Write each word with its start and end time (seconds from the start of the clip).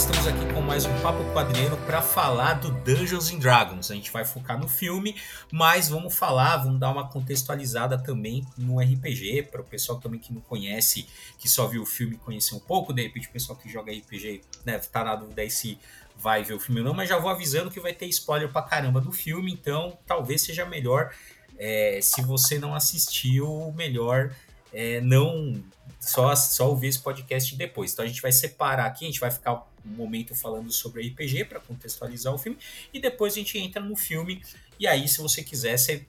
estamos 0.00 0.26
aqui 0.26 0.54
com 0.54 0.62
mais 0.62 0.86
um 0.86 1.00
Papo 1.02 1.22
Quadriano 1.34 1.76
para 1.84 2.00
falar 2.00 2.54
do 2.54 2.70
Dungeons 2.70 3.30
and 3.30 3.38
Dragons. 3.38 3.90
A 3.90 3.94
gente 3.94 4.10
vai 4.10 4.24
focar 4.24 4.58
no 4.58 4.66
filme, 4.66 5.14
mas 5.52 5.90
vamos 5.90 6.16
falar, 6.16 6.56
vamos 6.56 6.80
dar 6.80 6.90
uma 6.90 7.06
contextualizada 7.06 7.98
também 7.98 8.42
no 8.56 8.80
RPG, 8.80 9.48
para 9.52 9.60
o 9.60 9.64
pessoal 9.64 10.00
também 10.00 10.18
que 10.18 10.32
não 10.32 10.40
conhece, 10.40 11.06
que 11.38 11.46
só 11.50 11.66
viu 11.66 11.82
o 11.82 11.86
filme 11.86 12.16
conhecer 12.16 12.54
um 12.54 12.60
pouco, 12.60 12.94
de 12.94 13.02
repente 13.02 13.28
o 13.28 13.30
pessoal 13.30 13.58
que 13.58 13.68
joga 13.68 13.92
RPG 13.92 14.40
né, 14.64 14.78
tá 14.78 15.04
na 15.04 15.14
dúvida 15.14 15.42
aí 15.42 15.50
se 15.50 15.78
vai 16.16 16.42
ver 16.42 16.54
o 16.54 16.60
filme 16.60 16.80
ou 16.80 16.86
não, 16.86 16.94
mas 16.94 17.06
já 17.06 17.18
vou 17.18 17.30
avisando 17.30 17.70
que 17.70 17.78
vai 17.78 17.92
ter 17.92 18.06
spoiler 18.06 18.50
pra 18.50 18.62
caramba 18.62 19.02
do 19.02 19.12
filme, 19.12 19.52
então 19.52 19.98
talvez 20.06 20.40
seja 20.40 20.64
melhor, 20.64 21.12
é, 21.58 22.00
se 22.00 22.22
você 22.22 22.58
não 22.58 22.74
assistiu, 22.74 23.70
melhor 23.76 24.34
é, 24.72 24.98
não 25.02 25.62
só, 26.00 26.34
só 26.34 26.70
ouvir 26.70 26.88
esse 26.88 26.98
podcast 26.98 27.54
depois. 27.54 27.92
Então 27.92 28.04
a 28.04 28.08
gente 28.08 28.22
vai 28.22 28.32
separar 28.32 28.86
aqui, 28.86 29.04
a 29.04 29.08
gente 29.08 29.20
vai 29.20 29.30
ficar 29.30 29.66
um 29.84 29.96
momento 29.96 30.34
falando 30.34 30.70
sobre 30.70 31.06
RPG 31.08 31.44
para 31.44 31.60
contextualizar 31.60 32.34
o 32.34 32.38
filme 32.38 32.58
e 32.92 33.00
depois 33.00 33.34
a 33.34 33.36
gente 33.36 33.58
entra 33.58 33.82
no 33.82 33.96
filme 33.96 34.42
e 34.80 34.86
aí 34.86 35.06
se 35.06 35.20
você 35.20 35.42
quiser, 35.42 35.76
se 35.76 36.06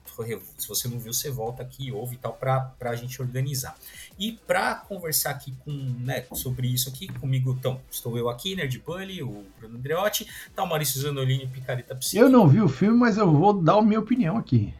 você 0.66 0.88
não 0.88 0.98
viu, 0.98 1.12
você 1.12 1.30
volta 1.30 1.62
aqui 1.62 1.92
ouve 1.92 2.14
e 2.14 2.18
tal 2.18 2.32
para 2.32 2.74
a 2.80 2.96
gente 2.96 3.20
organizar. 3.20 3.76
E 4.18 4.32
para 4.46 4.76
conversar 4.76 5.30
aqui 5.30 5.52
com, 5.62 5.70
né, 5.70 6.24
sobre 6.32 6.68
isso 6.68 6.88
aqui 6.88 7.06
comigo, 7.08 7.54
então, 7.58 7.80
estou 7.90 8.16
eu 8.16 8.30
aqui, 8.30 8.56
Nerd 8.56 8.78
Bully, 8.78 9.22
o 9.22 9.44
Bruno 9.58 9.76
Andreotti, 9.76 10.26
tá 10.54 10.62
o 10.62 10.66
Maurício 10.66 11.00
Zanolini, 11.00 11.46
Picareta 11.46 11.94
Psique. 11.94 12.16
Eu 12.16 12.30
não 12.30 12.48
vi 12.48 12.62
o 12.62 12.68
filme, 12.68 12.96
mas 12.98 13.18
eu 13.18 13.30
vou 13.30 13.52
dar 13.52 13.74
a 13.74 13.82
minha 13.82 14.00
opinião 14.00 14.38
aqui. 14.38 14.72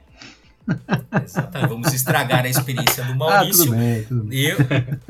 Exatamente. 1.25 1.69
Vamos 1.69 1.93
estragar 1.93 2.45
a 2.45 2.48
experiência 2.48 3.05
do 3.05 3.15
Maurício. 3.15 3.65
Ah, 3.65 3.66
tudo 3.66 3.77
bem, 3.77 4.05
tudo 4.05 4.25
bem. 4.25 4.39
Eu, 4.41 4.59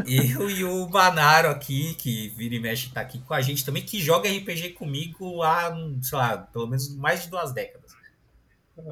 eu 0.06 0.50
e 0.50 0.64
o 0.64 0.86
Banaro 0.86 1.48
aqui, 1.48 1.94
que 1.94 2.28
vira 2.30 2.54
e 2.54 2.60
mexe, 2.60 2.90
tá 2.90 3.00
aqui 3.00 3.18
com 3.18 3.34
a 3.34 3.40
gente 3.40 3.64
também, 3.64 3.82
que 3.82 4.00
joga 4.00 4.28
RPG 4.28 4.70
comigo 4.70 5.42
há, 5.42 5.74
sei 6.00 6.18
lá, 6.18 6.38
pelo 6.38 6.66
menos 6.66 6.94
mais 6.96 7.22
de 7.22 7.30
duas 7.30 7.52
décadas. 7.52 7.92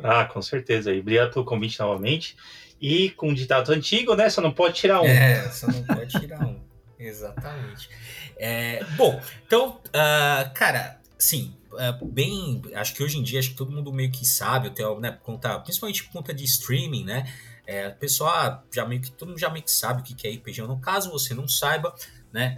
Ah, 0.02 0.24
com 0.24 0.42
certeza. 0.42 0.92
E 0.92 1.00
obrigado 1.00 1.32
pelo 1.32 1.44
convite 1.44 1.78
novamente. 1.80 2.36
E 2.80 3.10
com 3.10 3.28
um 3.28 3.34
ditado 3.34 3.72
antigo, 3.72 4.14
né? 4.14 4.30
Só 4.30 4.40
não 4.40 4.52
pode 4.52 4.74
tirar 4.74 5.02
um. 5.02 5.06
É, 5.06 5.48
só 5.50 5.66
não 5.66 5.82
pode 5.84 6.18
tirar 6.18 6.42
um. 6.46 6.58
Exatamente. 6.98 7.88
É, 8.36 8.82
bom, 8.96 9.20
então, 9.46 9.80
uh, 9.88 10.54
cara, 10.54 10.98
sim, 11.18 11.54
é, 11.78 11.92
bem. 12.04 12.62
Acho 12.74 12.94
que 12.94 13.02
hoje 13.02 13.18
em 13.18 13.22
dia, 13.22 13.38
acho 13.38 13.50
que 13.50 13.56
todo 13.56 13.70
mundo 13.70 13.92
meio 13.92 14.10
que 14.10 14.26
sabe, 14.26 14.68
até, 14.68 14.82
né, 14.98 15.12
por 15.12 15.22
conta, 15.22 15.58
principalmente 15.60 16.04
por 16.04 16.12
conta 16.12 16.34
de 16.34 16.44
streaming, 16.44 17.04
né? 17.04 17.32
É, 17.66 17.88
o 17.88 17.94
pessoal 17.94 18.64
já 18.72 18.84
meio 18.84 19.00
que 19.00 19.10
todo 19.12 19.28
mundo 19.28 19.38
já 19.38 19.48
meio 19.48 19.64
que 19.64 19.70
sabe 19.70 20.00
o 20.00 20.04
que 20.04 20.26
é 20.26 20.32
RPG. 20.32 20.62
No 20.62 20.80
caso 20.80 21.10
você 21.10 21.34
não 21.34 21.46
saiba, 21.46 21.94
né? 22.32 22.56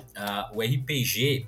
O 0.54 0.62
RPG, 0.62 1.46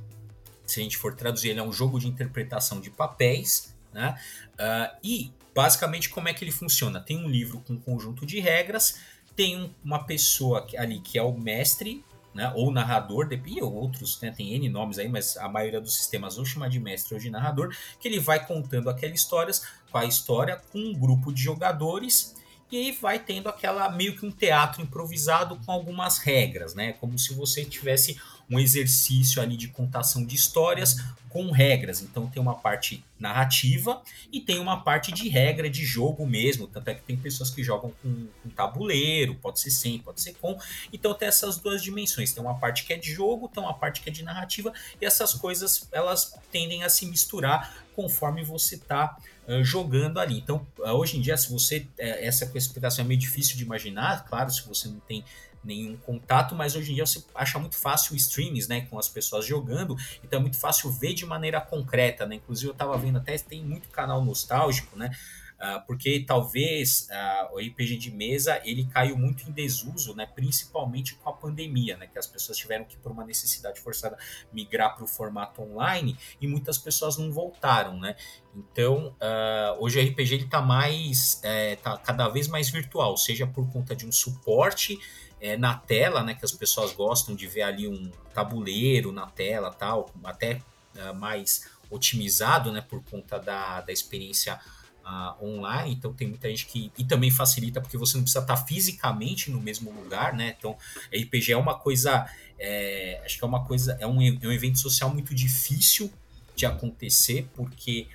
se 0.66 0.80
a 0.80 0.82
gente 0.82 0.98
for 0.98 1.14
traduzir, 1.14 1.50
ele 1.50 1.60
é 1.60 1.62
um 1.62 1.72
jogo 1.72 1.98
de 1.98 2.06
interpretação 2.06 2.80
de 2.80 2.90
papéis, 2.90 3.74
né? 3.92 4.18
Uh, 4.54 4.98
e 5.02 5.32
basicamente 5.54 6.10
como 6.10 6.28
é 6.28 6.34
que 6.34 6.44
ele 6.44 6.50
funciona? 6.50 7.00
Tem 7.00 7.16
um 7.16 7.28
livro 7.28 7.60
com 7.60 7.74
um 7.74 7.80
conjunto 7.80 8.26
de 8.26 8.40
regras, 8.40 8.98
tem 9.34 9.74
uma 9.82 10.04
pessoa 10.04 10.66
ali 10.76 11.00
que 11.00 11.18
é 11.18 11.22
o 11.22 11.32
mestre 11.32 12.04
né, 12.34 12.52
ou 12.54 12.72
narrador, 12.72 13.28
e 13.32 13.62
outros, 13.62 14.20
né, 14.20 14.30
tem 14.30 14.54
N 14.54 14.68
nomes 14.68 14.98
aí, 14.98 15.08
mas 15.08 15.36
a 15.36 15.48
maioria 15.48 15.80
dos 15.80 15.94
sistemas 15.94 16.36
ou 16.36 16.44
chama 16.44 16.68
de 16.68 16.80
mestre 16.80 17.14
ou 17.14 17.20
de 17.20 17.30
narrador, 17.30 17.74
que 18.00 18.08
ele 18.08 18.18
vai 18.18 18.44
contando 18.44 18.90
aquelas 18.90 19.18
histórias, 19.18 19.64
com 19.90 19.98
a 19.98 20.04
história 20.04 20.60
com 20.72 20.78
um 20.78 20.92
grupo 20.92 21.32
de 21.32 21.40
jogadores, 21.40 22.34
e 22.70 22.76
aí 22.76 22.92
vai 22.92 23.20
tendo 23.20 23.48
aquela 23.48 23.88
meio 23.90 24.16
que 24.16 24.26
um 24.26 24.32
teatro 24.32 24.82
improvisado 24.82 25.56
com 25.64 25.70
algumas 25.70 26.18
regras, 26.18 26.74
né? 26.74 26.94
Como 26.94 27.16
se 27.16 27.32
você 27.32 27.64
tivesse 27.64 28.20
um 28.50 28.58
exercício 28.58 29.40
ali 29.40 29.56
de 29.56 29.68
contação 29.68 30.24
de 30.24 30.34
histórias 30.34 30.96
com 31.34 31.50
regras. 31.50 32.00
Então 32.00 32.28
tem 32.28 32.40
uma 32.40 32.54
parte 32.54 33.04
narrativa 33.18 34.00
e 34.32 34.40
tem 34.40 34.60
uma 34.60 34.84
parte 34.84 35.10
de 35.10 35.28
regra 35.28 35.68
de 35.68 35.84
jogo 35.84 36.24
mesmo. 36.24 36.68
Tanto 36.68 36.88
é 36.88 36.94
que 36.94 37.02
tem 37.02 37.16
pessoas 37.16 37.50
que 37.50 37.60
jogam 37.60 37.92
com, 38.00 38.28
com 38.40 38.48
tabuleiro, 38.50 39.34
pode 39.34 39.58
ser 39.58 39.72
sem, 39.72 39.98
pode 39.98 40.22
ser 40.22 40.34
com. 40.34 40.56
Então 40.92 41.12
tem 41.12 41.26
essas 41.26 41.58
duas 41.58 41.82
dimensões. 41.82 42.32
Tem 42.32 42.40
uma 42.40 42.54
parte 42.54 42.84
que 42.84 42.92
é 42.92 42.96
de 42.96 43.12
jogo, 43.12 43.48
tem 43.48 43.60
uma 43.60 43.74
parte 43.74 44.00
que 44.00 44.08
é 44.08 44.12
de 44.12 44.22
narrativa, 44.22 44.72
e 45.00 45.04
essas 45.04 45.34
coisas 45.34 45.88
elas 45.90 46.38
tendem 46.52 46.84
a 46.84 46.88
se 46.88 47.04
misturar 47.04 47.84
conforme 47.96 48.44
você 48.44 48.76
está 48.76 49.16
uh, 49.48 49.64
jogando 49.64 50.20
ali. 50.20 50.38
Então, 50.38 50.64
uh, 50.78 50.90
hoje 50.90 51.18
em 51.18 51.20
dia, 51.20 51.36
se 51.36 51.50
você. 51.50 51.78
Uh, 51.78 51.84
essa 51.98 52.48
explicação 52.54 53.04
é 53.04 53.08
meio 53.08 53.18
difícil 53.18 53.56
de 53.56 53.64
imaginar, 53.64 54.24
claro, 54.24 54.52
se 54.52 54.64
você 54.68 54.86
não 54.86 55.00
tem 55.00 55.24
nenhum 55.64 55.96
contato, 55.96 56.54
mas 56.54 56.76
hoje 56.76 56.92
em 56.92 56.94
dia 56.94 57.06
você 57.06 57.24
acha 57.34 57.58
muito 57.58 57.76
fácil 57.76 58.14
streams, 58.16 58.68
né, 58.68 58.82
com 58.82 58.98
as 58.98 59.08
pessoas 59.08 59.46
jogando, 59.46 59.96
então 60.22 60.38
é 60.38 60.42
muito 60.42 60.58
fácil 60.58 60.90
ver 60.90 61.14
de 61.14 61.24
maneira 61.26 61.60
concreta, 61.60 62.26
né, 62.26 62.36
inclusive 62.36 62.68
eu 62.68 62.72
estava 62.72 62.96
vendo 62.96 63.18
até, 63.18 63.36
tem 63.38 63.62
muito 63.62 63.88
canal 63.88 64.24
nostálgico, 64.24 64.96
né, 64.96 65.10
Uh, 65.54 65.80
porque 65.86 66.20
talvez 66.26 67.08
uh, 67.10 67.54
o 67.54 67.58
RPG 67.58 67.96
de 67.96 68.10
mesa 68.10 68.60
ele 68.64 68.84
caiu 68.86 69.16
muito 69.16 69.48
em 69.48 69.52
desuso, 69.52 70.14
né, 70.14 70.26
principalmente 70.26 71.14
com 71.14 71.30
a 71.30 71.32
pandemia, 71.32 71.96
né, 71.96 72.08
que 72.08 72.18
as 72.18 72.26
pessoas 72.26 72.58
tiveram 72.58 72.84
que 72.84 72.96
por 72.96 73.12
uma 73.12 73.24
necessidade 73.24 73.80
forçada 73.80 74.18
migrar 74.52 74.96
para 74.96 75.04
o 75.04 75.06
formato 75.06 75.62
online 75.62 76.18
e 76.40 76.48
muitas 76.48 76.76
pessoas 76.76 77.16
não 77.16 77.32
voltaram, 77.32 77.98
né. 78.00 78.16
Então 78.54 79.14
uh, 79.14 79.82
hoje 79.82 80.00
o 80.00 80.06
RPG 80.06 80.34
ele 80.34 80.44
está 80.44 80.60
mais, 80.60 81.40
é, 81.44 81.76
tá 81.76 81.96
cada 81.98 82.28
vez 82.28 82.48
mais 82.48 82.68
virtual, 82.68 83.16
seja 83.16 83.46
por 83.46 83.70
conta 83.72 83.94
de 83.94 84.04
um 84.04 84.12
suporte 84.12 84.98
é, 85.44 85.58
na 85.58 85.74
tela, 85.74 86.22
né, 86.22 86.34
que 86.34 86.42
as 86.42 86.52
pessoas 86.52 86.94
gostam 86.94 87.36
de 87.36 87.46
ver 87.46 87.60
ali 87.60 87.86
um 87.86 88.10
tabuleiro 88.32 89.12
na 89.12 89.26
tela, 89.26 89.70
tal, 89.70 90.10
até 90.24 90.62
uh, 90.96 91.14
mais 91.14 91.68
otimizado, 91.90 92.72
né, 92.72 92.80
por 92.80 93.04
conta 93.04 93.38
da, 93.38 93.82
da 93.82 93.92
experiência 93.92 94.58
uh, 95.04 95.44
online. 95.44 95.92
Então 95.92 96.14
tem 96.14 96.28
muita 96.28 96.48
gente 96.48 96.64
que 96.64 96.90
e 96.96 97.04
também 97.04 97.30
facilita 97.30 97.78
porque 97.78 97.98
você 97.98 98.16
não 98.16 98.24
precisa 98.24 98.42
estar 98.42 98.56
fisicamente 98.56 99.50
no 99.50 99.60
mesmo 99.60 99.92
lugar, 99.92 100.32
né? 100.32 100.56
Então 100.58 100.78
RPG 101.14 101.52
é 101.52 101.58
uma 101.58 101.78
coisa, 101.78 102.26
é, 102.58 103.20
acho 103.22 103.36
que 103.36 103.44
é 103.44 103.46
uma 103.46 103.66
coisa, 103.66 103.98
é 104.00 104.06
um, 104.06 104.22
é 104.22 104.46
um 104.48 104.52
evento 104.52 104.78
social 104.78 105.10
muito 105.10 105.34
difícil 105.34 106.10
de 106.56 106.64
acontecer 106.64 107.46
porque 107.54 108.06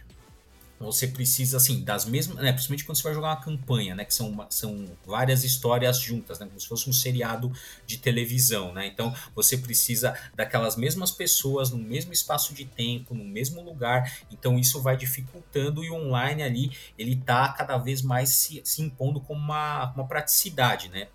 você 0.86 1.08
precisa, 1.08 1.58
assim, 1.58 1.84
das 1.84 2.06
mesmas. 2.06 2.38
Né, 2.38 2.52
principalmente 2.52 2.86
quando 2.86 2.98
você 2.98 3.04
vai 3.04 3.14
jogar 3.14 3.30
uma 3.30 3.42
campanha, 3.42 3.96
né? 3.96 4.06
Que 4.06 4.14
são, 4.14 4.30
uma, 4.30 4.48
são 4.50 4.86
várias 5.06 5.44
histórias 5.44 6.00
juntas, 6.00 6.40
né? 6.40 6.46
Como 6.46 6.60
se 6.60 6.68
fosse 6.68 6.90
um 6.90 6.94
seriado 6.94 7.52
de 7.86 7.98
televisão, 7.98 8.74
né? 8.74 8.88
Então 8.88 9.14
você 9.36 9.58
precisa 9.58 10.18
daquelas 10.36 10.76
mesmas 10.76 11.12
pessoas 11.12 11.70
no 11.72 11.78
mesmo 11.78 12.14
espaço 12.14 12.54
de 12.54 12.66
tempo, 12.66 13.14
no 13.14 13.26
mesmo 13.26 13.62
lugar. 13.62 14.12
Então 14.32 14.58
isso 14.58 14.82
vai 14.82 14.96
dificultando 14.96 15.84
e 15.84 15.90
o 15.90 15.96
online 15.96 16.44
ali 16.44 16.72
ele 16.98 17.16
tá 17.16 17.50
cada 17.50 17.78
vez 17.78 18.02
mais 18.02 18.30
se, 18.30 18.62
se 18.64 18.82
impondo 18.82 19.20
como 19.20 19.40
uma, 19.40 19.92
uma 19.94 20.08
praticidade, 20.08 20.90
né? 20.90 21.08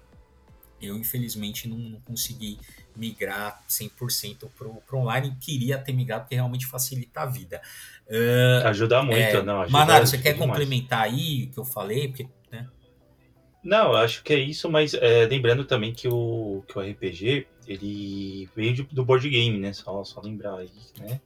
Eu, 0.84 0.96
infelizmente, 0.96 1.68
não, 1.68 1.76
não 1.76 2.00
consegui 2.00 2.58
migrar 2.96 3.62
100% 3.68 4.48
para 4.56 4.68
o 4.68 5.00
online. 5.00 5.36
Queria 5.40 5.78
ter 5.78 5.92
migrado 5.92 6.24
porque 6.24 6.34
realmente 6.34 6.66
facilita 6.66 7.22
a 7.22 7.26
vida. 7.26 7.60
Uh, 8.06 8.66
ajuda 8.66 9.02
muito, 9.02 9.18
é, 9.18 9.42
não. 9.42 9.62
Ajuda, 9.62 9.78
Manaro, 9.78 10.06
você 10.06 10.18
quer 10.18 10.34
demais. 10.34 10.50
complementar 10.50 11.02
aí 11.02 11.44
o 11.44 11.50
que 11.50 11.58
eu 11.58 11.64
falei? 11.64 12.08
Porque, 12.08 12.28
né? 12.50 12.68
Não, 13.62 13.94
acho 13.94 14.22
que 14.22 14.32
é 14.32 14.38
isso, 14.38 14.70
mas 14.70 14.94
é, 14.94 15.26
lembrando 15.26 15.64
também 15.64 15.92
que 15.92 16.06
o, 16.06 16.62
que 16.68 16.78
o 16.78 16.82
RPG 16.82 17.46
ele 17.66 18.48
veio 18.54 18.74
de, 18.74 18.82
do 18.82 19.04
board 19.04 19.28
game, 19.28 19.58
né? 19.58 19.72
Só, 19.72 20.04
só 20.04 20.20
lembrar 20.20 20.58
aí, 20.58 20.70
né? 20.98 21.20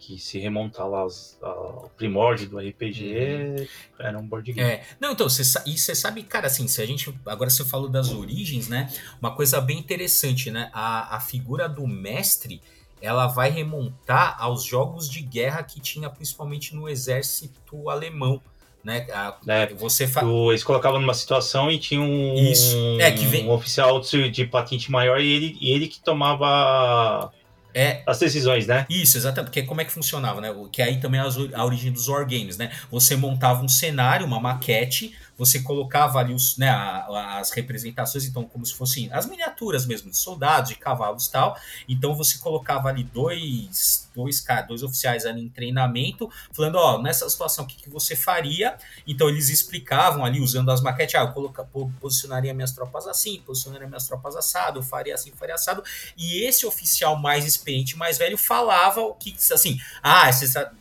Que 0.00 0.18
se 0.18 0.38
remontar 0.38 0.88
lá 0.88 1.00
aos, 1.00 1.36
ao 1.42 1.92
primórdio 1.96 2.48
do 2.48 2.58
RPG, 2.58 3.14
uhum. 3.14 3.66
era 3.98 4.18
um 4.18 4.26
board 4.26 4.50
game. 4.50 4.68
É. 4.68 4.82
Não, 4.98 5.12
então, 5.12 5.28
cê, 5.28 5.42
e 5.66 5.78
você 5.78 5.94
sabe, 5.94 6.22
cara, 6.22 6.46
assim, 6.46 6.66
se 6.66 6.80
a 6.80 6.86
gente. 6.86 7.14
Agora 7.26 7.50
você 7.50 7.64
falou 7.64 7.88
das 7.88 8.10
origens, 8.10 8.66
né? 8.66 8.90
Uma 9.20 9.34
coisa 9.36 9.60
bem 9.60 9.78
interessante, 9.78 10.50
né? 10.50 10.70
A, 10.72 11.16
a 11.16 11.20
figura 11.20 11.68
do 11.68 11.86
mestre 11.86 12.62
ela 13.02 13.26
vai 13.26 13.50
remontar 13.50 14.36
aos 14.38 14.64
jogos 14.64 15.08
de 15.08 15.22
guerra 15.22 15.62
que 15.62 15.80
tinha 15.80 16.08
principalmente 16.10 16.74
no 16.74 16.88
exército 16.88 17.88
alemão. 17.88 18.42
Né? 18.82 19.06
A, 19.12 19.36
é, 19.46 19.74
você 19.74 20.06
fa... 20.06 20.22
Eles 20.22 20.64
colocavam 20.64 21.00
numa 21.00 21.14
situação 21.14 21.70
e 21.70 21.78
tinha 21.78 22.00
um, 22.00 22.34
Isso. 22.34 22.76
É, 22.98 23.10
que 23.10 23.26
vem... 23.26 23.46
um 23.46 23.52
oficial 23.52 24.00
de, 24.00 24.30
de 24.30 24.46
patente 24.46 24.90
maior 24.90 25.20
e 25.20 25.30
ele, 25.30 25.58
e 25.60 25.70
ele 25.70 25.86
que 25.86 26.00
tomava 26.00 27.30
é, 27.74 28.02
as 28.06 28.18
decisões, 28.18 28.66
né? 28.66 28.86
Isso, 28.88 29.16
exatamente. 29.16 29.50
Porque 29.50 29.62
como 29.62 29.80
é 29.80 29.84
que 29.84 29.92
funcionava, 29.92 30.40
né? 30.40 30.54
Que 30.72 30.82
aí 30.82 30.98
também 30.98 31.20
é 31.20 31.24
a 31.54 31.64
origem 31.64 31.92
dos 31.92 32.08
wargames, 32.08 32.56
né? 32.56 32.70
Você 32.90 33.16
montava 33.16 33.62
um 33.64 33.68
cenário, 33.68 34.26
uma 34.26 34.40
maquete, 34.40 35.14
você 35.40 35.60
colocava 35.60 36.18
ali 36.18 36.34
os, 36.34 36.58
né, 36.58 36.68
as 36.68 37.50
representações, 37.52 38.26
então, 38.26 38.44
como 38.44 38.66
se 38.66 38.74
fossem 38.74 39.10
as 39.10 39.24
miniaturas 39.24 39.86
mesmo, 39.86 40.10
de 40.10 40.16
soldados, 40.18 40.68
de 40.68 40.76
cavalos 40.76 41.28
e 41.28 41.32
tal. 41.32 41.58
Então 41.88 42.14
você 42.14 42.36
colocava 42.36 42.90
ali 42.90 43.04
dois, 43.04 44.06
dois, 44.14 44.44
dois 44.68 44.82
oficiais 44.82 45.24
ali 45.24 45.40
em 45.40 45.48
treinamento, 45.48 46.30
falando, 46.52 46.74
ó, 46.74 47.00
nessa 47.00 47.28
situação, 47.30 47.64
o 47.64 47.66
que, 47.66 47.84
que 47.84 47.88
você 47.88 48.14
faria? 48.14 48.76
Então 49.06 49.30
eles 49.30 49.48
explicavam 49.48 50.26
ali, 50.26 50.42
usando 50.42 50.70
as 50.70 50.82
maquetes, 50.82 51.14
ah, 51.14 51.20
eu 51.20 51.32
coloca, 51.32 51.64
posicionaria 51.98 52.52
minhas 52.52 52.72
tropas 52.72 53.06
assim, 53.06 53.40
posicionaria 53.40 53.88
minhas 53.88 54.06
tropas 54.06 54.36
assado, 54.36 54.80
eu 54.80 54.82
faria 54.82 55.14
assim, 55.14 55.32
faria 55.32 55.54
assado. 55.54 55.82
E 56.18 56.44
esse 56.44 56.66
oficial 56.66 57.16
mais 57.16 57.46
experiente, 57.46 57.96
mais 57.96 58.18
velho, 58.18 58.36
falava 58.36 59.00
o 59.00 59.14
que, 59.14 59.34
assim, 59.54 59.78
ah, 60.02 60.28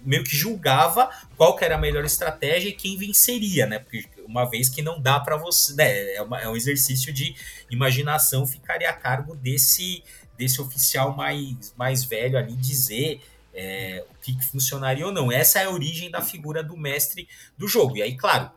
meio 0.04 0.26
que 0.26 0.36
julgava 0.36 1.10
qual 1.38 1.56
que 1.56 1.64
era 1.64 1.76
a 1.76 1.78
melhor 1.78 2.04
estratégia 2.04 2.68
e 2.68 2.74
quem 2.74 2.98
venceria, 2.98 3.66
né? 3.66 3.80
Porque 3.80 4.19
uma 4.30 4.50
vez 4.50 4.70
que 4.70 4.82
não 4.82 5.02
dá 5.02 5.20
para 5.20 5.36
você, 5.36 5.74
né? 5.74 6.14
É, 6.14 6.22
uma, 6.22 6.40
é 6.40 6.48
um 6.48 6.56
exercício 6.56 7.12
de 7.12 7.36
imaginação, 7.70 8.46
ficaria 8.46 8.90
a 8.90 8.94
cargo 8.94 9.36
desse 9.36 10.04
desse 10.38 10.62
oficial 10.62 11.14
mais, 11.18 11.74
mais 11.78 12.06
velho 12.06 12.38
ali 12.38 12.56
dizer 12.56 13.22
é, 13.54 14.06
o 14.10 14.16
que, 14.22 14.34
que 14.38 14.46
funcionaria 14.46 15.06
ou 15.06 15.12
não. 15.12 15.30
Essa 15.30 15.60
é 15.60 15.66
a 15.66 15.70
origem 15.70 16.10
da 16.10 16.22
figura 16.22 16.64
do 16.64 16.78
mestre 16.78 17.28
do 17.58 17.68
jogo. 17.68 17.98
E 17.98 18.02
aí, 18.02 18.16
claro, 18.16 18.50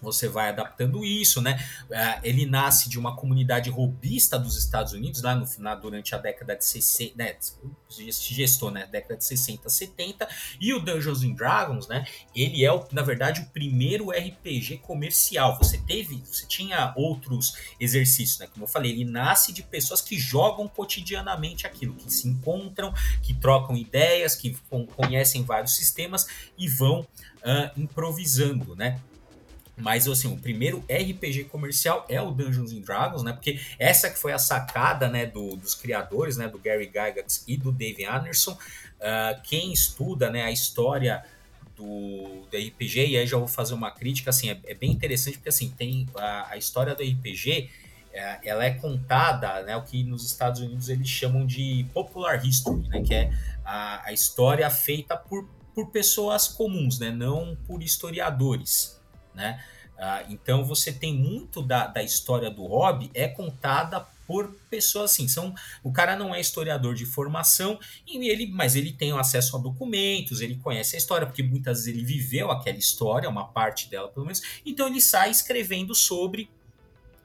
você 0.00 0.28
vai 0.28 0.48
adaptando 0.48 1.04
isso, 1.04 1.40
né? 1.40 1.58
É, 1.90 2.20
ele 2.22 2.46
nasce 2.46 2.88
de 2.88 2.98
uma 2.98 3.16
comunidade 3.16 3.70
robista 3.70 4.38
dos 4.38 4.56
Estados 4.56 4.92
Unidos, 4.92 5.22
lá 5.22 5.34
no 5.34 5.46
final, 5.46 5.78
durante 5.78 6.14
a 6.14 6.18
década 6.18 6.56
de 6.56 6.64
60, 6.64 7.14
né? 7.16 7.36
gestor, 7.88 8.70
né? 8.70 8.86
Década 8.86 9.16
de 9.16 9.24
60, 9.24 9.68
70. 9.68 10.28
E 10.60 10.72
o 10.72 10.80
Dungeons 10.80 11.22
and 11.22 11.32
Dragons, 11.32 11.88
né? 11.88 12.06
Ele 12.34 12.64
é, 12.64 12.70
na 12.92 13.02
verdade, 13.02 13.40
o 13.40 13.46
primeiro 13.46 14.10
RPG 14.10 14.78
comercial. 14.78 15.58
Você 15.58 15.78
teve, 15.78 16.22
você 16.24 16.46
tinha 16.46 16.92
outros 16.96 17.54
exercícios, 17.78 18.38
né? 18.38 18.46
Como 18.46 18.64
eu 18.64 18.68
falei, 18.68 18.92
ele 18.92 19.04
nasce 19.04 19.52
de 19.52 19.62
pessoas 19.62 20.00
que 20.00 20.18
jogam 20.18 20.68
cotidianamente 20.68 21.66
aquilo, 21.66 21.94
que 21.94 22.12
se 22.12 22.28
encontram, 22.28 22.94
que 23.22 23.34
trocam 23.34 23.76
ideias, 23.76 24.34
que 24.34 24.56
conhecem 24.96 25.42
vários 25.42 25.74
sistemas 25.74 26.26
e 26.56 26.68
vão 26.68 27.00
uh, 27.00 27.80
improvisando, 27.80 28.76
né? 28.76 29.00
Mas 29.80 30.06
assim, 30.06 30.32
o 30.32 30.36
primeiro 30.36 30.84
RPG 30.88 31.44
comercial 31.44 32.04
é 32.08 32.20
o 32.20 32.30
Dungeons 32.30 32.72
and 32.72 32.80
Dragons, 32.80 33.22
né? 33.22 33.32
Porque 33.32 33.60
essa 33.78 34.10
que 34.10 34.18
foi 34.18 34.32
a 34.32 34.38
sacada, 34.38 35.08
né, 35.08 35.26
do, 35.26 35.56
dos 35.56 35.74
criadores, 35.74 36.36
né, 36.36 36.48
do 36.48 36.58
Gary 36.58 36.86
Gygax 36.86 37.44
e 37.46 37.56
do 37.56 37.72
Dave 37.72 38.04
Anderson. 38.04 38.52
Uh, 38.52 39.40
quem 39.42 39.72
estuda, 39.72 40.30
né, 40.30 40.42
a 40.42 40.50
história 40.50 41.24
do, 41.74 42.46
do 42.50 42.56
RPG, 42.56 43.08
e 43.08 43.16
aí 43.16 43.26
já 43.26 43.38
vou 43.38 43.48
fazer 43.48 43.72
uma 43.72 43.90
crítica, 43.90 44.28
assim, 44.28 44.50
é, 44.50 44.60
é 44.64 44.74
bem 44.74 44.90
interessante 44.90 45.38
porque 45.38 45.48
assim, 45.48 45.70
tem 45.70 46.06
a, 46.14 46.52
a 46.52 46.56
história 46.58 46.94
do 46.94 47.02
RPG, 47.02 47.70
é, 48.12 48.38
ela 48.44 48.64
é 48.64 48.72
contada, 48.72 49.62
né, 49.62 49.74
o 49.76 49.82
que 49.82 50.04
nos 50.04 50.26
Estados 50.26 50.60
Unidos 50.60 50.90
eles 50.90 51.08
chamam 51.08 51.46
de 51.46 51.86
popular 51.94 52.44
history, 52.44 52.86
né, 52.88 53.00
que 53.00 53.14
é 53.14 53.32
a, 53.64 54.08
a 54.08 54.12
história 54.12 54.68
feita 54.68 55.16
por, 55.16 55.48
por 55.74 55.90
pessoas 55.90 56.46
comuns, 56.46 56.98
né, 56.98 57.10
não 57.10 57.56
por 57.66 57.82
historiadores 57.82 58.99
né? 59.34 59.62
Ah, 60.02 60.24
então 60.30 60.64
você 60.64 60.90
tem 60.90 61.14
muito 61.14 61.60
da, 61.60 61.86
da 61.86 62.02
história 62.02 62.50
do 62.50 62.64
hobby 62.64 63.10
é 63.12 63.28
contada 63.28 64.00
por 64.26 64.50
pessoas 64.70 65.10
assim. 65.10 65.28
São, 65.28 65.54
o 65.82 65.92
cara 65.92 66.16
não 66.16 66.34
é 66.34 66.40
historiador 66.40 66.94
de 66.94 67.04
formação, 67.04 67.78
e 68.06 68.28
ele, 68.30 68.46
mas 68.46 68.76
ele 68.76 68.92
tem 68.92 69.12
acesso 69.12 69.56
a 69.56 69.60
documentos, 69.60 70.40
ele 70.40 70.54
conhece 70.54 70.96
a 70.96 70.98
história, 70.98 71.26
porque 71.26 71.42
muitas 71.42 71.84
vezes 71.84 71.92
ele 71.92 72.04
viveu 72.04 72.50
aquela 72.50 72.78
história, 72.78 73.28
uma 73.28 73.48
parte 73.48 73.90
dela 73.90 74.08
pelo 74.08 74.24
menos, 74.24 74.40
então 74.64 74.86
ele 74.86 75.00
sai 75.00 75.30
escrevendo 75.30 75.94
sobre 75.94 76.48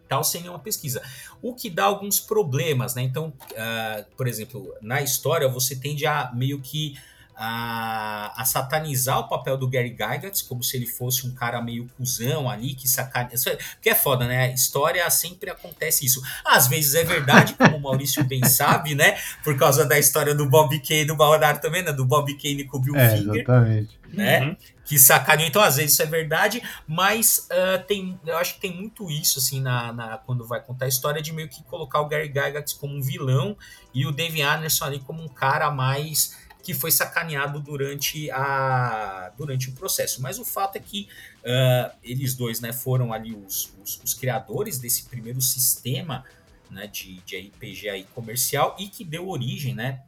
tal 0.10 0.24
sem 0.24 0.42
nenhuma 0.42 0.60
pesquisa. 0.60 1.02
O 1.42 1.54
que 1.54 1.70
dá 1.70 1.86
alguns 1.86 2.20
problemas, 2.20 2.94
né? 2.94 3.04
Então, 3.04 3.32
uh, 3.52 4.16
por 4.18 4.28
exemplo, 4.28 4.76
na 4.82 5.02
história 5.02 5.48
você 5.48 5.76
tende 5.76 6.06
a 6.06 6.32
meio 6.34 6.60
que 6.60 6.98
a, 7.38 8.34
a, 8.42 8.46
satanizar 8.46 9.20
o 9.20 9.28
papel 9.28 9.58
do 9.58 9.68
Gary 9.68 9.90
Gygax 9.90 10.42
como 10.42 10.64
se 10.64 10.78
ele 10.78 10.86
fosse 10.86 11.28
um 11.28 11.34
cara 11.34 11.62
meio 11.62 11.88
cuzão 11.98 12.50
ali, 12.50 12.74
que 12.74 12.88
sacaneia. 12.88 13.36
É, 13.48 13.56
porque 13.56 13.90
é 13.90 13.96
foda, 13.96 14.26
né? 14.26 14.54
História 14.54 15.08
sempre 15.10 15.50
acontece 15.50 16.06
isso. 16.06 16.22
Às 16.46 16.68
vezes 16.68 16.96
é 16.96 17.04
verdade, 17.04 17.54
como 17.54 17.78
o 17.78 17.82
Maurício 17.82 18.24
bem 18.24 18.44
sabe, 18.48 18.96
né? 18.96 19.18
Por 19.44 19.58
causa 19.58 19.86
da 19.86 20.00
história 20.00 20.34
do 20.34 20.50
Bob 20.50 20.80
Kane 20.80 21.02
e 21.02 21.06
do 21.06 21.16
Baldar 21.16 21.60
também, 21.60 21.84
né? 21.84 21.92
Do 21.92 22.06
Bob 22.06 22.34
Kane 22.36 22.64
com 22.64 22.78
o 22.78 22.82
Bill 22.82 22.96
é, 22.96 23.10
Finger. 23.10 23.36
Exatamente. 23.36 24.00
Né? 24.14 24.40
Uhum. 24.40 24.58
Que 24.86 24.98
sacaneou. 24.98 25.50
Então, 25.50 25.62
às 25.62 25.76
vezes 25.76 25.94
isso 25.94 26.04
é 26.04 26.06
verdade, 26.06 26.64
mas 26.88 27.50
uh, 27.52 27.84
tem, 27.86 28.18
eu 28.26 28.38
acho 28.38 28.54
que 28.54 28.62
tem 28.62 28.74
muito 28.74 29.12
isso, 29.12 29.40
assim, 29.40 29.60
na, 29.60 29.92
na, 29.92 30.18
quando 30.20 30.48
vai 30.48 30.62
contar 30.62 30.86
a 30.86 30.88
história, 30.88 31.22
de 31.22 31.34
meio 31.34 31.50
que 31.50 31.62
colocar 31.64 32.00
o 32.00 32.08
Gary 32.08 32.28
Gygax 32.28 32.72
como 32.74 32.96
um 32.96 33.02
vilão 33.02 33.58
e 33.94 34.06
o 34.06 34.12
Dave 34.12 34.42
Anderson 34.42 34.86
ali 34.86 35.00
como 35.00 35.22
um 35.22 35.28
cara 35.28 35.70
mais 35.70 36.45
que 36.66 36.74
foi 36.74 36.90
sacaneado 36.90 37.60
durante, 37.60 38.32
a, 38.32 39.32
durante 39.38 39.70
o 39.70 39.74
processo. 39.74 40.20
Mas 40.20 40.40
o 40.40 40.44
fato 40.44 40.78
é 40.78 40.80
que 40.80 41.08
uh, 41.44 41.96
eles 42.04 42.34
dois 42.34 42.60
né, 42.60 42.74
foram 42.74 43.14
ali 43.14 43.36
os, 43.36 43.72
os, 43.84 44.02
os, 44.04 44.14
criadores 44.16 44.80
desse 44.80 45.04
primeiro 45.04 45.40
sistema 45.40 46.26
né, 46.72 46.88
de, 46.88 47.22
de 47.22 47.38
RPG 47.38 47.90
aí 47.90 48.04
comercial 48.16 48.76
e 48.80 48.88
que 48.88 49.06
deu 49.06 49.30
origem 49.30 49.76
né, 49.76 50.02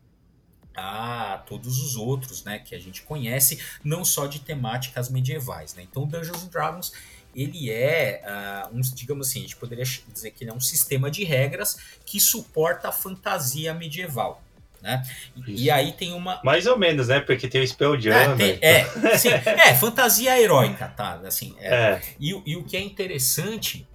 a 0.75 1.43
todos 1.47 1.77
os 1.77 1.95
outros 1.95 2.43
né, 2.43 2.57
que 2.57 2.73
a 2.73 2.79
gente 2.79 3.03
conhece, 3.03 3.61
não 3.83 4.03
só 4.03 4.25
de 4.25 4.39
temáticas 4.39 5.11
medievais. 5.11 5.75
Né? 5.75 5.83
Então, 5.83 6.07
Dungeons 6.07 6.43
and 6.43 6.47
Dragons 6.47 6.91
ele 7.35 7.69
é, 7.69 8.23
uh, 8.25 8.75
um, 8.75 8.81
digamos 8.81 9.27
assim, 9.27 9.39
a 9.39 9.41
gente 9.43 9.57
poderia 9.57 9.85
dizer 9.85 10.31
que 10.31 10.43
ele 10.43 10.49
é 10.49 10.53
um 10.53 10.59
sistema 10.59 11.11
de 11.11 11.23
regras 11.23 11.77
que 12.03 12.19
suporta 12.19 12.89
a 12.89 12.91
fantasia 12.91 13.75
medieval. 13.75 14.41
Né? 14.87 15.03
E 15.45 15.69
aí 15.69 15.91
tem 15.91 16.13
uma. 16.13 16.39
Mais 16.45 16.65
ou 16.65 16.79
menos, 16.79 17.09
né? 17.09 17.19
Porque 17.19 17.49
tem 17.49 17.61
o 17.61 17.67
Spell 17.67 17.99
Jam. 17.99 18.13
É, 18.13 18.35
tem, 18.35 18.57
é, 18.61 19.17
sim, 19.17 19.27
é, 19.27 19.75
fantasia 19.75 20.39
heróica, 20.39 20.87
tá? 20.87 21.19
Assim, 21.25 21.53
é. 21.59 21.75
é. 21.75 22.01
E, 22.17 22.41
e 22.45 22.55
o 22.55 22.63
que 22.63 22.77
é 22.77 22.79
interessante 22.79 23.85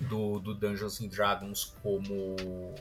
do, 0.00 0.38
do 0.38 0.54
Dungeons 0.54 1.02
and 1.02 1.08
Dragons 1.08 1.74
como 1.82 2.74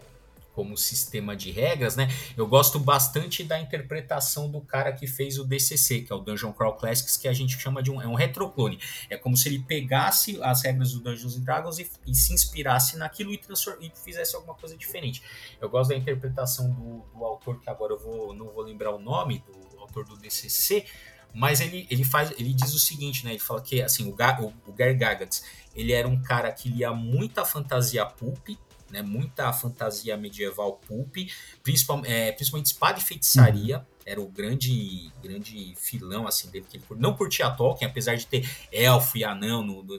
como 0.54 0.78
sistema 0.78 1.36
de 1.36 1.52
regras, 1.52 1.96
né? 1.96 2.08
Eu 2.38 2.48
gosto 2.48 2.80
bastante 2.80 3.44
da 3.44 3.60
interpretação 3.60 4.50
do 4.50 4.62
cara 4.62 4.94
que 4.94 5.08
fez 5.08 5.38
o 5.40 5.44
DCC, 5.44 6.02
que 6.02 6.14
é 6.14 6.16
o 6.16 6.20
Dungeon 6.20 6.54
Crawl 6.54 6.76
Classics, 6.76 7.18
que 7.18 7.28
a 7.28 7.34
gente 7.34 7.60
chama 7.60 7.82
de 7.82 7.92
um, 7.92 8.02
é 8.02 8.08
um 8.08 8.14
retroclone. 8.14 8.80
É 9.10 9.18
como 9.18 9.36
se 9.36 9.50
ele 9.50 9.60
pegasse 9.60 10.40
as 10.42 10.62
regras 10.62 10.94
do 10.94 11.00
Dungeons 11.00 11.36
and 11.36 11.42
Dragons 11.42 11.80
e, 11.80 11.90
e 12.06 12.16
se 12.16 12.34
inspirasse 12.34 12.98
naquilo 12.98 13.34
e, 13.34 13.42
e, 13.82 13.92
fizesse 13.96 14.36
alguma 14.36 14.54
coisa 14.54 14.78
diferente. 14.78 15.24
Eu 15.60 15.70
gosto 15.70 15.90
da 15.90 15.96
interpretação 15.96 16.70
do, 16.72 17.04
do 17.14 17.26
autor, 17.26 17.60
que 17.60 17.70
agora 17.70 17.94
eu 17.94 18.00
vou, 18.00 18.34
não 18.34 18.50
vou 18.52 18.64
lembrar 18.64 18.92
o 18.92 19.00
nome, 19.00 19.44
do 19.72 19.80
autor 19.80 20.06
do 20.06 20.16
DCC, 20.16 20.86
mas 21.34 21.62
ele, 21.62 21.88
ele 21.90 22.04
faz 22.04 22.32
ele 22.32 22.54
diz 22.54 22.76
o 22.76 22.80
seguinte 22.80 23.26
né 23.26 23.32
ele 23.32 23.40
fala 23.40 23.60
que 23.60 23.82
assim 23.82 24.08
o, 24.08 24.12
o, 24.12 24.54
o 24.68 24.72
Gary 24.72 24.94
Gygax 24.94 25.44
ele 25.76 25.92
era 25.92 26.08
um 26.08 26.22
cara 26.22 26.52
que 26.52 26.70
lia 26.70 26.94
muita 26.94 27.44
fantasia 27.44 28.06
pulp 28.06 28.50
né? 28.94 29.02
Muita 29.02 29.52
fantasia 29.52 30.16
medieval 30.16 30.80
pulp, 30.88 31.16
principalmente, 31.64 32.12
é, 32.12 32.32
principalmente 32.32 32.68
espada 32.68 33.00
e 33.00 33.02
feitiçaria. 33.02 33.80
Uhum. 33.80 33.84
Era 34.06 34.22
o 34.22 34.28
grande 34.28 35.12
grande 35.22 35.74
filão 35.78 36.28
assim 36.28 36.50
dele 36.52 36.66
que 36.70 36.78
ele 36.78 36.86
não 36.98 37.16
curtia 37.16 37.50
Tolkien, 37.50 37.90
apesar 37.90 38.16
de 38.16 38.28
ter 38.28 38.48
elfo 38.72 39.18
e 39.18 39.24
anão 39.24 39.64
no, 39.64 39.82
no 39.82 39.98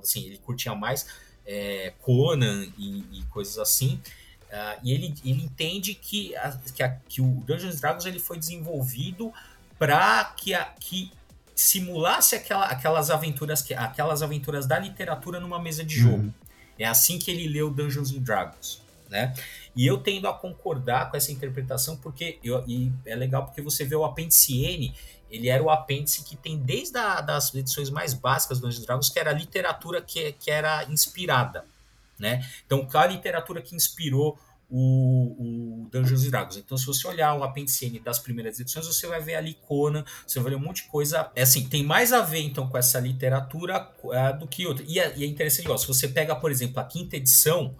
assim, 0.00 0.24
ele 0.24 0.38
curtia 0.38 0.74
mais 0.74 1.06
é, 1.46 1.92
Conan 2.00 2.66
e, 2.78 3.04
e, 3.12 3.24
coisas 3.28 3.58
assim. 3.58 4.00
Uh, 4.48 4.80
e 4.82 4.92
ele, 4.92 5.14
ele 5.24 5.44
entende 5.44 5.94
que, 5.94 6.34
a, 6.36 6.58
que, 6.74 6.82
a, 6.82 6.88
que 7.08 7.20
o 7.20 7.44
Dungeons 7.46 7.80
Dragons 7.80 8.04
ele 8.04 8.18
foi 8.18 8.38
desenvolvido 8.38 9.32
para 9.78 10.24
que, 10.36 10.54
a, 10.54 10.64
que 10.64 11.12
simulasse 11.54 12.34
aquela, 12.34 12.66
aquelas 12.66 13.10
aventuras 13.10 13.62
que 13.62 13.74
aquelas 13.74 14.22
aventuras 14.22 14.66
da 14.66 14.78
literatura 14.78 15.38
numa 15.38 15.58
mesa 15.58 15.84
de 15.84 15.96
jogo. 15.96 16.24
Uhum. 16.24 16.32
É 16.80 16.86
assim 16.86 17.18
que 17.18 17.30
ele 17.30 17.46
leu 17.46 17.70
Dungeons 17.70 18.10
and 18.10 18.22
Dragons, 18.22 18.80
né? 19.08 19.34
E 19.76 19.86
eu 19.86 19.98
tendo 19.98 20.26
a 20.26 20.32
concordar 20.32 21.10
com 21.10 21.16
essa 21.16 21.30
interpretação 21.30 21.96
porque 21.96 22.38
eu, 22.42 22.64
e 22.66 22.90
é 23.04 23.14
legal 23.14 23.44
porque 23.44 23.60
você 23.60 23.84
vê 23.84 23.94
o 23.94 24.04
apêndice 24.04 24.64
N, 24.64 24.94
ele 25.30 25.48
era 25.48 25.62
o 25.62 25.70
apêndice 25.70 26.24
que 26.24 26.34
tem 26.36 26.58
desde 26.58 26.96
a, 26.98 27.20
das 27.20 27.54
edições 27.54 27.90
mais 27.90 28.14
básicas 28.14 28.58
do 28.58 28.66
Dungeons 28.66 28.86
Dragons, 28.86 29.08
que 29.10 29.18
era 29.18 29.30
a 29.30 29.34
literatura 29.34 30.00
que, 30.00 30.32
que 30.32 30.50
era 30.50 30.84
inspirada, 30.84 31.64
né? 32.18 32.44
Então, 32.66 32.84
qual 32.86 33.04
a 33.04 33.06
literatura 33.06 33.60
que 33.62 33.76
inspirou 33.76 34.38
o, 34.70 35.82
o 35.84 35.88
Dungeons 35.90 36.22
Dragons. 36.30 36.56
Então, 36.56 36.78
se 36.78 36.86
você 36.86 37.06
olhar 37.06 37.34
o 37.34 37.42
apêndice 37.42 37.86
N 37.86 37.98
das 38.00 38.18
primeiras 38.18 38.60
edições, 38.60 38.86
você 38.86 39.06
vai 39.06 39.20
ver 39.20 39.34
ali 39.34 39.54
Conan, 39.54 40.04
você 40.26 40.38
vai 40.38 40.50
ver 40.50 40.56
um 40.56 40.60
monte 40.60 40.84
de 40.84 40.88
coisa. 40.88 41.30
É 41.34 41.42
assim, 41.42 41.68
tem 41.68 41.84
mais 41.84 42.12
a 42.12 42.22
ver 42.22 42.40
então 42.40 42.68
com 42.68 42.78
essa 42.78 43.00
literatura 43.00 43.90
uh, 44.04 44.38
do 44.38 44.46
que 44.46 44.66
outra. 44.66 44.84
E 44.86 44.98
é, 44.98 45.16
e 45.16 45.24
é 45.24 45.26
interessante, 45.26 45.68
ó, 45.70 45.76
se 45.76 45.86
você 45.86 46.08
pega, 46.08 46.36
por 46.36 46.50
exemplo, 46.50 46.78
a 46.80 46.84
quinta 46.84 47.16
edição 47.16 47.74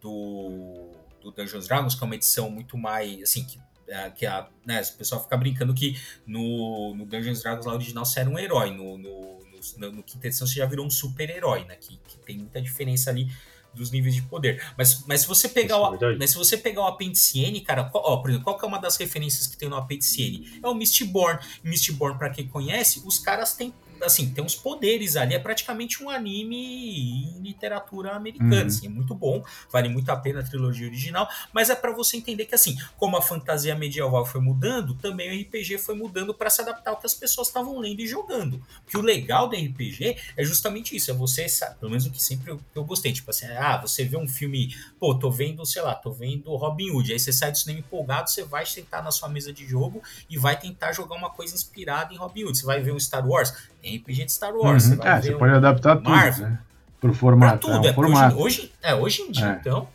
do, 0.00 0.90
do 1.20 1.30
Dungeons 1.32 1.66
Dragons, 1.66 1.94
que 1.94 2.02
é 2.02 2.06
uma 2.06 2.14
edição 2.14 2.50
muito 2.50 2.78
mais 2.78 3.22
assim 3.22 3.44
que 3.44 3.60
é, 3.88 4.10
que 4.10 4.24
a, 4.24 4.48
né, 4.64 4.80
o 4.80 4.96
pessoal 4.96 5.22
fica 5.22 5.36
brincando 5.36 5.74
que 5.74 6.00
no, 6.26 6.94
no 6.94 7.04
Dungeons 7.04 7.42
Dragons 7.42 7.66
lá 7.66 7.74
original 7.74 8.04
você 8.04 8.20
era 8.20 8.30
um 8.30 8.38
herói, 8.38 8.70
no, 8.70 8.96
no, 8.96 9.42
no 9.76 9.92
no, 9.92 10.02
quinta 10.02 10.26
edição 10.26 10.46
você 10.46 10.54
já 10.54 10.66
virou 10.66 10.86
um 10.86 10.90
super-herói, 10.90 11.64
né? 11.64 11.76
Que, 11.76 11.96
que, 11.96 12.18
tem 12.18 12.38
muita 12.38 12.60
diferença 12.60 13.10
ali 13.10 13.30
dos 13.74 13.90
níveis 13.90 14.14
de 14.14 14.22
poder. 14.22 14.62
Mas, 14.76 15.04
mas 15.06 15.22
se 15.22 15.26
você 15.26 15.48
pegar 15.48 15.78
o, 15.78 15.94
é 15.94 16.16
mas 16.16 16.30
se 16.30 16.36
você 16.36 16.56
pegar 16.56 16.82
o 16.82 16.86
apêndice 16.86 17.40
N, 17.40 17.60
cara, 17.60 17.84
qual, 17.84 18.04
ó, 18.04 18.16
por 18.18 18.30
exemplo, 18.30 18.44
qual 18.44 18.58
que 18.58 18.64
é 18.64 18.68
uma 18.68 18.78
das 18.78 18.96
referências 18.96 19.46
que 19.46 19.56
tem 19.56 19.68
no 19.68 19.76
apêndice 19.76 20.22
N? 20.22 20.60
É 20.62 20.68
o 20.68 20.74
Mistborn. 20.74 21.38
Mistborn, 21.62 22.18
para 22.18 22.30
quem 22.30 22.46
conhece, 22.46 23.02
os 23.04 23.18
caras 23.18 23.54
têm 23.54 23.72
assim, 24.02 24.30
tem 24.30 24.42
uns 24.42 24.54
poderes 24.54 25.16
ali, 25.16 25.34
é 25.34 25.38
praticamente 25.38 26.02
um 26.02 26.10
anime 26.10 27.36
em 27.36 27.42
literatura 27.42 28.12
americana, 28.12 28.62
uhum. 28.62 28.66
assim, 28.66 28.86
é 28.86 28.90
muito 28.90 29.14
bom, 29.14 29.44
vale 29.70 29.88
muito 29.88 30.10
a 30.10 30.16
pena 30.16 30.40
a 30.40 30.42
trilogia 30.42 30.86
original, 30.86 31.28
mas 31.52 31.70
é 31.70 31.74
para 31.74 31.92
você 31.92 32.16
entender 32.16 32.46
que 32.46 32.54
assim, 32.54 32.76
como 32.96 33.16
a 33.16 33.22
fantasia 33.22 33.74
medieval 33.74 34.24
foi 34.24 34.40
mudando, 34.40 34.94
também 34.94 35.30
o 35.30 35.42
RPG 35.42 35.78
foi 35.78 35.94
mudando 35.94 36.34
para 36.34 36.50
se 36.50 36.60
adaptar 36.60 36.90
ao 36.90 36.96
que 36.96 37.06
as 37.06 37.14
pessoas 37.14 37.48
estavam 37.48 37.78
lendo 37.78 38.00
e 38.00 38.06
jogando. 38.06 38.62
Que 38.86 38.96
o 38.96 39.00
legal 39.00 39.48
do 39.48 39.56
RPG 39.56 40.16
é 40.36 40.44
justamente 40.44 40.96
isso, 40.96 41.10
é 41.10 41.14
você, 41.14 41.46
pelo 41.78 41.90
menos 41.90 42.06
o 42.06 42.10
que 42.10 42.22
sempre 42.22 42.50
eu, 42.50 42.60
eu 42.74 42.84
gostei, 42.84 43.12
tipo 43.12 43.30
assim, 43.30 43.46
ah, 43.46 43.78
você 43.78 44.04
vê 44.04 44.16
um 44.16 44.28
filme, 44.28 44.74
pô, 44.98 45.14
tô 45.14 45.30
vendo, 45.30 45.64
sei 45.64 45.82
lá, 45.82 45.94
tô 45.94 46.10
vendo 46.10 46.54
Robin 46.56 46.90
Hood, 46.90 47.12
aí 47.12 47.18
você 47.18 47.32
sai 47.32 47.50
do 47.50 47.58
cinema 47.58 47.80
empolgado, 47.80 48.30
você 48.30 48.44
vai 48.44 48.66
sentar 48.66 49.02
na 49.02 49.10
sua 49.10 49.28
mesa 49.28 49.52
de 49.52 49.66
jogo 49.66 50.02
e 50.28 50.38
vai 50.38 50.58
tentar 50.58 50.92
jogar 50.92 51.16
uma 51.16 51.30
coisa 51.30 51.54
inspirada 51.54 52.12
em 52.12 52.16
Robin 52.16 52.44
Hood. 52.44 52.58
Você 52.58 52.66
vai 52.66 52.80
ver 52.80 52.92
um 52.92 53.00
Star 53.00 53.26
Wars, 53.26 53.52
tem 53.80 53.91
RPG 53.96 54.24
de 54.24 54.32
Star 54.32 54.54
Wars. 54.54 54.86
Uhum. 54.86 54.96
Você, 54.96 55.08
é, 55.08 55.20
você 55.20 55.34
um 55.34 55.38
pode 55.38 55.54
adaptar 55.54 56.00
Marvel, 56.00 56.32
tudo, 56.32 56.44
né? 56.44 56.58
Pro 57.00 57.14
formato. 57.14 57.66
Pra 57.66 57.76
tudo, 57.76 57.86
é, 57.86 57.90
um 57.90 57.94
formato. 57.94 58.36
Hoje, 58.36 58.60
hoje, 58.60 58.72
é, 58.82 58.94
hoje 58.94 59.22
em 59.22 59.30
dia, 59.30 59.46
é. 59.46 59.58
então, 59.60 59.88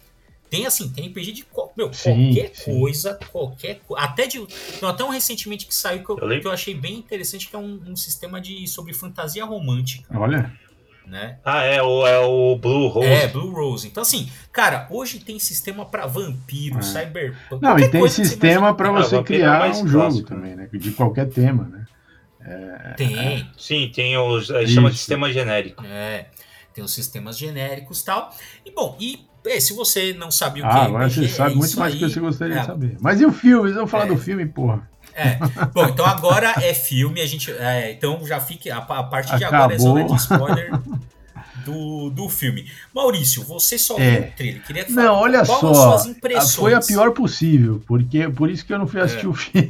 tem 0.50 0.66
assim, 0.66 0.90
tem 0.90 1.08
RPG 1.08 1.32
de 1.32 1.46
meu, 1.76 1.94
sim, 1.94 2.34
qualquer 2.34 2.56
sim. 2.56 2.80
coisa, 2.80 3.20
qualquer 3.32 3.82
Até 3.96 4.28
de. 4.28 4.40
Não, 4.82 4.90
até 4.90 5.04
um 5.04 5.10
recentemente 5.10 5.66
que 5.66 5.76
saiu 5.76 6.04
que 6.04 6.10
eu, 6.10 6.18
eu, 6.18 6.42
que 6.42 6.48
eu 6.48 6.52
achei 6.52 6.74
bem 6.74 6.96
interessante, 6.98 7.50
que 7.50 7.56
é 7.56 7.60
um, 7.60 7.82
um, 7.88 7.96
sistema 7.96 8.40
de 8.40 8.68
sobre 8.68 8.94
fantasia 8.94 9.44
romântica. 9.44 10.18
Olha. 10.18 10.52
Né? 11.06 11.38
Ah, 11.44 11.64
é 11.64 11.82
o, 11.82 12.06
é 12.06 12.20
o 12.20 12.58
Blue 12.58 12.90
Rose. 12.90 13.08
É, 13.08 13.28
Blue 13.28 13.52
Rose. 13.52 13.88
Então, 13.88 14.04
assim, 14.04 14.30
cara, 14.52 14.88
hoje 14.90 15.20
tem 15.20 15.40
sistema 15.40 15.86
para 15.86 16.06
vampiro, 16.06 16.80
é. 16.80 16.82
cyberpunk. 16.82 17.62
Não, 17.62 17.80
e 17.80 17.88
tem 17.88 18.06
sistema 18.10 18.74
para 18.74 18.92
você, 18.92 19.16
você 19.16 19.24
criar 19.24 19.70
um 19.70 19.88
jogo 19.88 20.04
clássico. 20.04 20.28
também, 20.28 20.56
né? 20.56 20.68
De 20.72 20.92
qualquer 20.92 21.30
tema, 21.30 21.64
né? 21.64 21.86
É, 22.48 22.94
tem. 22.94 23.20
É. 23.20 23.46
Sim, 23.58 23.92
tem 23.94 24.18
os. 24.18 24.50
A 24.50 24.62
gente 24.62 24.74
chama 24.74 24.90
de 24.90 24.98
sistema 24.98 25.32
genérico. 25.32 25.86
É. 25.86 26.28
Tem 26.74 26.84
os 26.84 26.94
sistemas 26.94 27.38
genéricos 27.38 28.02
e 28.02 28.06
tal. 28.06 28.34
E 28.66 28.72
bom, 28.72 28.96
e 29.00 29.28
é, 29.46 29.60
se 29.60 29.74
você 29.74 30.14
não 30.14 30.32
sabe 30.32 30.62
o 30.62 30.66
ah, 30.66 30.70
que 30.70 30.78
é. 30.78 30.82
Agora 30.82 31.10
você 31.10 31.28
sabe 31.28 31.56
muito 31.56 31.78
mais 31.78 31.94
do 31.94 32.00
que 32.00 32.10
você 32.10 32.20
gostaria 32.20 32.56
de 32.56 32.62
é. 32.62 32.64
saber. 32.64 32.98
Mas 33.02 33.20
e 33.20 33.26
o 33.26 33.34
filme? 33.34 33.72
Vamos 33.74 33.92
falar 33.92 34.06
do 34.06 34.18
filme, 34.18 34.46
porra. 34.46 34.90
É. 35.14 35.38
Bom, 35.74 35.88
então 35.88 36.06
agora 36.06 36.54
é 36.62 36.74
filme, 36.74 37.20
a 37.20 37.26
gente. 37.26 37.52
É, 37.52 37.92
então 37.92 38.26
já 38.26 38.40
fique. 38.40 38.70
A, 38.70 38.78
a 38.78 39.04
partir 39.04 39.38
de 39.38 39.44
Acabou. 39.44 39.60
agora 39.60 39.76
é 39.76 39.80
zona 39.80 40.04
de 40.06 40.16
spoiler 40.16 40.72
do, 41.68 42.10
do 42.10 42.30
filme. 42.30 42.66
Maurício, 42.96 43.44
você 43.44 43.78
só 43.78 44.00
é. 44.00 44.12
viu 44.12 44.22
o 44.22 44.32
trailer. 44.32 44.64
Queria 44.64 44.86
falar, 44.86 45.04
não, 45.04 45.16
olha 45.16 45.46
só. 45.46 46.00
Foi 46.56 46.74
a 46.74 46.80
pior 46.80 47.12
possível, 47.12 47.82
porque 47.86 48.30
por 48.30 48.50
isso 48.50 48.66
que 48.66 48.74
eu 48.74 48.80
não 48.80 48.88
fui 48.88 49.02
assistir 49.02 49.26
é. 49.26 49.30
o 49.30 49.34
filme. 49.34 49.70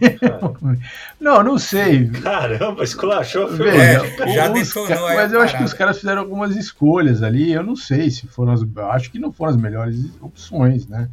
não, 1.19 1.43
não 1.43 1.57
sei. 1.57 2.07
Caramba, 2.09 2.83
esculachou 2.83 3.45
o 3.45 3.49
filme. 3.49 3.71
É, 3.71 4.33
já 4.33 4.47
detonou 4.47 5.07
Mas 5.15 5.33
eu 5.33 5.41
acho 5.41 5.57
que 5.57 5.63
os 5.63 5.73
caras 5.73 5.97
fizeram 5.97 6.21
algumas 6.21 6.55
escolhas 6.55 7.23
ali. 7.23 7.51
Eu 7.51 7.63
não 7.63 7.75
sei 7.75 8.11
se 8.11 8.27
foram 8.27 8.53
as. 8.53 8.61
Acho 8.91 9.11
que 9.11 9.17
não 9.17 9.31
foram 9.31 9.51
as 9.53 9.57
melhores 9.57 9.97
opções, 10.21 10.87
né? 10.87 11.09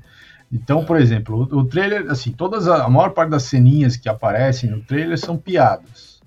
Então, 0.53 0.85
por 0.85 1.01
exemplo, 1.01 1.49
o, 1.51 1.59
o 1.61 1.65
trailer, 1.65 2.11
assim, 2.11 2.31
todas 2.31 2.69
a, 2.69 2.85
a 2.85 2.91
maior 2.91 3.11
parte 3.11 3.31
das 3.31 3.45
ceninhas 3.45 3.97
que 3.97 4.09
aparecem 4.09 4.71
no 4.71 4.81
trailer 4.83 5.19
são 5.19 5.37
piadas. 5.37 6.21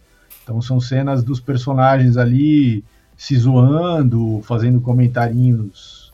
Então 0.44 0.62
são 0.62 0.80
cenas 0.80 1.24
dos 1.24 1.40
personagens 1.40 2.18
ali 2.18 2.84
se 3.18 3.36
zoando, 3.36 4.42
fazendo 4.44 4.80
comentarinhos 4.80 6.08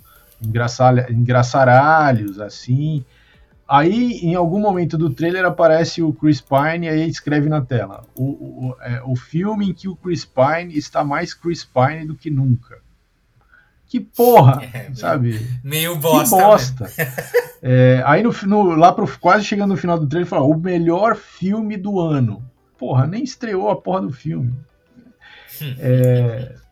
engraçaralhos, 1.09 2.39
assim. 2.39 3.03
Aí, 3.67 4.19
em 4.21 4.35
algum 4.35 4.59
momento 4.59 4.97
do 4.97 5.09
trailer, 5.09 5.45
aparece 5.45 6.01
o 6.01 6.13
Chris 6.13 6.41
Pine 6.41 6.85
e 6.85 6.89
aí 6.89 7.09
escreve 7.09 7.49
na 7.49 7.61
tela: 7.61 8.03
o, 8.15 8.23
o, 8.23 8.75
é, 8.81 9.01
o 9.05 9.15
filme 9.15 9.69
em 9.69 9.73
que 9.73 9.87
o 9.87 9.95
Chris 9.95 10.25
Pine 10.25 10.77
está 10.77 11.03
mais 11.03 11.33
Chris 11.33 11.63
Pine 11.63 12.05
do 12.05 12.15
que 12.15 12.29
nunca. 12.29 12.77
Que 13.87 13.99
porra, 13.99 14.63
é, 14.73 14.93
sabe? 14.93 15.39
Meio 15.63 15.95
bosta. 15.95 16.35
Que 16.35 16.43
bosta. 16.43 16.91
é, 17.63 18.03
aí, 18.05 18.21
no, 18.21 18.33
no, 18.45 18.75
lá 18.75 18.91
pro, 18.91 19.07
quase 19.19 19.45
chegando 19.45 19.71
no 19.71 19.77
final 19.77 19.97
do 19.97 20.07
trailer, 20.07 20.27
fala: 20.27 20.45
o 20.45 20.57
melhor 20.57 21.15
filme 21.15 21.77
do 21.77 21.99
ano. 21.99 22.43
Porra, 22.77 23.07
nem 23.07 23.23
estreou 23.23 23.69
a 23.69 23.79
porra 23.79 24.01
do 24.01 24.11
filme. 24.11 24.53
é, 25.79 26.53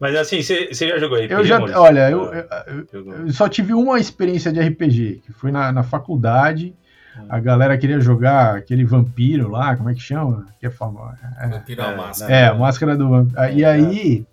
mas 0.00 0.14
assim, 0.14 0.42
você 0.42 0.72
já 0.72 0.98
jogou 0.98 1.18
RPG? 1.18 1.32
Eu 1.32 1.44
já, 1.44 1.60
olha, 1.80 2.10
eu, 2.10 2.32
eu, 2.32 3.26
eu, 3.26 3.32
só 3.32 3.48
tive 3.48 3.74
uma 3.74 3.98
experiência 3.98 4.52
de 4.52 4.60
RPG, 4.60 5.22
que 5.24 5.32
foi 5.32 5.50
na, 5.50 5.72
na 5.72 5.82
faculdade. 5.82 6.74
A 7.28 7.40
galera 7.40 7.76
queria 7.76 7.98
jogar 7.98 8.56
aquele 8.56 8.84
vampiro 8.84 9.50
lá, 9.50 9.76
como 9.76 9.90
é 9.90 9.94
que 9.94 10.00
chama? 10.00 10.46
Que 10.60 10.66
é 10.66 10.70
famoso. 10.70 11.16
É, 11.40 11.48
vampiro 11.48 11.82
é, 11.82 11.96
máscara. 11.96 12.32
É, 12.32 12.46
a 12.46 12.54
máscara 12.54 12.96
do 12.96 13.08
vampiro. 13.08 13.52
E 13.52 13.64
aí. 13.64 14.26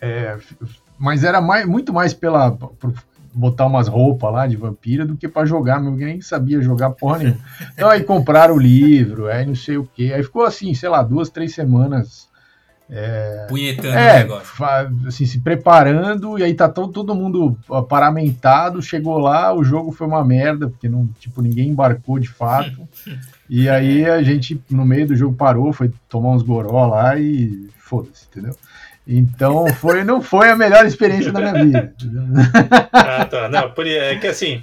É, 0.00 0.36
mas 0.98 1.22
era 1.22 1.40
mais, 1.40 1.64
muito 1.66 1.92
mais 1.92 2.12
pela. 2.12 2.50
Por 2.50 2.92
botar 3.32 3.66
umas 3.66 3.86
roupas 3.86 4.32
lá 4.32 4.46
de 4.46 4.56
vampiro 4.56 5.06
do 5.06 5.16
que 5.16 5.28
para 5.28 5.46
jogar, 5.46 5.80
meu 5.80 5.92
nem 5.92 6.20
sabia 6.20 6.60
jogar 6.60 6.90
porra 6.90 7.18
nenhuma. 7.18 7.38
Então 7.72 7.88
aí 7.88 8.02
compraram 8.02 8.56
o 8.56 8.58
livro, 8.58 9.28
aí 9.28 9.46
não 9.46 9.54
sei 9.54 9.76
o 9.76 9.84
que. 9.84 10.12
Aí 10.12 10.22
ficou 10.22 10.44
assim, 10.44 10.74
sei 10.74 10.88
lá, 10.88 11.00
duas, 11.00 11.30
três 11.30 11.54
semanas 11.54 12.28
é, 12.92 13.46
Punhetando 13.48 13.96
é, 13.96 14.14
o 14.14 14.18
negócio. 14.18 14.64
Assim, 15.06 15.24
se 15.24 15.38
preparando, 15.38 16.36
e 16.38 16.42
aí 16.42 16.52
tá 16.52 16.68
todo, 16.68 16.92
todo 16.92 17.14
mundo 17.14 17.56
paramentado, 17.88 18.82
chegou 18.82 19.18
lá, 19.18 19.54
o 19.54 19.62
jogo 19.62 19.92
foi 19.92 20.08
uma 20.08 20.24
merda, 20.24 20.68
porque 20.68 20.88
não, 20.88 21.06
tipo, 21.20 21.40
ninguém 21.40 21.68
embarcou 21.68 22.18
de 22.18 22.28
fato. 22.28 22.88
e 23.48 23.68
aí 23.68 24.04
a 24.04 24.20
gente, 24.22 24.60
no 24.68 24.84
meio 24.84 25.06
do 25.06 25.16
jogo, 25.16 25.36
parou, 25.36 25.72
foi 25.72 25.92
tomar 26.08 26.30
uns 26.30 26.42
goró 26.42 26.86
lá 26.86 27.16
e 27.16 27.68
foda-se, 27.78 28.26
entendeu? 28.30 28.56
Então 29.06 29.66
foi, 29.74 30.02
não 30.04 30.20
foi 30.20 30.50
a 30.50 30.56
melhor 30.56 30.84
experiência 30.84 31.32
da 31.32 31.40
minha 31.40 31.64
vida. 31.64 31.94
ah, 32.92 33.24
tá. 33.24 33.48
Não, 33.48 33.70
por, 33.70 33.86
é 33.86 34.16
que 34.16 34.26
assim, 34.26 34.62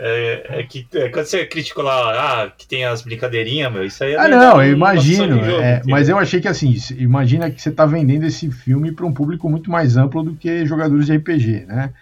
é, 0.00 0.60
é, 0.60 0.62
que 0.62 0.86
é, 0.94 1.08
quando 1.08 1.26
você 1.26 1.44
criticou 1.46 1.84
lá, 1.84 2.42
ah, 2.42 2.50
que 2.50 2.66
tem 2.66 2.84
as 2.84 3.02
brincadeirinhas, 3.02 3.72
meu, 3.72 3.84
isso 3.84 4.02
aí 4.02 4.14
é. 4.14 4.18
Ah, 4.18 4.28
não, 4.28 4.62
eu 4.62 4.72
imagino. 4.72 5.42
Jogo, 5.44 5.62
é, 5.62 5.82
mas 5.86 6.08
eu 6.08 6.18
achei 6.18 6.40
que 6.40 6.48
assim, 6.48 6.74
imagina 6.96 7.50
que 7.50 7.60
você 7.60 7.68
está 7.68 7.86
vendendo 7.86 8.24
esse 8.24 8.50
filme 8.50 8.92
para 8.92 9.06
um 9.06 9.12
público 9.12 9.48
muito 9.48 9.70
mais 9.70 9.96
amplo 9.96 10.22
do 10.22 10.34
que 10.34 10.66
jogadores 10.66 11.06
de 11.06 11.16
RPG, 11.16 11.66
né? 11.66 11.92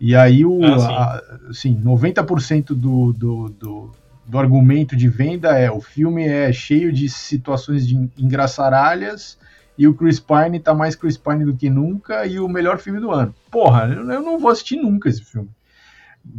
E 0.00 0.16
aí, 0.16 0.44
o, 0.44 0.64
ah, 0.64 1.22
a, 1.46 1.50
assim, 1.50 1.80
90% 1.80 2.74
do, 2.74 3.12
do, 3.12 3.48
do, 3.50 3.90
do 4.26 4.38
argumento 4.38 4.96
de 4.96 5.08
venda 5.08 5.56
é 5.56 5.70
o 5.70 5.80
filme 5.80 6.26
é 6.26 6.52
cheio 6.52 6.92
de 6.92 7.08
situações 7.08 7.86
de 7.86 7.94
engraçaralhas 8.18 9.38
e 9.76 9.86
o 9.86 9.94
Chris 9.94 10.20
Pine 10.20 10.60
tá 10.60 10.74
mais 10.74 10.94
Chris 10.94 11.16
Pine 11.16 11.44
do 11.44 11.56
que 11.56 11.70
nunca 11.70 12.26
e 12.26 12.38
o 12.38 12.48
melhor 12.48 12.78
filme 12.78 13.00
do 13.00 13.10
ano. 13.10 13.34
Porra, 13.50 13.86
eu 13.86 14.04
não 14.04 14.38
vou 14.38 14.50
assistir 14.50 14.76
nunca 14.76 15.08
esse 15.08 15.24
filme. 15.24 15.48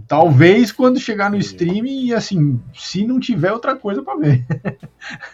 Talvez 0.08 0.72
quando 0.72 1.00
chegar 1.00 1.30
no 1.30 1.38
streaming 1.38 2.06
e 2.06 2.14
assim, 2.14 2.60
se 2.74 3.06
não 3.06 3.20
tiver 3.20 3.52
outra 3.52 3.76
coisa 3.76 4.02
para 4.02 4.18
ver. 4.18 4.46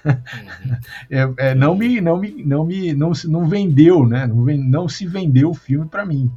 Uhum. 0.05 0.77
é, 1.09 1.49
é, 1.49 1.55
não 1.55 1.75
me, 1.75 2.01
não 2.01 2.17
me, 2.17 2.43
não 2.43 2.65
me, 2.65 2.93
não, 2.93 3.11
não 3.25 3.47
vendeu, 3.47 4.05
né? 4.07 4.25
Não, 4.25 4.35
não 4.57 4.89
se 4.89 5.05
vendeu 5.05 5.51
o 5.51 5.53
filme 5.53 5.87
para 5.87 6.05
mim. 6.05 6.31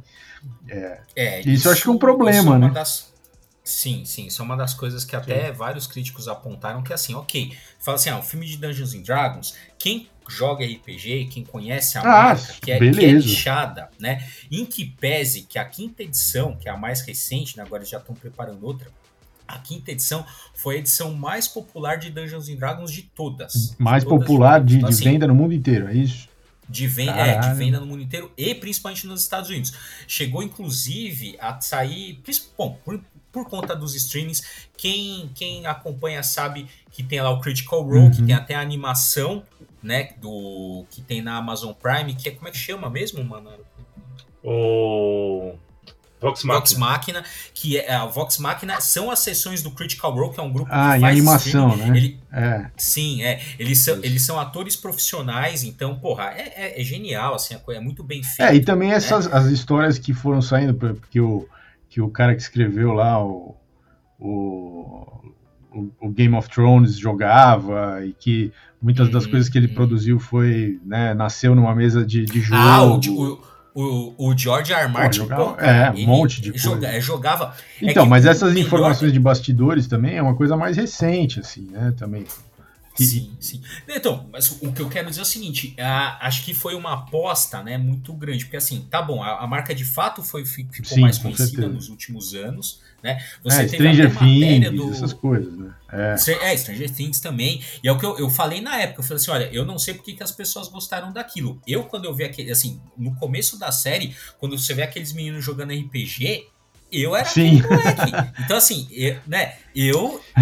É, 0.69 1.01
é 1.15 1.39
isso, 1.39 1.49
isso, 1.49 1.69
acho 1.69 1.83
que 1.83 1.89
é 1.89 1.91
um 1.91 1.97
problema, 1.97 2.55
é 2.55 2.59
né? 2.59 2.69
Das... 2.69 3.11
Sim, 3.63 4.03
sim, 4.05 4.27
isso 4.27 4.41
é 4.41 4.45
uma 4.45 4.57
das 4.57 4.73
coisas 4.73 5.05
que 5.05 5.15
até 5.15 5.47
sim. 5.47 5.53
vários 5.53 5.87
críticos 5.87 6.27
apontaram 6.27 6.83
que 6.83 6.91
assim, 6.91 7.15
ok, 7.15 7.55
fala 7.79 7.95
assim, 7.95 8.09
ah, 8.09 8.19
o 8.19 8.21
filme 8.21 8.45
de 8.45 8.57
Dungeons 8.57 8.93
and 8.93 9.01
Dragons, 9.01 9.55
quem 9.79 10.09
joga 10.29 10.65
RPG, 10.65 11.29
quem 11.31 11.43
conhece 11.43 11.97
a 11.97 12.01
ah, 12.01 12.05
marca, 12.05 12.53
que 12.61 12.71
é, 12.71 12.79
que 12.79 13.05
é 13.05 13.11
lixada, 13.11 13.89
né? 13.99 14.27
Em 14.51 14.65
que 14.65 14.85
pese 14.85 15.43
que 15.43 15.59
a 15.59 15.65
quinta 15.65 16.03
edição, 16.03 16.55
que 16.55 16.67
é 16.67 16.71
a 16.71 16.77
mais 16.77 17.01
recente, 17.01 17.57
né? 17.57 17.63
agora 17.63 17.81
eles 17.81 17.89
já 17.89 17.97
estão 17.97 18.15
preparando 18.15 18.65
outra, 18.65 18.89
a 19.47 19.57
quinta 19.57 19.91
edição 19.91 20.25
foi 20.53 20.75
a 20.75 20.79
edição 20.79 21.13
mais 21.13 21.47
popular 21.47 21.97
de 21.97 22.09
Dungeons 22.09 22.49
and 22.49 22.55
Dragons 22.55 22.91
de 22.91 23.03
todas. 23.03 23.75
Mais 23.77 24.03
de 24.03 24.09
todas 24.09 24.25
popular 24.25 24.63
de, 24.63 24.77
então, 24.77 24.89
de 24.89 24.95
assim, 24.95 25.03
venda 25.03 25.27
no 25.27 25.35
mundo 25.35 25.53
inteiro, 25.53 25.87
é 25.87 25.93
isso? 25.93 26.29
De 26.67 26.87
venda, 26.87 27.11
é, 27.11 27.39
de 27.39 27.53
venda 27.53 27.79
no 27.79 27.85
mundo 27.85 28.01
inteiro 28.01 28.31
e 28.37 28.55
principalmente 28.55 29.05
nos 29.05 29.21
Estados 29.21 29.49
Unidos. 29.49 29.73
Chegou, 30.07 30.41
inclusive, 30.41 31.35
a 31.39 31.59
sair. 31.59 32.21
Bom, 32.57 32.79
por, 32.83 32.99
por 33.33 33.49
conta 33.49 33.75
dos 33.75 33.95
streamings. 33.95 34.43
Quem, 34.77 35.29
quem 35.35 35.65
acompanha 35.65 36.23
sabe 36.23 36.67
que 36.91 37.03
tem 37.03 37.19
lá 37.19 37.31
o 37.31 37.41
Critical 37.41 37.81
Role, 37.81 37.99
uhum. 37.99 38.11
que 38.11 38.23
tem 38.23 38.33
até 38.33 38.55
a 38.55 38.61
animação 38.61 39.43
né, 39.83 40.09
do 40.21 40.85
que 40.89 41.01
tem 41.01 41.21
na 41.21 41.37
Amazon 41.37 41.73
Prime, 41.73 42.15
que 42.15 42.29
é 42.29 42.31
como 42.31 42.47
é 42.47 42.51
que 42.51 42.57
chama 42.57 42.89
mesmo, 42.89 43.23
mano? 43.23 43.51
O 44.41 45.55
Vox 46.23 46.43
Machina. 46.43 46.53
Vox 46.53 46.73
Machina, 46.75 47.23
que 47.53 47.77
é 47.77 47.93
a 47.93 48.05
Vox 48.05 48.37
Machina 48.37 48.79
são 48.79 49.11
as 49.11 49.19
sessões 49.19 49.61
do 49.61 49.71
Critical 49.71 50.15
Role, 50.15 50.33
que 50.33 50.39
é 50.39 50.43
um 50.43 50.51
grupo 50.51 50.71
ah, 50.71 50.93
que 50.93 51.01
faz 51.01 51.03
animação, 51.03 51.69
streaming. 51.69 51.91
né? 51.91 51.97
Ele, 51.97 52.19
é. 52.31 52.71
Sim, 52.77 53.23
é. 53.23 53.41
Eles 53.59 53.79
são, 53.79 53.95
eles 54.01 54.21
são 54.21 54.39
atores 54.39 54.75
profissionais, 54.77 55.63
então, 55.63 55.99
porra, 55.99 56.33
é, 56.35 56.53
é, 56.55 56.81
é 56.81 56.83
genial, 56.83 57.35
assim, 57.35 57.57
é 57.69 57.79
muito 57.79 58.03
bem 58.03 58.23
feito. 58.23 58.49
É, 58.49 58.55
e 58.55 58.63
também 58.63 58.89
né? 58.89 58.95
essas 58.95 59.27
as 59.27 59.47
histórias 59.47 59.99
que 59.99 60.13
foram 60.13 60.41
saindo, 60.41 60.73
porque 60.73 61.19
o, 61.19 61.47
que 61.89 62.01
o 62.01 62.09
cara 62.09 62.33
que 62.33 62.41
escreveu 62.41 62.93
lá 62.93 63.21
o, 63.21 63.55
o, 64.17 65.33
o 65.99 66.09
Game 66.09 66.35
of 66.35 66.49
Thrones 66.49 66.97
jogava 66.97 68.05
e 68.05 68.13
que 68.13 68.51
muitas 68.81 69.09
das 69.09 69.25
coisas 69.25 69.49
que 69.49 69.57
ele 69.57 69.67
uhum. 69.67 69.73
produziu 69.73 70.19
foi, 70.19 70.79
né, 70.85 71.13
nasceu 71.13 71.55
numa 71.55 71.73
mesa 71.73 72.05
de, 72.05 72.25
de 72.25 72.41
jogo. 72.41 72.61
Ah, 72.61 72.83
o, 72.83 72.97
o 72.97 73.53
o, 73.75 74.37
George 74.37 74.71
R. 74.71 74.87
Martin, 74.87 75.21
pô, 75.21 75.25
jogava, 75.25 75.53
pô, 75.53 75.61
é, 75.61 75.91
um 75.91 76.05
monte 76.05 76.39
de 76.41 76.51
coisa. 76.51 76.63
Joga, 76.63 77.01
jogava. 77.01 77.55
É 77.81 77.89
então, 77.89 78.05
é 78.05 78.07
mas 78.07 78.25
essas 78.25 78.55
informações 78.55 79.11
de 79.11 79.19
bastidores 79.19 79.87
também 79.87 80.15
é 80.15 80.21
uma 80.21 80.35
coisa 80.35 80.55
mais 80.55 80.77
recente, 80.77 81.39
assim, 81.39 81.67
né? 81.71 81.91
Também. 81.97 82.25
Sim, 82.95 83.35
sim. 83.39 83.61
Então, 83.89 84.29
mas 84.31 84.51
o 84.61 84.71
que 84.71 84.79
eu 84.79 84.89
quero 84.89 85.09
dizer 85.09 85.21
é 85.21 85.23
o 85.23 85.25
seguinte: 85.25 85.73
a, 85.79 86.27
acho 86.27 86.45
que 86.45 86.53
foi 86.53 86.75
uma 86.75 86.93
aposta 86.93 87.63
né, 87.63 87.77
muito 87.77 88.13
grande, 88.13 88.45
porque 88.45 88.57
assim, 88.57 88.85
tá 88.89 89.01
bom, 89.01 89.23
a, 89.23 89.43
a 89.43 89.47
marca 89.47 89.73
de 89.73 89.83
fato 89.83 90.21
foi, 90.21 90.45
ficou 90.45 90.69
sim, 90.83 91.01
mais 91.01 91.17
conhecida 91.17 91.67
nos 91.67 91.89
últimos 91.89 92.35
anos, 92.35 92.81
né? 93.03 93.21
Você 93.43 93.63
é, 93.63 93.65
teve 93.65 93.75
Stranger 93.75 94.17
Things, 94.17 94.71
do... 94.71 94.91
essas 94.91 95.13
coisas, 95.13 95.53
né? 95.57 95.73
É. 95.91 96.13
é, 96.13 96.57
Stranger 96.57 96.89
Things 96.89 97.19
também. 97.19 97.61
E 97.83 97.87
é 97.87 97.91
o 97.91 97.99
que 97.99 98.05
eu, 98.05 98.17
eu 98.17 98.29
falei 98.29 98.61
na 98.61 98.77
época, 98.77 99.01
eu 99.01 99.03
falei 99.03 99.21
assim, 99.21 99.31
olha, 99.31 99.49
eu 99.51 99.65
não 99.65 99.77
sei 99.77 99.93
porque 99.93 100.13
que 100.13 100.23
as 100.23 100.31
pessoas 100.31 100.69
gostaram 100.69 101.11
daquilo. 101.11 101.61
Eu, 101.67 101.83
quando 101.83 102.05
eu 102.05 102.15
vi 102.15 102.23
aquele, 102.23 102.49
assim, 102.49 102.81
no 102.97 103.13
começo 103.15 103.59
da 103.59 103.71
série, 103.71 104.15
quando 104.39 104.57
você 104.57 104.73
vê 104.73 104.83
aqueles 104.83 105.11
meninos 105.11 105.43
jogando 105.43 105.73
RPG, 105.73 106.47
eu 106.91 107.15
era 107.15 107.25
Sim. 107.25 107.61
moleque. 107.61 108.11
Então, 108.39 108.57
assim, 108.57 108.87
eu, 108.91 109.17
né, 109.27 109.55
eu... 109.75 110.21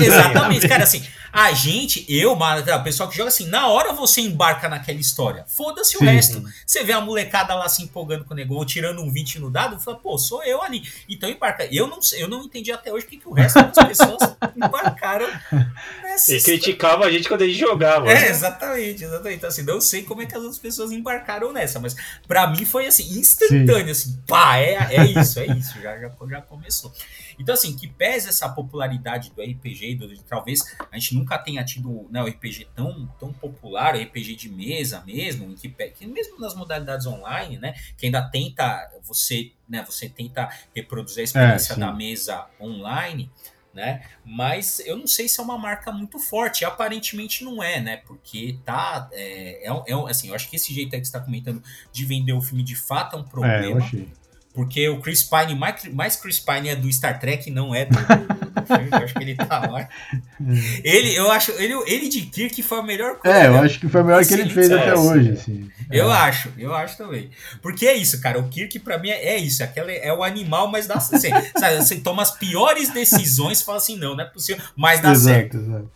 Exatamente, 0.00 0.68
cara, 0.68 0.84
assim, 0.84 1.02
a 1.36 1.52
gente, 1.52 2.02
eu, 2.08 2.32
o 2.32 2.82
pessoal 2.82 3.10
que 3.10 3.14
joga 3.14 3.28
assim, 3.28 3.46
na 3.46 3.68
hora 3.68 3.92
você 3.92 4.22
embarca 4.22 4.70
naquela 4.70 4.98
história. 4.98 5.44
Foda-se 5.46 5.94
o 5.98 6.00
resto. 6.00 6.42
Você 6.66 6.82
vê 6.82 6.94
a 6.94 7.00
molecada 7.02 7.54
lá 7.54 7.68
se 7.68 7.82
empolgando 7.82 8.24
com 8.24 8.32
o 8.32 8.36
negócio, 8.36 8.64
tirando 8.64 9.02
um 9.02 9.12
20 9.12 9.40
no 9.40 9.50
dado, 9.50 9.78
fala, 9.78 9.98
pô, 9.98 10.16
sou 10.16 10.42
eu 10.44 10.62
ali. 10.62 10.82
Então 11.06 11.28
embarca. 11.28 11.68
Eu 11.70 11.88
não, 11.88 11.98
eu 12.14 12.26
não 12.26 12.42
entendi 12.42 12.72
até 12.72 12.90
hoje 12.90 13.04
porque 13.04 13.18
que 13.18 13.28
o 13.28 13.34
resto 13.34 13.62
das 13.62 13.86
pessoas 13.86 14.16
embarcaram 14.56 15.28
nessa 16.02 16.34
E 16.34 16.42
criticava 16.42 17.04
a 17.04 17.10
gente 17.10 17.28
quando 17.28 17.42
a 17.42 17.46
gente 17.46 17.58
jogava. 17.58 18.10
É, 18.10 18.14
né? 18.14 18.28
exatamente, 18.30 19.04
exatamente. 19.04 19.36
Então, 19.36 19.50
assim, 19.50 19.62
não 19.62 19.78
sei 19.78 20.04
como 20.04 20.22
é 20.22 20.26
que 20.26 20.34
as 20.34 20.40
outras 20.40 20.58
pessoas 20.58 20.90
embarcaram 20.90 21.52
nessa, 21.52 21.78
mas 21.78 21.94
para 22.26 22.46
mim 22.46 22.64
foi 22.64 22.86
assim, 22.86 23.02
instantâneo, 23.18 23.94
Sim. 23.94 24.10
assim, 24.10 24.22
pá, 24.26 24.56
é, 24.56 24.76
é 24.90 25.04
isso, 25.04 25.38
é 25.38 25.46
isso, 25.48 25.74
já, 25.82 25.98
já, 25.98 26.10
já 26.30 26.40
começou. 26.40 26.90
Então, 27.38 27.54
assim, 27.54 27.76
que 27.76 27.86
pese 27.86 28.28
essa 28.28 28.48
popularidade 28.48 29.30
do 29.30 29.42
RPG, 29.42 29.94
do, 29.96 30.22
talvez 30.22 30.76
a 30.90 30.98
gente 30.98 31.14
nunca 31.14 31.38
tenha 31.38 31.64
tido 31.64 32.06
né, 32.10 32.22
o 32.22 32.26
RPG 32.26 32.68
tão, 32.74 33.06
tão 33.18 33.32
popular, 33.32 33.94
o 33.94 34.02
RPG 34.02 34.34
de 34.34 34.48
mesa 34.48 35.02
mesmo, 35.06 35.54
que, 35.54 35.68
que 35.68 36.06
mesmo 36.06 36.38
nas 36.40 36.54
modalidades 36.54 37.06
online, 37.06 37.58
né, 37.58 37.74
que 37.96 38.06
ainda 38.06 38.22
tenta 38.22 38.90
você, 39.02 39.52
né, 39.68 39.84
você 39.84 40.08
tenta 40.08 40.48
reproduzir 40.74 41.20
a 41.20 41.24
experiência 41.24 41.74
é, 41.74 41.76
da 41.76 41.92
mesa 41.92 42.46
online, 42.60 43.30
né? 43.76 44.02
Mas 44.24 44.80
eu 44.80 44.96
não 44.96 45.06
sei 45.06 45.28
se 45.28 45.38
é 45.38 45.42
uma 45.42 45.58
marca 45.58 45.92
muito 45.92 46.18
forte. 46.18 46.64
Aparentemente 46.64 47.44
não 47.44 47.62
é, 47.62 47.78
né? 47.78 47.98
Porque 47.98 48.58
tá. 48.64 49.06
É, 49.12 49.68
é, 49.68 49.70
é 49.70 50.10
assim, 50.10 50.28
eu 50.28 50.34
acho 50.34 50.48
que 50.48 50.56
esse 50.56 50.72
jeito 50.72 50.94
aí 50.94 51.00
que 51.00 51.06
você 51.06 51.10
está 51.10 51.20
comentando 51.20 51.62
de 51.92 52.04
vender 52.06 52.32
o 52.32 52.40
filme 52.40 52.62
de 52.62 52.74
fato 52.74 53.16
é 53.16 53.18
um 53.18 53.24
problema. 53.24 53.66
É, 53.66 53.72
eu 53.72 53.76
achei. 53.76 54.08
Porque 54.56 54.88
o 54.88 55.02
Chris 55.02 55.22
Pine, 55.22 55.54
mais 55.92 56.16
Chris 56.16 56.40
Pine 56.40 56.70
é 56.70 56.74
do 56.74 56.90
Star 56.90 57.20
Trek, 57.20 57.50
não 57.50 57.74
é 57.74 57.84
do, 57.84 57.94
do, 57.94 58.62
do 58.62 58.66
filme, 58.66 58.88
eu 58.90 58.98
acho 59.04 59.12
que 59.12 59.22
ele 59.22 59.34
tá 59.34 59.70
lá. 59.70 59.86
Ele, 60.82 61.14
eu 61.14 61.30
acho, 61.30 61.50
ele, 61.52 61.74
ele 61.86 62.08
de 62.08 62.22
Kirk 62.22 62.62
foi 62.62 62.78
a 62.78 62.82
melhor 62.82 63.18
coisa. 63.18 63.36
É, 63.36 63.46
eu 63.46 63.56
acho 63.56 63.80
que 63.80 63.88
foi 63.88 64.00
a 64.00 64.04
melhor 64.04 64.24
que 64.24 64.34
ele 64.34 64.48
fez 64.50 64.70
até 64.70 64.94
hoje, 64.94 65.30
assim. 65.32 65.70
Eu 65.90 66.10
é. 66.10 66.14
acho, 66.14 66.52
eu 66.58 66.74
acho 66.74 66.96
também. 66.96 67.30
Porque 67.62 67.86
é 67.86 67.94
isso, 67.94 68.20
cara, 68.20 68.38
o 68.38 68.48
Kirk 68.48 68.78
pra 68.80 68.98
mim 68.98 69.08
é, 69.08 69.34
é 69.34 69.38
isso, 69.38 69.62
aquela, 69.62 69.90
é 69.90 70.12
o 70.12 70.22
animal, 70.22 70.68
mas 70.68 70.86
dá, 70.86 70.94
assim, 70.94 71.30
sabe, 71.58 71.76
você 71.76 71.96
toma 71.96 72.22
as 72.22 72.30
piores 72.32 72.90
decisões 72.90 73.60
e 73.60 73.64
fala 73.64 73.78
assim, 73.78 73.96
não, 73.96 74.14
não 74.14 74.24
é 74.24 74.26
possível, 74.26 74.62
mas 74.76 75.00
dá 75.00 75.12
exato, 75.12 75.34
certo. 75.34 75.56
Exato. 75.56 75.90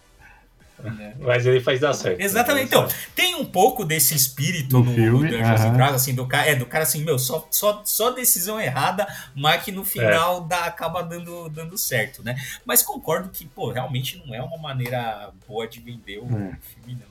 Né? 0.83 1.15
Mas 1.19 1.47
ele 1.47 1.61
faz 1.61 1.81
dar 1.81 1.93
certo. 1.93 2.21
Exatamente. 2.21 2.67
Então, 2.67 2.89
tem 3.15 3.35
um 3.35 3.45
pouco 3.45 3.85
desse 3.85 4.15
espírito 4.15 4.79
no, 4.79 4.85
no 4.85 4.95
filme, 4.95 5.31
no 5.31 5.39
Dungeons 5.39 5.61
uh 5.61 5.65
-huh. 5.65 5.95
assim, 5.95 6.15
do 6.15 6.27
cara, 6.27 6.47
é, 6.49 6.55
do 6.55 6.67
cara 6.67 6.85
assim, 6.85 7.05
meu, 7.05 7.19
só, 7.19 7.47
só, 7.51 7.83
só 7.85 8.11
decisão 8.11 8.61
errada, 8.61 9.07
mas 9.35 9.63
que 9.63 9.73
no 9.73 9.85
final 9.85 10.45
é. 10.45 10.49
dá, 10.49 10.65
acaba 10.65 11.03
dando, 11.03 11.49
dando 11.49 11.77
certo, 11.77 12.23
né? 12.23 12.37
Mas 12.65 12.83
concordo 12.83 13.29
que, 13.29 13.47
pô, 13.47 13.71
realmente 13.71 14.23
não 14.25 14.35
é 14.35 14.43
uma 14.43 14.57
maneira 14.57 15.31
boa 15.47 15.67
de 15.67 15.81
vender 15.81 16.19
o 16.19 16.25
é. 16.25 16.57
filme, 16.61 16.99
não. 17.01 17.11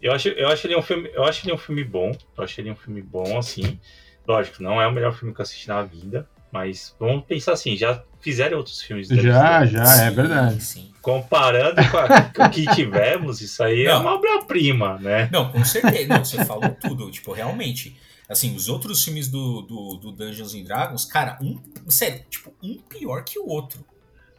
Eu 0.00 0.12
acho, 0.12 0.28
eu 0.28 0.48
acho 0.48 0.66
ele 0.66 0.76
um 0.76 0.82
filme, 0.82 1.08
eu 1.14 1.24
acho 1.24 1.46
ele 1.46 1.54
um 1.54 1.58
filme 1.58 1.84
bom. 1.84 2.10
Eu 2.36 2.42
acho 2.42 2.60
ele 2.60 2.72
um 2.72 2.76
filme 2.76 3.00
bom, 3.00 3.38
assim. 3.38 3.78
Lógico, 4.26 4.60
não 4.60 4.82
é 4.82 4.86
o 4.86 4.92
melhor 4.92 5.14
filme 5.14 5.32
que 5.32 5.40
eu 5.40 5.44
assisti 5.44 5.68
na 5.68 5.82
vida, 5.82 6.28
mas 6.50 6.94
vamos 6.98 7.24
pensar 7.24 7.52
assim, 7.52 7.76
já 7.76 8.02
fizeram 8.20 8.58
outros 8.58 8.82
filmes. 8.82 9.06
Já, 9.06 9.64
já, 9.64 10.02
é 10.02 10.10
verdade. 10.10 10.60
Sim 10.60 10.91
comparando 11.02 11.82
com, 11.90 11.98
a, 11.98 12.22
com, 12.22 12.44
o 12.44 12.50
que 12.50 12.64
tivemos, 12.74 13.40
isso 13.40 13.62
aí 13.62 13.82
é 13.82 13.88
não. 13.88 13.96
é 13.96 13.98
uma 13.98 14.14
obra-prima, 14.14 14.98
né? 14.98 15.28
Não, 15.32 15.50
com 15.50 15.62
certeza. 15.64 16.06
Não, 16.08 16.24
você 16.24 16.44
falou 16.44 16.70
tudo. 16.80 17.10
Tipo, 17.10 17.32
realmente. 17.32 18.00
Assim, 18.28 18.54
os 18.54 18.68
outros 18.68 19.04
filmes 19.04 19.28
do, 19.28 19.60
do, 19.62 19.96
do 19.96 20.12
Dungeons 20.12 20.54
and 20.54 20.62
Dragons, 20.62 21.04
cara, 21.04 21.38
um. 21.42 21.60
Sério, 21.88 22.24
tipo, 22.30 22.54
um 22.62 22.78
pior 22.78 23.24
que 23.24 23.38
o 23.38 23.46
outro. 23.46 23.84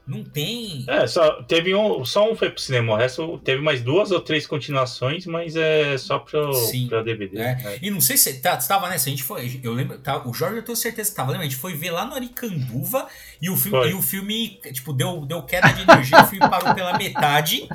Não 0.06 0.22
tem. 0.22 0.84
É, 0.88 1.08
só 1.08 1.42
teve 1.44 1.74
um, 1.74 2.04
só 2.04 2.30
um 2.30 2.36
foi 2.36 2.50
pro 2.50 2.62
cinema, 2.62 2.94
o 2.94 2.96
resto 2.98 3.38
teve 3.38 3.62
mais 3.62 3.82
duas 3.82 4.12
ou 4.12 4.20
três 4.20 4.46
continuações, 4.46 5.26
mas 5.26 5.56
é 5.56 5.98
só 5.98 6.20
pro, 6.20 6.54
Sim, 6.54 6.88
pra 6.88 7.02
DVD. 7.02 7.38
É. 7.38 7.58
É. 7.64 7.80
E 7.82 7.90
não 7.90 8.02
sei 8.02 8.18
se 8.18 8.42
tá, 8.42 8.60
você 8.60 8.68
tava 8.68 8.90
nessa, 8.90 9.08
a 9.08 9.12
gente 9.12 9.24
foi. 9.24 9.60
Eu 9.64 9.74
lembro, 9.74 9.98
tá, 9.98 10.28
o 10.28 10.34
Jorge 10.34 10.58
eu 10.58 10.64
tenho 10.64 10.76
certeza 10.76 11.10
que 11.10 11.16
tava, 11.16 11.32
lembra? 11.32 11.48
A 11.48 11.50
gente 11.50 11.60
foi 11.60 11.74
ver 11.74 11.92
lá 11.92 12.06
no 12.06 12.16
Aricanduva 12.16 13.08
e 13.42 13.50
o 13.50 13.56
filme, 13.56 13.90
e 13.90 13.94
o 13.94 14.02
filme 14.02 14.60
tipo, 14.74 14.92
deu, 14.92 15.26
deu 15.26 15.42
queda 15.44 15.70
de 15.72 15.84
energia, 15.84 16.22
o 16.22 16.28
filme 16.28 16.50
parou 16.50 16.76
pela 16.76 16.98
metade. 16.98 17.70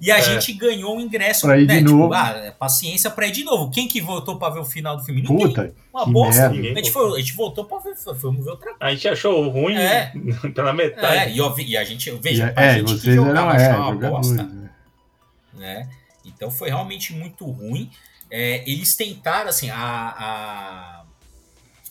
E 0.00 0.10
a 0.10 0.18
é. 0.18 0.22
gente 0.22 0.52
ganhou 0.52 0.96
o 0.96 1.00
ingresso, 1.00 1.46
pra 1.46 1.58
ir 1.58 1.66
né? 1.66 1.74
De 1.74 1.84
tipo, 1.84 1.96
novo. 1.96 2.14
Ah, 2.14 2.52
paciência 2.58 3.10
pra 3.10 3.26
ir 3.26 3.32
de 3.32 3.44
novo. 3.44 3.70
Quem 3.70 3.88
que 3.88 4.00
voltou 4.00 4.38
pra 4.38 4.50
ver 4.50 4.60
o 4.60 4.64
final 4.64 4.96
do 4.96 5.04
filme? 5.04 5.22
Ninguém. 5.22 5.48
Puta, 5.48 5.74
Uma 5.92 6.06
bosta. 6.06 6.48
A 6.48 6.52
gente, 6.54 6.90
foi, 6.90 7.14
a 7.14 7.18
gente 7.18 7.34
voltou 7.34 7.64
pra 7.64 7.78
ver, 7.78 7.94
fomos 7.96 8.44
ver 8.44 8.50
outra 8.50 8.70
coisa. 8.70 8.78
A 8.80 8.90
gente 8.90 9.08
achou 9.08 9.48
ruim 9.48 9.76
é. 9.76 10.12
pela 10.54 10.72
metade. 10.72 11.16
É, 11.16 11.30
e, 11.30 11.38
eu, 11.38 11.54
e 11.58 11.76
a 11.76 11.84
gente, 11.84 12.10
veja, 12.12 12.52
e, 12.56 12.60
a 12.60 12.64
é, 12.64 12.74
gente 12.74 12.98
que 12.98 13.14
jogava 13.14 13.56
é, 13.56 13.76
uma 13.76 13.94
bosta. 13.94 14.42
Né? 14.42 14.70
né? 15.54 15.90
Então 16.24 16.50
foi 16.50 16.68
realmente 16.68 17.12
muito 17.12 17.44
ruim. 17.44 17.90
É, 18.30 18.68
eles 18.68 18.96
tentaram, 18.96 19.48
assim, 19.48 19.70
a, 19.70 19.76
a, 19.76 21.04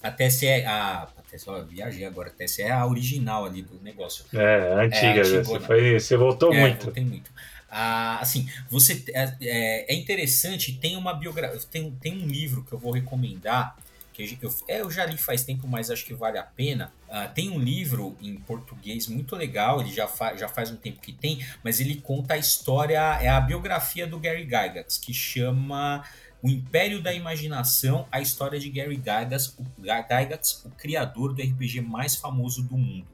a 0.04 0.12
TSE, 0.12 0.48
a, 0.66 1.08
a 1.48 1.62
viajei 1.62 2.06
agora, 2.06 2.30
a 2.30 2.32
TSE 2.32 2.62
é 2.62 2.72
a 2.72 2.86
original 2.86 3.46
ali 3.46 3.62
do 3.62 3.80
negócio. 3.82 4.26
É, 4.34 4.74
a 4.74 4.82
antiga, 4.82 5.22
é, 5.22 5.24
você, 5.24 5.60
foi, 5.60 6.00
você 6.00 6.18
voltou 6.18 6.54
é, 6.54 6.60
muito. 6.60 6.86
Voltei 6.86 7.06
muito. 7.06 7.32
Ah, 7.76 8.20
assim, 8.22 8.48
você 8.70 9.04
é, 9.16 9.36
é, 9.42 9.94
é 9.94 9.96
interessante, 9.96 10.74
tem 10.74 10.96
uma 10.96 11.12
biografia, 11.12 11.60
tem, 11.72 11.90
tem 12.00 12.24
um 12.24 12.28
livro 12.28 12.64
que 12.64 12.72
eu 12.72 12.78
vou 12.78 12.92
recomendar, 12.92 13.76
que 14.14 14.38
eu, 14.40 14.54
é, 14.68 14.82
eu 14.82 14.92
já 14.92 15.08
li 15.08 15.18
faz 15.18 15.44
tempo, 15.44 15.68
mas 15.68 15.90
acho 15.90 16.06
que 16.06 16.14
vale 16.14 16.38
a 16.38 16.44
pena. 16.44 16.94
Ah, 17.10 17.28
tem 17.28 17.50
um 17.50 17.58
livro 17.58 18.16
em 18.22 18.36
português 18.36 19.08
muito 19.08 19.36
legal, 19.36 19.82
ele 19.82 19.92
já, 19.92 20.08
fa, 20.08 20.36
já 20.36 20.48
faz 20.48 20.70
um 20.70 20.76
tempo 20.76 21.02
que 21.02 21.12
tem, 21.12 21.44
mas 21.64 21.80
ele 21.80 21.96
conta 21.96 22.36
a 22.36 22.38
história, 22.38 23.00
é 23.20 23.28
a 23.28 23.42
biografia 23.42 24.06
do 24.06 24.20
Gary 24.20 24.44
Gygax, 24.44 25.00
que 25.00 25.12
chama 25.12 26.06
O 26.44 26.50
Império 26.50 27.02
da 27.02 27.12
Imaginação, 27.12 28.08
a 28.12 28.22
história 28.22 28.60
de 28.60 28.70
Gary 28.70 28.98
Gygax, 28.98 29.58
o, 29.58 29.66
Gygax, 29.82 30.64
o 30.64 30.70
criador 30.70 31.34
do 31.34 31.42
RPG 31.42 31.82
mais 31.82 32.16
famoso 32.16 32.62
do 32.62 32.78
mundo 32.78 33.08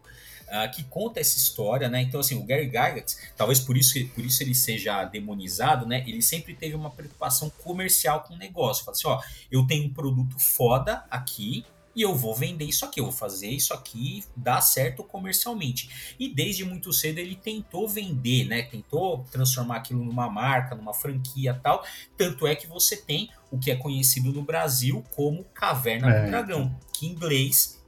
uh, 0.49 0.71
que 0.71 0.83
conta 0.83 1.19
essa 1.19 1.37
história, 1.37 1.87
né? 1.89 2.01
Então, 2.01 2.19
assim, 2.19 2.35
o 2.35 2.43
Gary 2.43 2.65
Gygax, 2.65 3.31
talvez 3.37 3.59
por 3.59 3.77
isso, 3.77 3.93
por 4.09 4.25
isso 4.25 4.43
ele 4.43 4.55
seja 4.55 5.03
demonizado, 5.05 5.85
né? 5.85 6.03
Ele 6.07 6.21
sempre 6.21 6.53
teve 6.53 6.75
uma 6.75 6.89
preocupação 6.89 7.49
comercial 7.63 8.21
com 8.21 8.33
o 8.33 8.37
negócio. 8.37 8.83
Fala 8.83 8.97
assim, 8.97 9.07
ó, 9.07 9.21
eu 9.51 9.65
tenho 9.65 9.85
um 9.85 9.93
produto 9.93 10.37
foda 10.39 11.05
aqui, 11.09 11.65
e 11.95 12.01
eu 12.01 12.15
vou 12.15 12.35
vender 12.35 12.65
isso 12.65 12.85
aqui, 12.85 12.99
eu 12.99 13.05
vou 13.05 13.13
fazer 13.13 13.49
isso 13.49 13.73
aqui 13.73 14.23
dar 14.35 14.61
certo 14.61 15.03
comercialmente. 15.03 16.15
E 16.19 16.33
desde 16.33 16.63
muito 16.63 16.93
cedo 16.93 17.17
ele 17.17 17.35
tentou 17.35 17.89
vender, 17.89 18.45
né? 18.45 18.61
Tentou 18.61 19.25
transformar 19.31 19.77
aquilo 19.77 20.03
numa 20.03 20.29
marca, 20.29 20.75
numa 20.75 20.93
franquia 20.93 21.59
tal. 21.61 21.83
Tanto 22.15 22.47
é 22.47 22.55
que 22.55 22.67
você 22.67 22.95
tem 22.95 23.29
o 23.51 23.57
que 23.57 23.71
é 23.71 23.75
conhecido 23.75 24.31
no 24.31 24.43
Brasil 24.43 25.03
como 25.15 25.43
Caverna 25.45 26.09
é. 26.09 26.23
do 26.23 26.29
Dragão, 26.29 26.79
que 26.93 27.07
em 27.07 27.09
inglês 27.09 27.78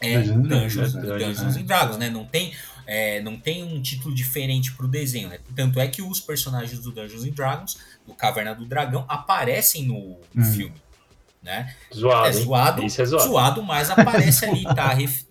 é 0.00 0.18
Dungeons, 0.18 0.48
Dungeons, 0.48 0.92
Dungeons 0.94 1.56
and 1.56 1.62
Dragons, 1.62 1.98
né? 1.98 2.08
Não 2.08 2.24
tem, 2.24 2.52
é, 2.86 3.20
não 3.20 3.36
tem 3.36 3.62
um 3.62 3.80
título 3.82 4.14
diferente 4.14 4.72
para 4.72 4.86
o 4.86 4.88
desenho, 4.88 5.28
né? 5.28 5.38
Tanto 5.54 5.78
é 5.78 5.86
que 5.86 6.00
os 6.00 6.20
personagens 6.20 6.80
do 6.80 6.90
Dungeons 6.90 7.24
and 7.24 7.32
Dragons, 7.32 7.78
do 8.06 8.14
Caverna 8.14 8.54
do 8.54 8.64
Dragão, 8.64 9.04
aparecem 9.08 9.84
no, 9.84 10.18
no 10.34 10.42
hum. 10.42 10.52
filme. 10.52 10.74
né? 11.42 11.74
Zoado, 11.94 12.28
é 12.28 12.32
zoado, 12.32 12.82
Isso 12.82 13.02
é 13.02 13.04
zoado. 13.04 13.28
zoado, 13.28 13.62
mas 13.62 13.90
aparece 13.90 14.44
ali, 14.46 14.64
tá? 14.64 14.88
Ref... 14.94 15.22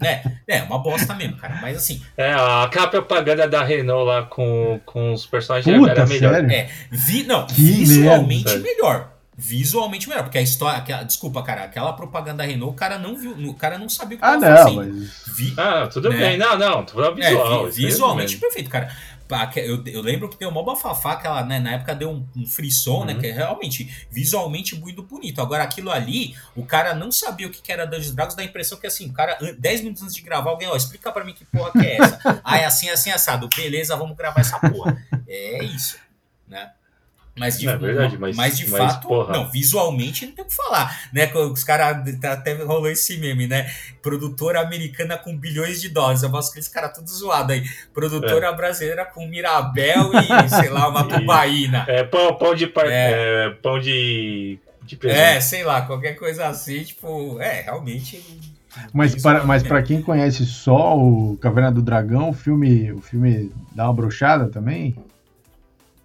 É. 0.00 0.06
é, 0.06 0.58
é 0.58 0.62
uma 0.62 0.78
bosta 0.78 1.14
mesmo, 1.14 1.36
cara. 1.36 1.58
Mas 1.60 1.76
assim. 1.76 2.02
É, 2.16 2.32
aquela 2.64 2.88
propaganda 2.88 3.48
da 3.48 3.64
Renault 3.64 4.06
lá 4.06 4.22
com, 4.24 4.80
com 4.84 5.12
os 5.12 5.26
personagens 5.26 5.76
Puta, 5.76 5.90
era 5.90 6.06
melhor. 6.06 6.34
Sério? 6.34 6.50
É, 6.50 6.70
vi, 6.90 7.22
não, 7.24 7.46
que 7.46 7.54
visualmente 7.54 8.44
merda, 8.44 8.62
melhor. 8.62 9.17
Visualmente 9.40 10.08
melhor, 10.08 10.24
porque 10.24 10.36
a 10.36 10.42
história. 10.42 10.78
Aquela, 10.80 11.04
desculpa, 11.04 11.40
cara, 11.44 11.62
aquela 11.62 11.92
propaganda 11.92 12.38
da 12.38 12.44
Renault, 12.44 12.74
o 12.74 12.76
cara 12.76 12.98
não 12.98 13.16
viu. 13.16 13.30
O 13.48 13.54
cara 13.54 13.78
não 13.78 13.88
sabia 13.88 14.16
o 14.16 14.20
que 14.20 14.26
ah, 14.26 14.36
não, 14.36 14.40
fazendo. 14.40 14.76
Mas... 14.76 15.22
Vi, 15.28 15.54
ah, 15.56 15.86
tudo 15.86 16.10
né? 16.10 16.16
bem. 16.16 16.36
Não, 16.36 16.58
não, 16.58 16.84
falando 16.84 17.14
visual. 17.14 17.68
É, 17.68 17.70
visualmente 17.70 18.36
perfeito, 18.36 18.68
cara. 18.68 18.92
Eu, 19.54 19.84
eu 19.86 20.02
lembro 20.02 20.28
que 20.28 20.36
deu 20.36 20.48
uma 20.48 20.64
bafafá 20.64 21.14
que 21.14 21.26
ela, 21.26 21.44
né, 21.44 21.60
na 21.60 21.74
época 21.74 21.94
deu 21.94 22.10
um, 22.10 22.26
um 22.34 22.46
frisson, 22.46 23.04
né, 23.04 23.12
uhum. 23.12 23.16
né? 23.18 23.20
Que 23.20 23.26
é 23.28 23.32
realmente 23.32 24.08
visualmente 24.10 24.74
muito 24.74 25.04
bonito. 25.04 25.40
Agora, 25.40 25.62
aquilo 25.62 25.92
ali, 25.92 26.34
o 26.56 26.66
cara 26.66 26.92
não 26.92 27.12
sabia 27.12 27.46
o 27.46 27.50
que, 27.50 27.62
que 27.62 27.70
era 27.70 27.86
Dungeons 27.86 28.16
Dragons, 28.16 28.34
dá 28.34 28.42
a 28.42 28.46
impressão 28.46 28.76
que 28.76 28.88
assim, 28.88 29.08
o 29.08 29.12
cara, 29.12 29.38
10 29.56 29.82
minutos 29.82 30.02
antes 30.02 30.16
de 30.16 30.22
gravar, 30.22 30.50
alguém, 30.50 30.66
ó, 30.66 30.74
explica 30.74 31.12
para 31.12 31.24
mim 31.24 31.32
que 31.32 31.44
porra 31.44 31.70
que 31.70 31.86
é 31.86 31.96
essa. 31.96 32.18
ah, 32.42 32.58
é 32.58 32.64
assim, 32.64 32.90
assim, 32.90 33.12
assado. 33.12 33.48
Beleza, 33.54 33.94
vamos 33.94 34.16
gravar 34.16 34.40
essa 34.40 34.58
porra. 34.58 35.00
É 35.28 35.62
isso, 35.62 35.96
né? 36.48 36.72
Mas 37.38 37.58
de, 37.58 37.68
é 37.68 37.76
verdade, 37.76 38.18
mas, 38.18 38.36
mas 38.36 38.56
de 38.56 38.68
mas, 38.68 38.92
fato, 38.92 39.08
porra. 39.08 39.32
não, 39.32 39.50
visualmente 39.50 40.26
não 40.26 40.32
tem 40.32 40.44
o 40.44 40.48
que 40.48 40.54
falar, 40.54 41.08
né? 41.12 41.30
Os 41.34 41.64
caras 41.64 42.18
tá, 42.20 42.32
até 42.32 42.54
rolou 42.54 42.88
esse 42.88 43.16
meme, 43.18 43.46
né? 43.46 43.70
Produtora 44.02 44.60
americana 44.60 45.16
com 45.16 45.36
bilhões 45.36 45.80
de 45.80 45.88
dólares. 45.88 46.22
Eu 46.22 46.30
mostro 46.30 46.52
aqueles 46.52 46.68
caras 46.68 46.92
tudo 46.92 47.08
zoado 47.08 47.52
aí. 47.52 47.62
Produtora 47.92 48.48
é. 48.48 48.54
brasileira 48.54 49.04
com 49.04 49.26
Mirabel 49.26 50.10
e, 50.14 50.48
sei 50.48 50.68
lá, 50.68 50.88
uma 50.88 51.04
tubaína. 51.08 51.84
É, 51.88 52.02
pão, 52.04 52.34
pão 52.36 52.54
de 52.54 52.66
par... 52.66 52.86
é. 52.86 53.46
é. 53.46 53.50
pão 53.62 53.78
de, 53.78 54.58
de 54.82 54.98
É, 55.08 55.40
sei 55.40 55.64
lá, 55.64 55.82
qualquer 55.82 56.14
coisa 56.14 56.46
assim, 56.46 56.82
tipo, 56.82 57.40
é, 57.40 57.62
realmente. 57.62 58.22
Mas 58.92 59.20
para, 59.20 59.44
mas 59.44 59.62
para 59.62 59.82
quem 59.82 60.00
conhece 60.00 60.44
só 60.46 60.96
o 60.96 61.36
Caverna 61.40 61.72
do 61.72 61.82
Dragão, 61.82 62.30
o 62.30 62.32
filme, 62.32 62.92
o 62.92 63.00
filme 63.00 63.50
dá 63.74 63.84
uma 63.84 63.94
brochada 63.94 64.48
também? 64.48 64.94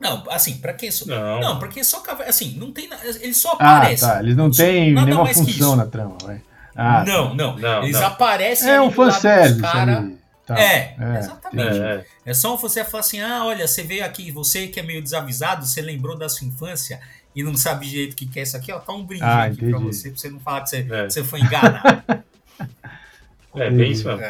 Não, 0.03 0.21
assim, 0.29 0.57
pra 0.57 0.73
quem 0.73 0.91
só. 0.91 1.05
Não, 1.05 1.39
não 1.39 1.59
porque 1.59 1.81
só 1.81 2.03
assim, 2.27 2.57
não 2.59 2.73
tem. 2.73 2.89
Eles 3.21 3.37
só 3.37 3.53
aparecem. 3.53 4.09
Ah, 4.09 4.11
tá. 4.15 4.19
Eles 4.19 4.35
não 4.35 4.51
têm 4.51 4.93
nenhuma 4.93 5.25
função 5.27 5.77
na 5.77 5.85
trama, 5.85 6.17
vai. 6.21 6.41
Ah, 6.75 7.05
não, 7.05 7.29
tá. 7.29 7.35
não, 7.35 7.57
não, 7.57 7.83
Eles 7.83 7.99
não. 7.99 8.07
aparecem. 8.07 8.69
É 8.69 8.81
um 8.81 8.91
fanservice. 8.91 9.61
Cara... 9.61 10.11
Tá. 10.45 10.59
É, 10.59 10.95
é, 10.99 11.19
exatamente. 11.19 11.79
É, 11.79 12.05
é. 12.25 12.33
só 12.33 12.57
você 12.57 12.83
falar 12.83 12.99
assim: 12.99 13.21
ah, 13.21 13.45
olha, 13.45 13.65
você 13.65 13.81
veio 13.81 14.03
aqui, 14.03 14.29
você 14.29 14.67
que 14.67 14.77
é 14.77 14.83
meio 14.83 15.01
desavisado, 15.01 15.65
você 15.65 15.81
lembrou 15.81 16.17
da 16.17 16.27
sua 16.27 16.45
infância 16.45 16.99
e 17.33 17.41
não 17.41 17.55
sabe 17.55 17.87
direito 17.87 18.11
o 18.11 18.15
que 18.17 18.37
é 18.37 18.43
isso 18.43 18.57
aqui, 18.57 18.69
ó, 18.69 18.79
tá 18.79 18.91
um 18.91 19.05
brinde 19.05 19.23
ah, 19.23 19.45
aqui 19.45 19.69
pra 19.69 19.79
você, 19.79 20.09
pra 20.09 20.19
você 20.19 20.29
não 20.29 20.41
falar 20.41 20.61
que 20.61 20.69
você, 20.69 20.87
é. 20.89 21.09
você 21.09 21.23
foi 21.23 21.39
enganado. 21.39 22.03
é, 23.55 23.69
bem 23.71 23.91
isso 23.93 24.05
mesmo. 24.05 24.21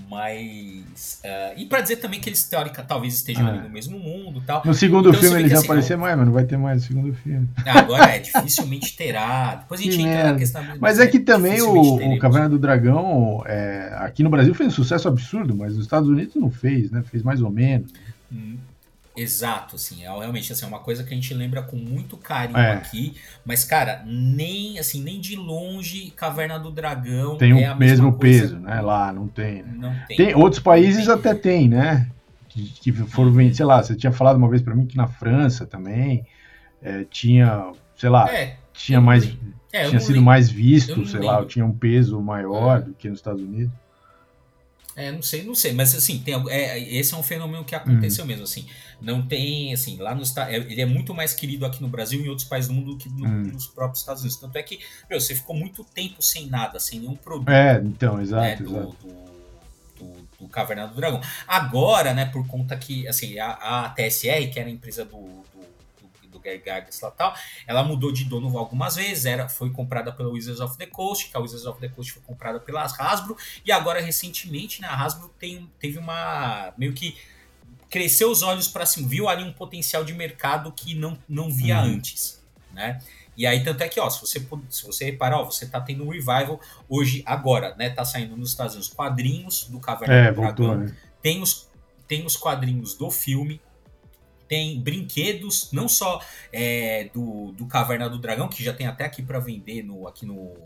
É. 0.00 0.10
Mas. 0.10 1.20
Uh, 1.24 1.60
e 1.60 1.66
para 1.66 1.80
dizer 1.80 1.96
também 1.96 2.20
que 2.20 2.28
eles, 2.28 2.44
teóricamente, 2.44 2.88
talvez 2.88 3.14
estejam 3.14 3.46
ah. 3.46 3.50
ali 3.50 3.60
no 3.60 3.70
mesmo 3.70 3.98
mundo 3.98 4.42
tal. 4.46 4.62
No 4.64 4.74
segundo 4.74 5.10
então, 5.10 5.20
filme 5.20 5.38
eles 5.40 5.52
vão 5.52 5.58
assim, 5.58 5.66
aparecer 5.68 5.96
mais, 5.96 6.16
mas 6.16 6.26
não 6.26 6.32
vai 6.32 6.44
ter 6.44 6.56
mais 6.56 6.82
no 6.82 6.88
segundo 6.88 7.14
filme. 7.14 7.48
Agora 7.66 8.10
é, 8.10 8.18
dificilmente 8.18 8.96
terá. 8.96 9.56
Depois 9.56 9.80
a 9.80 9.84
gente 9.84 9.96
que 9.96 10.02
entra 10.02 10.14
merda. 10.14 10.32
na 10.32 10.38
questão. 10.38 10.62
Mas 10.80 11.00
é 11.00 11.06
que 11.06 11.20
também 11.20 11.60
o, 11.62 12.14
o 12.14 12.18
Caverna 12.18 12.48
do 12.48 12.58
Dragão, 12.58 13.42
é, 13.46 13.94
aqui 13.98 14.22
no 14.22 14.30
Brasil 14.30 14.54
fez 14.54 14.68
um 14.68 14.72
sucesso 14.72 15.08
absurdo, 15.08 15.54
mas 15.54 15.74
nos 15.74 15.84
Estados 15.84 16.08
Unidos 16.08 16.34
não 16.34 16.50
fez, 16.50 16.90
né? 16.90 17.02
Fez 17.02 17.22
mais 17.22 17.42
ou 17.42 17.50
menos. 17.50 17.92
Hum. 18.32 18.56
Exato, 19.20 19.76
assim, 19.76 20.02
é 20.02 20.08
realmente 20.08 20.50
assim, 20.50 20.64
é 20.64 20.68
uma 20.68 20.78
coisa 20.78 21.04
que 21.04 21.12
a 21.12 21.14
gente 21.14 21.34
lembra 21.34 21.62
com 21.62 21.76
muito 21.76 22.16
carinho 22.16 22.58
é. 22.58 22.72
aqui, 22.72 23.14
mas 23.44 23.64
cara, 23.64 24.02
nem 24.06 24.78
assim, 24.78 25.02
nem 25.02 25.20
de 25.20 25.36
longe 25.36 26.10
Caverna 26.12 26.58
do 26.58 26.70
Dragão 26.70 27.36
tem 27.36 27.52
o 27.52 27.58
é 27.58 27.74
mesmo 27.74 28.14
peso, 28.14 28.58
né? 28.58 28.80
Lá 28.80 29.12
não 29.12 29.28
tem. 29.28 29.62
Né? 29.62 29.74
Não 29.76 29.94
tem. 30.08 30.16
tem 30.16 30.34
outros 30.34 30.62
países 30.62 31.04
tem. 31.04 31.14
até 31.14 31.34
tem, 31.34 31.68
né? 31.68 32.08
Que, 32.48 32.62
que 32.62 32.92
foram, 32.92 33.34
sei 33.52 33.66
lá, 33.66 33.82
você 33.82 33.94
tinha 33.94 34.10
falado 34.10 34.36
uma 34.36 34.48
vez 34.48 34.62
para 34.62 34.74
mim 34.74 34.86
que 34.86 34.96
na 34.96 35.06
França 35.06 35.66
também 35.66 36.24
é, 36.82 37.04
tinha, 37.04 37.72
sei 37.94 38.08
lá, 38.08 38.32
é, 38.32 38.56
tinha 38.72 39.02
mais 39.02 39.36
é, 39.70 39.86
tinha 39.86 40.00
sido 40.00 40.22
mais 40.22 40.50
visto, 40.50 41.04
sei 41.04 41.20
lembro. 41.20 41.36
lá, 41.36 41.44
tinha 41.44 41.66
um 41.66 41.76
peso 41.76 42.18
maior 42.22 42.78
é. 42.78 42.80
do 42.80 42.94
que 42.94 43.08
nos 43.08 43.18
Estados 43.18 43.42
Unidos. 43.42 43.72
É, 44.96 45.12
não 45.12 45.22
sei, 45.22 45.44
não 45.44 45.54
sei, 45.54 45.72
mas 45.72 45.94
assim, 45.94 46.18
tem, 46.18 46.34
é, 46.50 46.78
esse 46.78 47.14
é 47.14 47.16
um 47.16 47.22
fenômeno 47.22 47.64
que 47.64 47.74
aconteceu 47.74 48.22
uhum. 48.22 48.28
mesmo, 48.28 48.44
assim. 48.44 48.66
Não 49.00 49.22
tem, 49.22 49.72
assim, 49.72 49.96
lá 49.96 50.14
no 50.14 50.22
é, 50.48 50.56
ele 50.56 50.80
é 50.80 50.86
muito 50.86 51.14
mais 51.14 51.32
querido 51.32 51.64
aqui 51.64 51.80
no 51.80 51.88
Brasil 51.88 52.20
e 52.20 52.24
em 52.24 52.28
outros 52.28 52.46
países 52.46 52.68
do 52.68 52.74
mundo 52.74 52.92
do 52.92 52.98
que 52.98 53.08
no, 53.08 53.24
uhum. 53.24 53.42
nos 53.52 53.66
próprios 53.66 54.00
Estados 54.00 54.22
Unidos. 54.22 54.38
Tanto 54.38 54.56
é 54.56 54.62
que, 54.62 54.80
meu, 55.08 55.20
você 55.20 55.34
ficou 55.34 55.56
muito 55.56 55.84
tempo 55.84 56.22
sem 56.22 56.46
nada, 56.46 56.78
sem 56.80 57.00
nenhum 57.00 57.16
produto. 57.16 57.50
É, 57.50 57.80
então, 57.82 58.20
exato. 58.20 58.42
Né, 58.42 58.56
do, 58.56 58.76
exato. 58.76 58.96
Do, 59.02 60.04
do, 60.04 60.28
do, 60.40 60.48
Caverna 60.48 60.88
do 60.88 60.94
Dragão. 60.94 61.20
Agora, 61.46 62.12
né, 62.12 62.26
por 62.26 62.46
conta 62.46 62.76
que, 62.76 63.06
assim, 63.06 63.38
a, 63.38 63.52
a 63.84 63.88
TSR, 63.90 64.50
que 64.52 64.58
era 64.58 64.68
a 64.68 64.72
empresa 64.72 65.08
do, 66.40 66.44
Gary 66.44 66.58
Gygax 66.58 67.00
lá 67.00 67.10
tal, 67.10 67.34
ela 67.66 67.82
mudou 67.82 68.12
de 68.12 68.24
dono 68.24 68.56
algumas 68.58 68.96
vezes, 68.96 69.26
era, 69.26 69.48
foi 69.48 69.70
comprada 69.70 70.12
pela 70.12 70.30
Wizards 70.30 70.60
of 70.60 70.76
the 70.76 70.86
Coast, 70.86 71.30
que 71.30 71.36
a 71.36 71.40
Wizards 71.40 71.66
of 71.66 71.80
the 71.80 71.88
Coast 71.88 72.12
foi 72.12 72.22
comprada 72.22 72.58
pela 72.58 72.82
Hasbro, 72.82 73.36
e 73.64 73.70
agora 73.70 74.00
recentemente 74.00 74.80
né, 74.80 74.88
a 74.88 74.94
Hasbro 74.94 75.30
tem, 75.38 75.70
teve 75.78 75.98
uma 75.98 76.72
meio 76.76 76.92
que 76.92 77.16
cresceu 77.88 78.30
os 78.30 78.42
olhos 78.42 78.68
para 78.68 78.86
cima, 78.86 79.08
viu 79.08 79.28
ali 79.28 79.42
um 79.42 79.52
potencial 79.52 80.04
de 80.04 80.12
mercado 80.12 80.72
que 80.72 80.94
não, 80.94 81.18
não 81.28 81.50
via 81.50 81.78
uhum. 81.78 81.94
antes, 81.94 82.40
né? 82.72 83.00
E 83.36 83.46
aí, 83.46 83.64
tanto 83.64 83.82
é 83.82 83.88
que, 83.88 83.98
ó, 83.98 84.10
se 84.10 84.20
você, 84.20 84.46
se 84.68 84.86
você 84.86 85.04
reparar, 85.06 85.38
ó, 85.38 85.44
você 85.44 85.66
tá 85.66 85.80
tendo 85.80 86.04
um 86.04 86.10
revival 86.10 86.60
hoje, 86.88 87.22
agora, 87.24 87.74
né? 87.76 87.88
Tá 87.88 88.04
saindo 88.04 88.36
nos 88.36 88.50
Estados 88.50 88.74
Unidos 88.74 88.92
quadrinhos 88.92 89.64
do 89.64 89.80
Caverna 89.80 90.14
é, 90.14 90.30
do 90.30 90.40
Dragão. 90.40 90.76
Né? 90.76 90.94
Tem, 91.22 91.40
os, 91.40 91.66
tem 92.06 92.26
os 92.26 92.36
quadrinhos 92.36 92.94
do 92.94 93.10
filme, 93.10 93.60
tem 94.50 94.80
brinquedos, 94.80 95.68
não 95.70 95.88
só 95.88 96.20
é, 96.52 97.08
do, 97.14 97.52
do 97.52 97.66
Caverna 97.66 98.10
do 98.10 98.18
Dragão, 98.18 98.48
que 98.48 98.64
já 98.64 98.72
tem 98.72 98.84
até 98.84 99.04
aqui 99.04 99.22
para 99.22 99.38
vender 99.38 99.84
no, 99.84 100.08
aqui 100.08 100.26
no, 100.26 100.56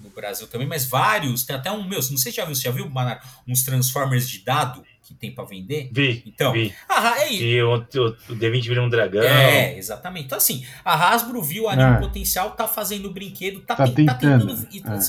no 0.00 0.10
Brasil 0.10 0.48
também, 0.48 0.66
mas 0.66 0.84
vários, 0.84 1.44
tem 1.44 1.54
até 1.54 1.70
um, 1.70 1.84
meu, 1.84 2.00
não 2.00 2.18
sei 2.18 2.32
se 2.32 2.32
já 2.32 2.44
viu, 2.44 2.56
você 2.56 2.62
já 2.62 2.72
viu, 2.72 2.90
Manar, 2.90 3.22
uns 3.46 3.62
Transformers 3.62 4.28
de 4.28 4.40
dado 4.40 4.82
que 5.00 5.14
tem 5.14 5.32
para 5.32 5.44
vender? 5.44 5.90
Vi, 5.92 6.24
então, 6.26 6.52
vi. 6.52 6.74
Ah, 6.88 7.20
é 7.20 7.32
isso. 7.32 7.44
E 7.44 7.62
o, 7.62 7.74
o, 7.74 7.76
o 7.76 8.36
D20 8.36 8.62
vira 8.62 8.82
um 8.82 8.88
dragão. 8.88 9.22
É, 9.22 9.78
exatamente. 9.78 10.26
Então, 10.26 10.38
assim, 10.38 10.66
a 10.84 11.10
Hasbro 11.10 11.40
viu 11.40 11.68
ali 11.68 11.84
o 11.84 11.86
um 11.86 12.00
potencial, 12.00 12.50
tá 12.50 12.66
fazendo 12.66 13.12
brinquedo, 13.12 13.60
tá, 13.60 13.76
tá, 13.76 13.84
tem, 13.84 13.94
tentando. 14.06 14.56
Tá 14.56 14.62
tentando 14.68 15.02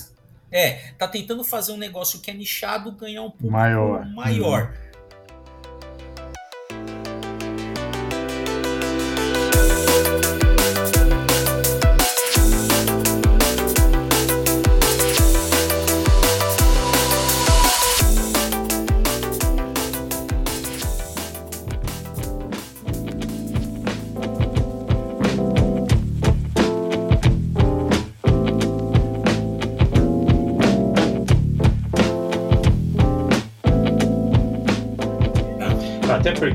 é. 0.51 0.67
é. 0.67 0.93
tá 0.95 1.07
tentando 1.07 1.43
fazer 1.43 1.71
um 1.71 1.77
negócio 1.77 2.19
que 2.19 2.29
é 2.29 2.33
nichado, 2.35 2.91
ganhar 2.91 3.23
um 3.23 3.31
pouco 3.31 3.49
maior. 3.49 4.05
maior. 4.05 4.63
Uhum. 4.63 4.84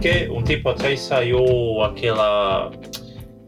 Porque 0.00 0.30
um 0.30 0.42
tempo 0.42 0.66
atrás 0.70 1.00
saiu 1.00 1.82
aquela. 1.82 2.72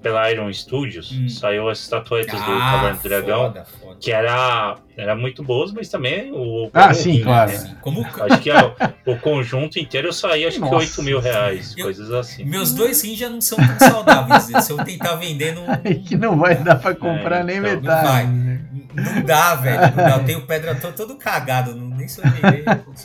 Pela 0.03 0.29
Iron 0.33 0.53
Studios, 0.53 1.13
hum. 1.13 1.29
saiu 1.29 1.69
as 1.69 1.79
estatuetas 1.79 2.35
ah, 2.35 2.45
do 2.45 2.59
Caverna 2.59 2.97
do 2.97 3.09
Dragão, 3.09 3.47
foda, 3.47 3.65
foda. 3.81 3.97
que 4.01 4.11
era, 4.11 4.77
era 4.97 5.15
muito 5.15 5.45
boas, 5.45 5.73
mas 5.73 5.89
também 5.89 6.33
o. 6.33 6.69
Ah, 6.75 6.93
sim, 6.93 7.19
né? 7.19 7.25
claro. 7.25 7.53
Né? 7.53 7.77
Como... 7.81 8.05
Acho 8.05 8.41
que 8.41 8.51
a, 8.51 8.75
o 9.07 9.17
conjunto 9.19 9.79
inteiro 9.79 10.13
saía, 10.13 10.49
acho 10.49 10.59
Nossa. 10.59 10.73
que 10.73 10.83
8 10.83 11.03
mil 11.05 11.21
reais, 11.21 11.73
eu, 11.79 11.85
coisas 11.85 12.11
assim. 12.11 12.45
Meus 12.45 12.75
dois 12.75 13.01
rins 13.01 13.17
já 13.17 13.31
não 13.31 13.41
são 13.41 13.57
tão 13.57 13.89
saudáveis. 13.89 14.65
Se 14.65 14.73
eu 14.73 14.85
tentar 14.85 15.15
vender, 15.15 15.55
não. 15.55 15.65
que 16.05 16.17
não 16.17 16.37
vai 16.37 16.57
dar 16.57 16.81
pra 16.81 16.97
comprar 16.97 17.43
é, 17.43 17.45
nem 17.45 17.59
então, 17.59 17.71
metade. 17.71 18.05
Não 18.05 18.13
vai. 18.13 18.27
Né? 18.27 18.61
Não 18.93 19.23
dá, 19.23 19.55
velho. 19.55 19.81
Não 19.83 19.97
dá. 19.97 20.17
Eu 20.17 20.25
tenho 20.25 20.47
pedra 20.47 20.75
todo, 20.75 20.95
todo 20.95 21.15
cagado, 21.15 21.77
não, 21.77 21.97
nem 21.97 22.09
sou 22.09 22.25
vender. 22.25 22.65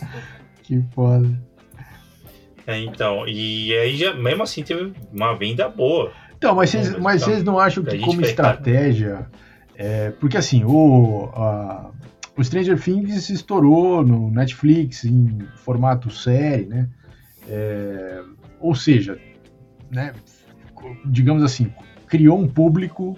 que 0.64 0.84
foda. 0.96 1.47
É, 2.68 2.78
então, 2.82 3.26
e 3.26 3.74
aí 3.74 3.96
já, 3.96 4.14
mesmo 4.14 4.44
assim 4.44 4.62
teve 4.62 4.94
uma 5.14 5.34
venda 5.38 5.70
boa. 5.70 6.12
Então, 6.38 6.54
mas 6.54 6.70
vocês, 6.70 7.00
mas 7.00 7.24
vocês 7.24 7.42
não 7.42 7.58
acham 7.58 7.82
que 7.82 7.98
como 7.98 8.20
estratégia, 8.22 9.26
é, 9.78 10.12
porque 10.12 10.36
assim, 10.36 10.66
o, 10.66 11.30
a, 11.34 11.90
o 12.36 12.44
Stranger 12.44 12.78
Things 12.78 13.30
estourou 13.30 14.06
no 14.06 14.30
Netflix 14.30 15.06
em 15.06 15.40
formato 15.56 16.12
série, 16.12 16.66
né? 16.66 16.90
É, 17.48 18.22
ou 18.60 18.76
seja, 18.76 19.18
né, 19.90 20.12
digamos 21.06 21.44
assim, 21.44 21.72
criou 22.06 22.38
um 22.38 22.50
público 22.50 23.18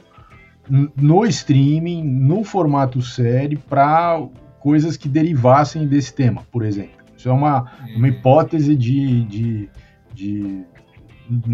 no 0.96 1.26
streaming, 1.26 2.04
no 2.04 2.44
formato 2.44 3.02
série, 3.02 3.58
para 3.58 4.22
coisas 4.60 4.96
que 4.96 5.10
derivassem 5.10 5.88
desse 5.88 6.14
tema, 6.14 6.46
por 6.52 6.64
exemplo. 6.64 6.99
Isso 7.20 7.28
é 7.28 7.34
uma, 7.34 7.70
uma 7.96 7.98
uhum. 7.98 8.06
hipótese 8.06 8.74
de, 8.78 9.26
de, 9.26 9.70
de, 10.14 10.66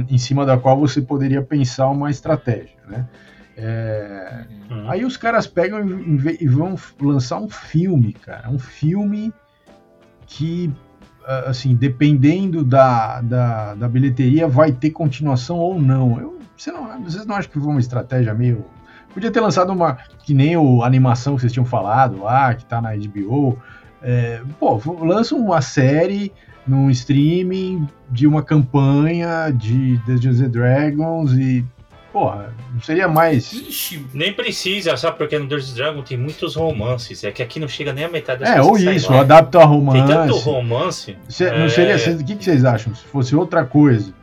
em 0.08 0.18
cima 0.20 0.46
da 0.46 0.60
qual 0.60 0.78
você 0.78 1.02
poderia 1.02 1.42
pensar 1.42 1.90
uma 1.90 2.12
estratégia, 2.12 2.78
né? 2.88 3.10
É, 3.58 4.46
uhum. 4.70 4.92
Aí 4.92 5.04
os 5.04 5.18
caras 5.18 5.48
pegam 5.48 5.80
e, 5.84 6.38
e, 6.40 6.48
vão 6.48 6.76
lançar 7.02 7.40
um 7.40 7.50
filme, 7.50 8.14
cara, 8.14 8.48
um 8.48 8.60
filme 8.60 9.34
que, 10.28 10.72
assim, 11.48 11.74
dependendo 11.74 12.64
da, 12.64 13.22
da, 13.22 13.74
da 13.74 13.88
bilheteria, 13.88 14.48
vai 14.48 14.72
ter 14.72 14.92
continuação 14.92 15.58
ou 15.58 15.82
não. 15.82 16.20
Eu, 16.20 16.40
você 16.56 16.72
não. 16.72 17.02
Vocês 17.02 17.26
não 17.26 17.36
acham 17.36 17.52
que 17.52 17.60
foi 17.60 17.72
uma 17.72 17.80
estratégia 17.80 18.36
meio 18.36 18.66
Podia 19.16 19.32
ter 19.32 19.40
lançado 19.40 19.72
uma. 19.72 19.98
Que 20.26 20.34
nem 20.34 20.58
o, 20.58 20.84
a 20.84 20.86
animação 20.86 21.36
que 21.36 21.42
vocês 21.42 21.54
tinham 21.54 21.66
falado 21.66 22.22
lá, 22.22 22.54
que 22.54 22.66
tá 22.66 22.82
na 22.82 22.94
HBO. 22.94 23.58
É, 24.08 24.40
pô, 24.60 24.80
lança 25.04 25.34
uma 25.34 25.62
série 25.62 26.32
num 26.68 26.92
streaming 26.92 27.88
de 28.08 28.28
uma 28.28 28.44
campanha 28.44 29.50
de 29.50 29.98
Dungeons 30.06 30.42
and 30.42 30.50
Dragons 30.50 31.34
e. 31.34 31.66
Porra, 32.14 32.54
não 32.72 32.80
seria 32.82 33.08
mais. 33.08 33.52
Ixi, 33.52 34.06
nem 34.14 34.32
precisa, 34.32 34.96
sabe? 34.96 35.18
Porque 35.18 35.38
no 35.40 35.48
Dungeons 35.48 35.74
Dragons 35.74 36.08
tem 36.08 36.18
muitos 36.18 36.56
romances. 36.56 37.24
É 37.24 37.32
que 37.32 37.42
aqui 37.42 37.60
não 37.60 37.68
chega 37.68 37.92
nem 37.92 38.06
a 38.06 38.10
metade 38.10 38.42
das 38.42 38.50
É, 38.56 38.62
ou 38.62 38.78
isso, 38.78 39.12
adapta 39.12 39.60
a 39.60 39.66
romance. 39.66 40.06
Tem 40.06 40.16
tanto 40.16 40.38
romance. 40.38 41.18
Cê, 41.28 41.50
não 41.52 41.68
seria. 41.68 41.96
É... 41.96 42.10
O 42.12 42.24
que, 42.24 42.36
que 42.36 42.44
vocês 42.44 42.64
acham? 42.64 42.94
Se 42.94 43.04
fosse 43.06 43.36
outra 43.36 43.66
coisa. 43.66 44.14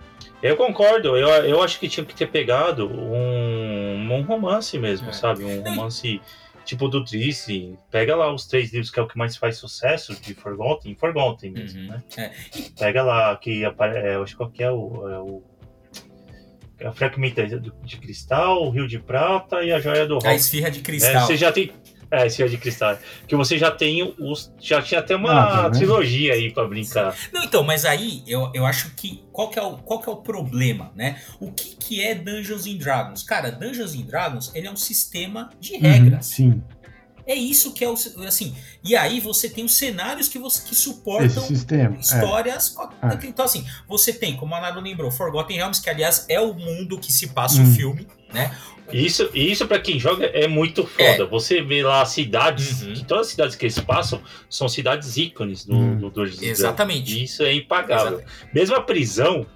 Eu 0.40 0.56
concordo, 0.56 1.16
eu, 1.16 1.28
eu 1.44 1.62
acho 1.62 1.78
que 1.78 1.88
tinha 1.88 2.04
que 2.04 2.14
ter 2.14 2.26
pegado 2.26 2.88
um, 2.88 4.08
um 4.10 4.22
romance 4.22 4.76
mesmo, 4.76 5.10
é. 5.10 5.12
sabe? 5.12 5.44
Um 5.44 5.62
romance 5.62 6.20
tipo 6.64 6.88
do 6.88 7.04
Triste. 7.04 7.78
Pega 7.90 8.16
lá 8.16 8.32
os 8.32 8.46
três 8.46 8.72
livros 8.72 8.90
que 8.90 8.98
é 8.98 9.02
o 9.02 9.08
que 9.08 9.18
mais 9.18 9.36
faz 9.36 9.56
sucesso 9.56 10.14
de 10.20 10.34
Forgotten, 10.34 10.94
Forgotten 10.94 11.52
mesmo, 11.52 11.82
uhum. 11.82 11.88
né? 11.88 12.02
É. 12.16 12.32
Pega 12.78 13.02
lá 13.02 13.36
que 13.36 13.64
aparece, 13.64 14.06
é, 14.06 14.14
eu 14.14 14.22
acho 14.22 14.50
que 14.50 14.62
é 14.62 14.70
o, 14.70 15.08
é 15.08 15.18
o 15.18 15.42
é 16.78 16.86
a 16.88 16.92
fragmenta 16.92 17.46
de 17.46 17.96
cristal, 17.96 18.64
o 18.64 18.70
rio 18.70 18.88
de 18.88 18.98
prata 18.98 19.62
e 19.62 19.72
a 19.72 19.78
joia 19.78 20.04
do 20.04 20.14
rock. 20.14 20.26
A 20.26 20.34
esfirra 20.34 20.70
de 20.70 20.80
cristal. 20.80 21.22
É, 21.22 21.26
você 21.26 21.36
já 21.36 21.52
tem 21.52 21.70
é, 22.12 22.26
Esfera 22.26 22.48
de 22.50 22.58
Cristal. 22.58 22.98
Que 23.26 23.34
você 23.34 23.56
já 23.56 23.70
tem 23.70 24.14
os. 24.18 24.52
Já 24.60 24.82
tinha 24.82 25.00
até 25.00 25.16
uma 25.16 25.32
ah, 25.32 25.62
tá 25.62 25.70
trilogia 25.70 26.34
aí 26.34 26.52
pra 26.52 26.66
brincar. 26.66 27.16
Não, 27.32 27.42
então, 27.42 27.62
mas 27.62 27.86
aí 27.86 28.22
eu, 28.26 28.50
eu 28.52 28.66
acho 28.66 28.94
que. 28.94 29.24
Qual 29.32 29.48
que, 29.48 29.58
é 29.58 29.62
o, 29.62 29.78
qual 29.78 29.98
que 29.98 30.10
é 30.10 30.12
o 30.12 30.16
problema, 30.16 30.92
né? 30.94 31.18
O 31.40 31.50
que, 31.50 31.74
que 31.74 32.02
é 32.02 32.14
Dungeons 32.14 32.66
and 32.66 32.76
Dragons? 32.76 33.22
Cara, 33.22 33.50
Dungeons 33.50 33.94
and 33.94 34.02
Dragons 34.02 34.54
ele 34.54 34.66
é 34.66 34.70
um 34.70 34.76
sistema 34.76 35.48
de 35.58 35.78
regras. 35.78 36.38
Uhum, 36.38 36.52
sim. 36.52 36.62
É 37.26 37.34
isso 37.34 37.72
que 37.72 37.84
é 37.84 37.88
o 37.88 37.94
assim. 38.26 38.54
E 38.84 38.96
aí 38.96 39.20
você 39.20 39.48
tem 39.48 39.64
os 39.64 39.74
cenários 39.74 40.28
que 40.28 40.38
você 40.38 40.66
que 40.66 40.74
suportam 40.74 41.42
sistema, 41.44 41.96
é. 41.96 42.00
histórias. 42.00 42.74
É. 43.02 43.26
Então 43.26 43.44
assim, 43.44 43.64
você 43.88 44.12
tem, 44.12 44.36
como 44.36 44.54
a 44.54 44.60
Nado 44.60 44.80
lembrou, 44.80 45.10
Forgotten 45.10 45.56
Realms, 45.56 45.80
que 45.80 45.90
aliás 45.90 46.26
é 46.28 46.40
o 46.40 46.52
mundo 46.54 46.98
que 46.98 47.12
se 47.12 47.28
passa 47.28 47.60
hum. 47.60 47.70
o 47.70 47.74
filme, 47.74 48.06
né? 48.32 48.56
Isso, 48.92 49.30
isso 49.32 49.66
para 49.66 49.78
quem 49.78 49.98
joga 49.98 50.26
é 50.26 50.46
muito 50.46 50.86
foda. 50.86 51.22
É. 51.22 51.26
Você 51.26 51.62
vê 51.62 51.82
lá 51.82 52.04
cidades, 52.04 52.82
uhum. 52.82 52.92
que 52.92 53.04
todas 53.04 53.26
as 53.26 53.32
cidades 53.32 53.56
que 53.56 53.64
eles 53.64 53.78
passam 53.80 54.20
são 54.50 54.68
cidades 54.68 55.16
ícones 55.16 55.64
do, 55.64 55.74
uhum. 55.74 55.98
do, 55.98 56.10
do 56.10 56.24
Exatamente. 56.24 57.24
Isso 57.24 57.42
é 57.42 57.54
impagável. 57.54 58.18
Exatamente. 58.18 58.54
Mesmo 58.54 58.76
a 58.76 58.82
prisão, 58.82 59.46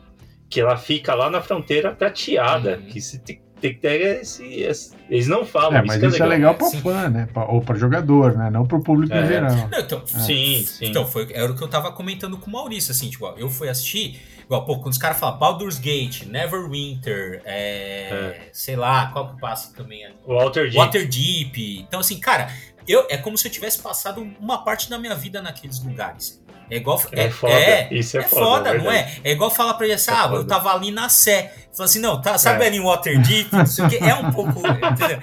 que 0.48 0.60
ela 0.60 0.76
fica 0.76 1.14
lá 1.14 1.28
na 1.28 1.42
fronteira 1.42 1.92
prateada, 1.92 2.78
uhum. 2.78 2.86
que 2.86 3.00
se 3.00 3.18
tem, 3.66 3.74
que 3.74 3.80
ter 3.80 4.20
esse, 4.20 4.44
esse, 4.44 4.92
Eles 5.08 5.26
não 5.26 5.44
falam. 5.44 5.78
É, 5.78 5.82
mas 5.84 6.02
isso, 6.02 6.22
é 6.22 6.26
legal, 6.26 6.26
é 6.26 6.30
legal 6.30 6.54
para 6.54 6.70
fã, 6.70 7.08
né? 7.10 7.28
Pra, 7.32 7.44
ou 7.46 7.60
para 7.60 7.76
jogador, 7.76 8.36
né? 8.36 8.50
Não 8.50 8.66
para 8.66 8.76
o 8.76 8.82
público 8.82 9.14
é. 9.14 9.22
em 9.22 9.26
geral. 9.26 9.54
Não, 9.70 9.78
então, 9.78 10.02
é. 10.02 10.06
Sim, 10.06 10.64
sim. 10.66 10.86
Então, 10.86 11.06
foi, 11.06 11.28
era 11.32 11.50
o 11.50 11.56
que 11.56 11.62
eu 11.62 11.68
tava 11.68 11.92
comentando 11.92 12.36
com 12.36 12.48
o 12.48 12.52
Maurício, 12.52 12.92
assim, 12.92 13.10
tipo, 13.10 13.26
eu 13.36 13.48
fui 13.48 13.68
assistir. 13.68 14.20
Igual, 14.44 14.64
pô, 14.64 14.78
quando 14.78 14.92
os 14.92 14.98
caras 14.98 15.18
falam 15.18 15.38
Baldur's 15.38 15.78
Gate, 15.78 16.22
Neverwinter, 16.22 17.42
é, 17.44 17.54
é. 17.54 18.48
sei 18.52 18.76
lá, 18.76 19.08
qual 19.08 19.34
que 19.34 19.40
passa 19.40 19.74
também? 19.74 20.06
Waterdeep. 20.24 20.76
Waterdeep. 20.76 21.80
Então, 21.80 21.98
assim, 21.98 22.20
cara, 22.20 22.48
eu, 22.86 23.04
é 23.10 23.16
como 23.16 23.36
se 23.36 23.48
eu 23.48 23.52
tivesse 23.52 23.82
passado 23.82 24.20
uma 24.40 24.62
parte 24.62 24.88
da 24.88 24.98
minha 24.98 25.14
vida 25.14 25.42
naqueles 25.42 25.82
lugares. 25.82 26.40
É 26.70 26.76
igual. 26.76 27.00
É, 27.12 27.24
é 27.24 27.30
foda. 27.30 27.52
É, 27.52 27.88
Isso 27.90 28.16
é, 28.16 28.20
é 28.20 28.22
foda, 28.24 28.70
foda 28.70 28.74
não 28.74 28.90
é? 28.90 29.14
É 29.22 29.32
igual 29.32 29.50
falar 29.50 29.74
pra 29.74 29.86
ele 29.86 29.94
assim: 29.94 30.10
é 30.10 30.14
ah, 30.14 30.30
eu 30.32 30.46
tava 30.46 30.72
ali 30.72 30.90
na 30.90 31.08
Sé. 31.08 31.54
Fala 31.76 31.90
assim, 31.90 31.98
não, 31.98 32.22
tá, 32.22 32.38
sabe 32.38 32.64
é. 32.64 32.68
ali 32.68 32.78
em 32.78 32.80
Waterdeep? 32.80 33.50
Isso 33.62 33.84
aqui 33.84 33.98
é 33.98 34.14
um 34.14 34.32
pouco. 34.32 34.62
Entendeu? 34.66 35.18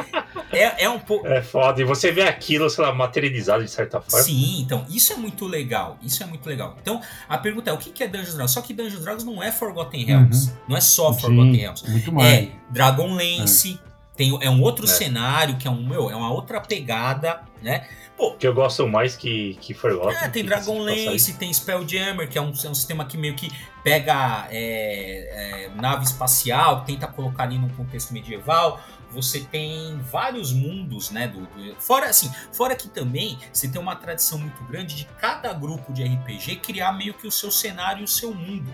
É, 0.51 0.83
é 0.83 0.89
um 0.89 0.99
pouco. 0.99 1.25
É 1.25 1.41
foda. 1.41 1.81
E 1.81 1.83
você 1.83 2.11
vê 2.11 2.21
aquilo, 2.21 2.69
sei 2.69 2.83
lá, 2.83 2.93
materializado 2.93 3.63
de 3.63 3.71
certa 3.71 3.99
forma. 3.99 4.23
Sim, 4.23 4.61
então, 4.61 4.85
isso 4.87 5.11
é 5.11 5.15
muito 5.15 5.47
legal. 5.47 5.97
Isso 6.03 6.21
é 6.21 6.27
muito 6.27 6.47
legal. 6.47 6.77
Então, 6.79 7.01
a 7.27 7.39
pergunta 7.39 7.71
é: 7.71 7.73
o 7.73 7.77
que 7.77 8.03
é 8.03 8.07
Dungeons 8.07 8.35
Dragons? 8.35 8.51
Só 8.51 8.61
que 8.61 8.71
Dungeons 8.71 9.01
Dragons 9.01 9.23
não 9.23 9.41
é 9.41 9.51
Forgotten 9.51 10.05
Realms. 10.05 10.49
Uhum. 10.49 10.57
Não 10.69 10.77
é 10.77 10.81
só 10.81 11.11
Forgotten 11.11 11.53
Sim, 11.53 11.59
Realms. 11.59 11.89
Muito 11.89 12.11
mais. 12.11 12.33
É 12.33 12.51
Dragonlance. 12.69 13.79
É. 13.89 13.92
Tem, 14.15 14.37
é 14.41 14.49
um 14.49 14.61
outro 14.61 14.85
é. 14.85 14.87
cenário, 14.87 15.57
que 15.57 15.67
é 15.67 15.71
um 15.71 15.85
meu, 15.85 16.09
é 16.09 16.15
uma 16.15 16.31
outra 16.31 16.61
pegada, 16.61 17.41
né? 17.61 17.87
Pô, 18.15 18.35
que 18.35 18.47
eu 18.47 18.53
gosto 18.53 18.87
mais 18.87 19.15
que, 19.15 19.57
que 19.59 19.73
Forgotten. 19.73 20.15
É, 20.15 20.29
tem 20.29 20.45
Dragonlance, 20.45 21.33
tem 21.33 21.51
Spelljammer, 21.51 22.29
que 22.29 22.37
é 22.37 22.41
um, 22.41 22.53
é 22.63 22.69
um 22.69 22.75
sistema 22.75 23.05
que 23.05 23.17
meio 23.17 23.33
que 23.33 23.51
pega 23.83 24.47
é, 24.51 25.65
é, 25.65 25.69
nave 25.75 26.03
espacial, 26.03 26.85
tenta 26.85 27.07
colocar 27.07 27.43
ali 27.43 27.57
num 27.57 27.69
contexto 27.69 28.13
medieval. 28.13 28.79
Você 29.09 29.41
tem 29.41 29.99
vários 30.11 30.53
mundos, 30.53 31.09
né? 31.09 31.27
Do, 31.27 31.41
do, 31.41 31.75
fora 31.79 32.07
assim, 32.07 32.31
fora 32.51 32.75
que 32.75 32.87
também 32.87 33.37
você 33.51 33.67
tem 33.67 33.81
uma 33.81 33.95
tradição 33.95 34.37
muito 34.37 34.63
grande 34.65 34.95
de 34.95 35.05
cada 35.19 35.51
grupo 35.51 35.91
de 35.91 36.03
RPG 36.03 36.57
criar 36.57 36.93
meio 36.93 37.15
que 37.15 37.27
o 37.27 37.31
seu 37.31 37.51
cenário 37.51 38.01
e 38.01 38.03
o 38.03 38.07
seu 38.07 38.33
mundo, 38.33 38.73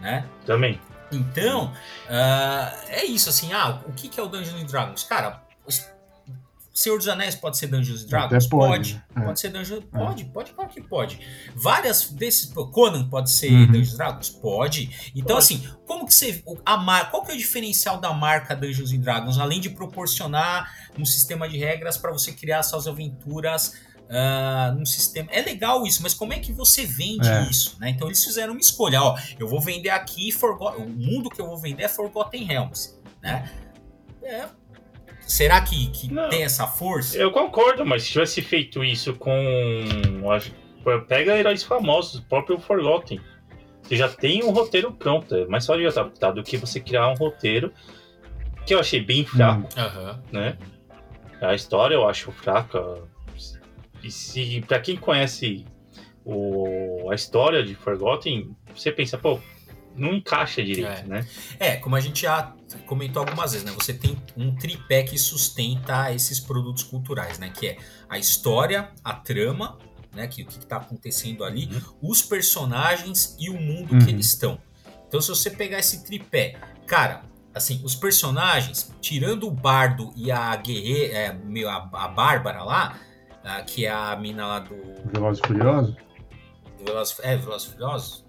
né? 0.00 0.26
Também. 0.46 0.80
Então, 1.12 1.72
uh, 2.06 2.76
é 2.88 3.04
isso, 3.04 3.28
assim, 3.28 3.52
ah, 3.52 3.80
o 3.86 3.92
que 3.92 4.18
é 4.18 4.22
o 4.22 4.26
Dungeons 4.26 4.64
Dragons? 4.64 5.04
Cara, 5.04 5.46
Senhor 6.76 6.98
dos 6.98 7.08
Anéis 7.08 7.34
pode 7.34 7.56
ser 7.56 7.68
Dungeons 7.68 8.04
Dragons? 8.04 8.46
pode. 8.46 8.94
Pode. 8.94 9.04
É. 9.16 9.20
pode 9.24 9.40
ser 9.40 9.48
Dungeons 9.48 9.82
é. 9.82 9.98
Pode, 9.98 10.24
pode, 10.26 10.52
claro 10.52 10.70
que 10.70 10.82
pode. 10.82 11.18
Várias 11.54 12.10
desses. 12.10 12.52
Conan 12.52 13.08
pode 13.08 13.30
ser 13.30 13.50
uhum. 13.50 13.66
Dungeons 13.66 13.96
Dragons? 13.96 14.28
Pode. 14.28 15.10
Então, 15.14 15.36
pode. 15.36 15.38
assim, 15.38 15.66
como 15.86 16.04
que 16.04 16.12
você. 16.12 16.44
A 16.66 16.76
mar, 16.76 17.10
qual 17.10 17.24
que 17.24 17.32
é 17.32 17.34
o 17.34 17.38
diferencial 17.38 17.98
da 17.98 18.12
marca 18.12 18.54
Dungeons 18.54 18.92
Dragons? 18.98 19.38
Além 19.38 19.58
de 19.58 19.70
proporcionar 19.70 20.70
um 20.98 21.04
sistema 21.06 21.48
de 21.48 21.56
regras 21.56 21.96
para 21.96 22.12
você 22.12 22.30
criar 22.30 22.62
suas 22.62 22.86
aventuras 22.86 23.80
uh, 24.08 24.74
num 24.74 24.86
sistema. 24.86 25.28
É 25.30 25.42
legal 25.42 25.86
isso, 25.86 26.02
mas 26.02 26.14
como 26.14 26.32
é 26.32 26.38
que 26.38 26.52
você 26.52 26.84
vende 26.84 27.28
é. 27.28 27.48
isso? 27.50 27.76
Né? 27.80 27.90
Então 27.90 28.08
eles 28.08 28.24
fizeram 28.24 28.52
uma 28.52 28.60
escolha, 28.60 29.02
ó, 29.02 29.16
eu 29.38 29.48
vou 29.48 29.60
vender 29.60 29.90
aqui 29.90 30.32
Forgot... 30.32 30.76
o 30.76 30.88
mundo 30.88 31.30
que 31.30 31.40
eu 31.40 31.46
vou 31.46 31.58
vender 31.58 31.84
é 31.84 31.88
Forgotten 31.88 32.44
Realms, 32.44 32.98
né? 33.22 33.50
É, 34.22 34.46
será 35.20 35.60
que, 35.60 35.88
que 35.90 36.08
tem 36.30 36.42
essa 36.42 36.66
força? 36.66 37.16
Eu 37.16 37.30
concordo, 37.30 37.84
mas 37.84 38.02
se 38.02 38.12
tivesse 38.12 38.42
feito 38.42 38.82
isso 38.82 39.14
com. 39.14 39.32
Pega 41.08 41.36
heróis 41.36 41.62
famosos, 41.62 42.20
o 42.20 42.22
próprio 42.22 42.58
Forgotten. 42.58 43.20
Você 43.82 43.96
já 43.96 44.08
tem 44.08 44.42
um 44.42 44.50
roteiro 44.50 44.92
pronto. 44.92 45.34
É 45.34 45.46
mais 45.46 45.64
fácil 45.64 45.82
de 45.82 45.88
adaptar 45.88 46.32
do 46.32 46.42
que 46.42 46.56
você 46.56 46.80
criar 46.80 47.08
um 47.08 47.14
roteiro 47.14 47.72
que 48.64 48.74
eu 48.74 48.80
achei 48.80 49.00
bem 49.00 49.24
fraco. 49.24 49.68
Uhum. 49.76 50.22
Né? 50.32 50.58
A 51.40 51.54
história 51.54 51.94
eu 51.94 52.08
acho 52.08 52.32
fraca. 52.32 53.02
E 54.06 54.10
se 54.10 54.60
para 54.60 54.78
quem 54.78 54.96
conhece 54.96 55.64
o, 56.24 57.10
a 57.10 57.14
história 57.14 57.64
de 57.64 57.74
Forgotten, 57.74 58.54
você 58.74 58.92
pensa, 58.92 59.18
pô, 59.18 59.40
não 59.96 60.14
encaixa 60.14 60.62
direito, 60.62 60.88
é. 60.88 61.02
né? 61.04 61.26
É, 61.58 61.76
como 61.76 61.96
a 61.96 62.00
gente 62.00 62.22
já 62.22 62.54
comentou 62.86 63.20
algumas 63.20 63.52
vezes, 63.52 63.66
né? 63.66 63.72
Você 63.72 63.92
tem 63.92 64.16
um 64.36 64.54
tripé 64.54 65.02
que 65.02 65.18
sustenta 65.18 66.12
esses 66.12 66.38
produtos 66.38 66.84
culturais, 66.84 67.38
né? 67.38 67.50
Que 67.50 67.68
é 67.68 67.78
a 68.08 68.16
história, 68.16 68.90
a 69.02 69.14
trama, 69.14 69.78
né? 70.14 70.28
Que 70.28 70.42
o 70.42 70.46
que 70.46 70.58
está 70.58 70.76
acontecendo 70.76 71.42
ali, 71.42 71.66
uhum. 71.66 72.10
os 72.10 72.22
personagens 72.22 73.34
e 73.40 73.50
o 73.50 73.60
mundo 73.60 73.94
uhum. 73.94 73.98
que 74.04 74.10
eles 74.10 74.26
estão. 74.26 74.60
Então, 75.08 75.20
se 75.20 75.28
você 75.28 75.50
pegar 75.50 75.78
esse 75.78 76.04
tripé, 76.04 76.56
cara, 76.86 77.22
assim, 77.54 77.80
os 77.82 77.94
personagens, 77.94 78.92
tirando 79.00 79.48
o 79.48 79.50
Bardo 79.50 80.12
e 80.14 80.30
a 80.30 80.54
guerreira, 80.54 81.14
é, 81.14 81.66
a, 81.66 82.04
a 82.04 82.08
Bárbara 82.08 82.62
lá, 82.62 83.00
a, 83.46 83.62
que 83.62 83.86
é 83.86 83.90
a 83.90 84.14
mina 84.16 84.46
lá 84.46 84.58
do. 84.58 84.76
Velozes 85.06 85.40
Furiosos? 85.46 85.94
Veloz, 86.84 87.18
é, 87.22 87.36
Velozes 87.36 87.68
Furiosos? 87.68 88.24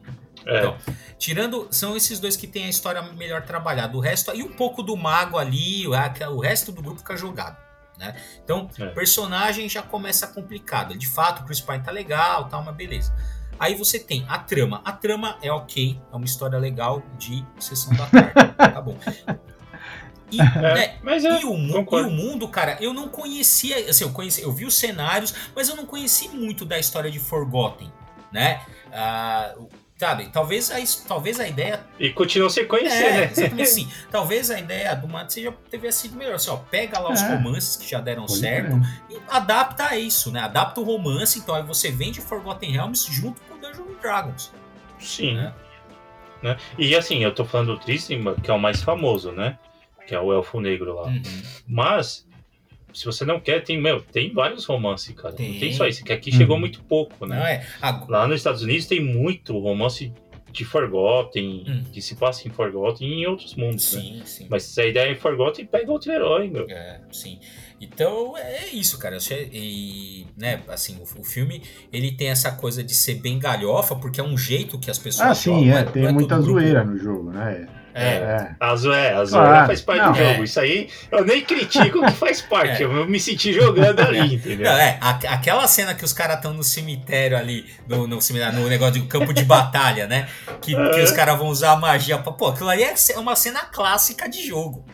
É. 0.45 0.59
Então, 0.59 0.77
tirando, 1.17 1.67
são 1.71 1.95
esses 1.95 2.19
dois 2.19 2.37
que 2.37 2.47
têm 2.47 2.65
a 2.65 2.69
história 2.69 3.01
melhor 3.01 3.41
trabalhada. 3.43 3.97
O 3.97 3.99
resto, 3.99 4.33
e 4.33 4.41
um 4.43 4.53
pouco 4.53 4.81
do 4.81 4.95
mago 4.95 5.37
ali, 5.37 5.85
o 5.87 6.39
resto 6.39 6.71
do 6.71 6.81
grupo 6.81 6.99
fica 6.99 7.17
jogado. 7.17 7.57
Né? 7.97 8.15
Então, 8.43 8.69
é. 8.79 8.87
personagem 8.87 9.67
já 9.67 9.81
começa 9.81 10.27
complicado. 10.27 10.97
De 10.97 11.07
fato, 11.07 11.41
o 11.41 11.45
Chris 11.45 11.59
Pine 11.59 11.79
tá 11.79 11.91
legal, 11.91 12.47
tá 12.47 12.57
uma 12.57 12.71
beleza. 12.71 13.13
Aí 13.59 13.73
você 13.73 13.99
tem 13.99 14.23
a 14.29 14.37
trama. 14.37 14.81
A 14.85 14.91
trama 14.91 15.37
é 15.41 15.51
ok, 15.51 15.99
é 16.11 16.15
uma 16.15 16.25
história 16.25 16.59
legal 16.59 17.01
de 17.17 17.43
sessão 17.59 17.93
da 17.95 18.05
tarde. 18.05 18.53
tá 18.55 18.81
bom. 18.81 18.97
E, 20.31 20.39
é, 20.41 20.61
né, 20.61 20.95
mas 21.01 21.23
é, 21.23 21.41
e, 21.41 21.45
o, 21.45 21.53
e, 21.53 21.73
o, 21.73 22.09
mundo, 22.09 22.47
cara, 22.47 22.77
eu 22.81 22.93
não 22.93 23.07
conhecia, 23.07 23.89
assim, 23.89 24.03
eu 24.03 24.11
conheci, 24.11 24.41
eu 24.41 24.51
vi 24.51 24.65
os 24.65 24.75
cenários, 24.75 25.33
mas 25.55 25.69
eu 25.69 25.75
não 25.75 25.85
conheci 25.85 26.29
muito 26.29 26.65
da 26.65 26.77
história 26.77 27.09
de 27.09 27.19
Forgotten, 27.19 27.91
né? 28.31 28.61
Uh, 28.87 29.69
sabe, 29.95 30.29
talvez 30.31 30.69
a, 30.69 30.77
talvez 31.07 31.39
a 31.39 31.47
ideia... 31.47 31.85
E 31.99 32.11
continua 32.11 32.49
sem 32.49 32.67
conhecer, 32.67 33.05
é, 33.05 33.11
né? 33.11 33.31
Exatamente 33.31 33.61
assim. 33.63 33.91
Talvez 34.11 34.51
a 34.51 34.59
ideia 34.59 34.95
do 34.95 35.07
Mato 35.07 35.33
seja 35.33 35.53
ter 35.69 35.91
sido 35.93 36.15
melhor, 36.15 36.35
assim, 36.35 36.49
ó, 36.49 36.57
pega 36.57 36.99
lá 36.99 37.11
os 37.11 37.21
é. 37.21 37.35
romances 37.35 37.77
que 37.77 37.89
já 37.89 37.99
deram 37.99 38.27
certo 38.27 38.79
e 39.09 39.17
adapta 39.29 39.87
a 39.87 39.97
isso, 39.97 40.31
né? 40.31 40.41
Adapta 40.41 40.81
o 40.81 40.83
romance, 40.83 41.39
então 41.39 41.55
aí 41.55 41.63
você 41.63 41.89
vende 41.89 42.21
Forgotten 42.21 42.71
Realms 42.71 43.07
junto 43.09 43.41
com 43.41 43.57
Dungeons 43.57 43.99
Dragons. 44.01 44.51
Sim. 44.99 45.35
Né? 45.35 45.53
Né? 46.41 46.57
E 46.77 46.95
assim, 46.95 47.23
eu 47.23 47.33
tô 47.33 47.45
falando 47.45 47.73
do 47.73 47.79
Tristan, 47.79 48.35
que 48.35 48.49
é 48.49 48.53
o 48.53 48.59
mais 48.59 48.81
famoso, 48.81 49.31
né? 49.31 49.57
Que 50.07 50.15
é 50.15 50.19
o 50.19 50.33
Elfo 50.33 50.59
Negro 50.59 50.95
lá. 50.95 51.07
Uhum. 51.07 51.21
Mas, 51.67 52.25
se 52.93 53.05
você 53.05 53.25
não 53.25 53.39
quer, 53.39 53.61
tem, 53.63 53.79
meu, 53.79 54.01
tem 54.01 54.33
vários 54.33 54.65
romances, 54.65 55.13
cara. 55.13 55.35
Tem. 55.35 55.51
Não 55.51 55.59
tem 55.59 55.73
só 55.73 55.85
isso, 55.85 56.03
que 56.03 56.13
aqui 56.13 56.31
uhum. 56.31 56.37
chegou 56.37 56.59
muito 56.59 56.81
pouco, 56.83 57.25
né? 57.25 57.37
Não 57.37 57.45
é. 57.45 57.67
Lá 58.07 58.25
nos 58.25 58.37
Estados 58.37 58.63
Unidos 58.63 58.87
tem 58.87 59.03
muito 59.03 59.57
romance 59.59 60.11
de 60.57 60.65
Forgotten, 60.65 61.65
hum. 61.67 61.83
que 61.91 62.01
se 62.01 62.15
passa 62.15 62.47
em 62.47 62.51
Forgotten 62.51 63.07
e 63.07 63.13
em 63.21 63.27
outros 63.27 63.53
mundos, 63.53 63.93
né? 63.93 64.01
sim, 64.01 64.17
né? 64.17 64.25
Sim. 64.25 64.47
Mas 64.49 64.63
se 64.63 64.81
a 64.81 64.87
ideia 64.87 65.11
é 65.11 65.15
Forgotten, 65.15 65.65
pega 65.65 65.91
outro 65.91 66.11
herói, 66.11 66.49
meu. 66.49 66.65
É, 66.67 66.99
sim. 67.11 67.39
Então 67.79 68.35
é 68.35 68.65
isso, 68.69 68.97
cara. 68.97 69.17
E, 69.53 70.25
né, 70.35 70.61
assim, 70.67 70.97
o, 70.97 71.21
o, 71.21 71.23
filme 71.23 71.61
ele 71.93 72.11
tem 72.11 72.29
essa 72.29 72.51
coisa 72.51 72.83
de 72.83 72.95
ser 72.95 73.15
bem 73.15 73.37
galhofa, 73.37 73.95
porque 73.95 74.19
é 74.19 74.23
um 74.23 74.37
jeito 74.37 74.79
que 74.79 74.89
as 74.89 74.97
pessoas. 74.97 75.29
Ah, 75.29 75.35
sim, 75.35 75.51
jogam, 75.51 75.63
é. 75.63 75.83
Né? 75.85 75.91
Tem 75.91 76.05
é 76.05 76.11
muita 76.11 76.41
zoeira 76.41 76.83
no 76.83 76.97
jogo, 76.97 77.31
né? 77.31 77.67
É. 77.97 78.05
é. 78.05 78.55
A, 78.59 78.75
zoeira, 78.75 79.19
a 79.19 79.25
zoeira 79.25 79.61
ah, 79.61 79.65
faz 79.65 79.81
parte 79.81 80.01
não, 80.03 80.11
do 80.11 80.17
jogo. 80.17 80.29
É. 80.29 80.43
Isso 80.43 80.59
aí 80.59 80.89
eu 81.11 81.25
nem 81.25 81.41
critico 81.41 82.05
que 82.05 82.11
faz 82.11 82.41
parte. 82.47 82.83
É. 82.83 82.85
Eu 82.85 83.07
me 83.07 83.19
senti 83.19 83.51
jogando 83.51 83.99
ali, 83.99 84.35
entendeu? 84.35 84.71
Não, 84.71 84.77
é, 84.77 84.99
aquela 85.01 85.67
cena 85.67 85.95
que 85.95 86.05
os 86.05 86.13
caras 86.13 86.37
estão 86.37 86.53
no 86.53 86.63
cemitério 86.63 87.37
ali, 87.37 87.65
no, 87.87 88.07
no, 88.07 88.19
no, 88.53 88.69
negócio 88.69 88.93
de 88.93 89.07
campo 89.07 89.33
de 89.33 89.43
batalha, 89.43 90.07
né? 90.07 90.27
Que, 90.61 90.75
que 90.75 91.01
os 91.01 91.11
caras 91.11 91.37
vão 91.37 91.47
usar 91.47 91.71
a 91.71 91.75
magia. 91.75 92.17
Pô, 92.17 92.47
aquilo 92.47 92.69
ali 92.69 92.83
é 92.83 92.93
uma 93.17 93.35
cena 93.35 93.61
clássica 93.61 94.29
de 94.29 94.45
jogo 94.47 94.85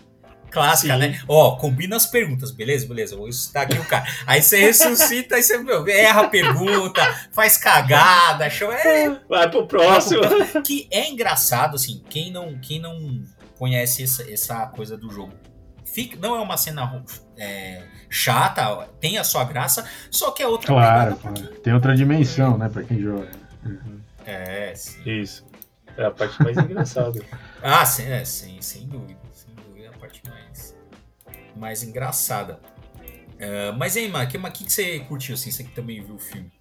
clássica, 0.53 0.93
Sim. 0.93 0.99
né? 0.99 1.19
Ó, 1.27 1.55
combina 1.55 1.95
as 1.95 2.05
perguntas, 2.05 2.51
beleza? 2.51 2.87
Beleza, 2.87 3.17
vou 3.17 3.27
estar 3.27 3.63
aqui 3.63 3.77
o 3.77 3.85
cara. 3.85 4.05
Aí 4.27 4.41
você 4.41 4.57
ressuscita, 4.57 5.35
aí 5.35 5.43
você 5.43 5.57
meu, 5.57 5.85
erra 5.87 6.21
a 6.21 6.29
pergunta, 6.29 7.01
faz 7.31 7.57
cagada, 7.57 8.49
show. 8.49 8.71
É, 8.71 9.09
vai 9.27 9.49
pro 9.49 9.65
próximo. 9.65 10.21
Que 10.63 10.87
é 10.91 11.09
engraçado, 11.09 11.75
assim, 11.75 12.03
quem 12.07 12.31
não, 12.31 12.57
quem 12.59 12.79
não 12.79 13.23
conhece 13.57 14.03
essa, 14.03 14.31
essa 14.31 14.67
coisa 14.67 14.95
do 14.95 15.09
jogo. 15.09 15.33
Fica, 15.83 16.17
não 16.19 16.35
é 16.35 16.39
uma 16.39 16.57
cena 16.57 17.03
é, 17.37 17.83
chata, 18.09 18.87
tem 18.99 19.17
a 19.17 19.23
sua 19.23 19.43
graça, 19.43 19.85
só 20.09 20.31
que 20.31 20.41
é 20.41 20.47
outra 20.47 20.67
Claro, 20.67 21.19
tem 21.63 21.73
outra 21.73 21.95
dimensão, 21.95 22.57
né, 22.57 22.69
pra 22.69 22.83
quem 22.83 22.99
joga. 22.99 23.29
Uhum. 23.65 23.99
É, 24.25 24.73
sim. 24.75 25.01
Isso. 25.05 25.45
É 25.95 26.05
a 26.05 26.11
parte 26.11 26.41
mais 26.41 26.57
engraçada. 26.57 27.21
Ah, 27.61 27.85
sim, 27.85 28.09
é, 28.11 28.25
sim, 28.25 28.57
sem 28.59 28.87
dúvida 28.87 29.22
mais 31.55 31.83
engraçada. 31.83 32.59
Uh, 33.33 33.75
mas 33.77 33.97
aí, 33.97 34.07
Mark, 34.07 34.33
o 34.33 34.51
que, 34.51 34.63
que 34.65 34.71
você 34.71 34.99
curtiu 34.99 35.35
assim? 35.35 35.51
Você 35.51 35.63
que 35.63 35.71
também 35.71 36.01
viu 36.01 36.15
o 36.15 36.19
filme? 36.19 36.51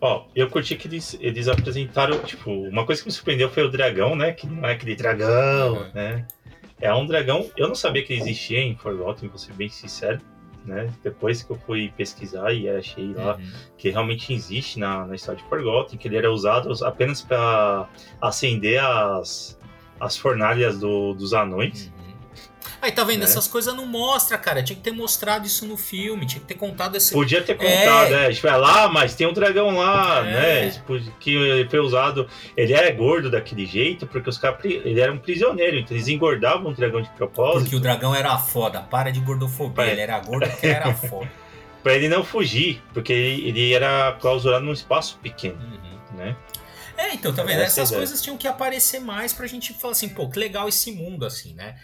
Ó, 0.00 0.26
eu 0.34 0.50
curti 0.50 0.74
que 0.76 0.88
eles, 0.88 1.16
eles 1.20 1.46
apresentaram, 1.46 2.18
tipo, 2.24 2.50
uma 2.50 2.84
coisa 2.84 3.00
que 3.00 3.08
me 3.08 3.12
surpreendeu 3.12 3.48
foi 3.48 3.62
o 3.62 3.70
dragão, 3.70 4.16
né? 4.16 4.32
Que 4.32 4.48
não 4.48 4.68
é 4.68 4.72
aquele 4.72 4.96
dragão, 4.96 5.74
uhum. 5.74 5.90
né? 5.94 6.26
É 6.80 6.92
um 6.92 7.06
dragão, 7.06 7.48
eu 7.56 7.68
não 7.68 7.76
sabia 7.76 8.02
que 8.02 8.12
existia 8.12 8.58
em 8.58 8.76
Forgotten, 8.76 9.28
vou 9.28 9.38
ser 9.38 9.52
bem 9.52 9.68
sincero, 9.68 10.20
né? 10.64 10.92
Depois 11.04 11.42
que 11.44 11.52
eu 11.52 11.56
fui 11.56 11.92
pesquisar 11.96 12.52
e 12.52 12.68
achei 12.68 13.12
lá 13.14 13.36
uhum. 13.36 13.52
que 13.78 13.90
realmente 13.90 14.34
existe 14.34 14.80
na, 14.80 15.06
na 15.06 15.14
história 15.14 15.40
de 15.40 15.48
Forgotten, 15.48 15.96
que 15.96 16.08
ele 16.08 16.16
era 16.16 16.32
usado 16.32 16.72
apenas 16.84 17.22
para 17.22 17.88
acender 18.20 18.82
as, 18.82 19.56
as 20.00 20.16
fornalhas 20.16 20.80
do, 20.80 21.14
dos 21.14 21.32
anões. 21.32 21.86
Uhum. 21.86 22.01
Aí 22.80 22.90
tá 22.90 23.04
vendo? 23.04 23.20
Né? 23.20 23.24
Essas 23.24 23.46
coisas 23.46 23.74
não 23.74 23.86
mostra, 23.86 24.36
cara. 24.36 24.62
Tinha 24.62 24.76
que 24.76 24.82
ter 24.82 24.90
mostrado 24.90 25.46
isso 25.46 25.66
no 25.66 25.76
filme, 25.76 26.26
tinha 26.26 26.40
que 26.40 26.46
ter 26.46 26.54
contado 26.54 26.96
esse. 26.96 27.12
Podia 27.12 27.42
ter 27.42 27.54
contado, 27.54 28.14
é. 28.14 28.26
é. 28.26 28.32
Tipo, 28.32 28.48
é 28.48 28.56
lá, 28.56 28.88
mas 28.88 29.14
tem 29.14 29.26
um 29.26 29.32
dragão 29.32 29.76
lá, 29.76 30.26
é. 30.26 30.66
né? 30.66 30.82
Que 31.20 31.66
foi 31.70 31.80
usado. 31.80 32.28
Ele 32.56 32.72
era 32.72 32.90
gordo 32.90 33.30
daquele 33.30 33.66
jeito, 33.66 34.06
porque 34.06 34.28
os 34.28 34.38
caras. 34.38 34.58
Ele 34.64 35.00
era 35.00 35.12
um 35.12 35.18
prisioneiro, 35.18 35.78
então 35.78 35.96
eles 35.96 36.08
engordavam 36.08 36.72
o 36.72 36.74
dragão 36.74 37.00
de 37.00 37.10
propósito. 37.10 37.62
Porque 37.62 37.76
o 37.76 37.80
dragão 37.80 38.14
era 38.14 38.36
foda. 38.38 38.80
Para 38.80 39.10
de 39.10 39.20
gordofobia. 39.20 39.86
Ele 39.86 40.00
era 40.00 40.18
gordo 40.18 40.48
porque 40.48 40.66
era 40.66 40.92
foda. 40.94 41.30
pra 41.82 41.94
ele 41.94 42.08
não 42.08 42.24
fugir, 42.24 42.80
porque 42.94 43.12
ele, 43.12 43.48
ele 43.48 43.72
era 43.72 44.12
clausurado 44.20 44.64
num 44.64 44.72
espaço 44.72 45.18
pequeno, 45.20 45.58
uhum. 45.58 46.16
né? 46.16 46.36
É, 46.96 47.14
então, 47.14 47.34
tá 47.34 47.42
vendo? 47.42 47.60
Essa 47.60 47.82
Essas 47.82 47.96
coisas 47.96 48.22
tinham 48.22 48.36
que 48.36 48.46
aparecer 48.46 49.00
mais 49.00 49.32
pra 49.32 49.46
gente 49.46 49.72
falar 49.74 49.92
assim, 49.92 50.08
pô, 50.08 50.28
que 50.28 50.38
legal 50.38 50.68
esse 50.68 50.92
mundo, 50.92 51.24
assim, 51.24 51.54
né? 51.54 51.76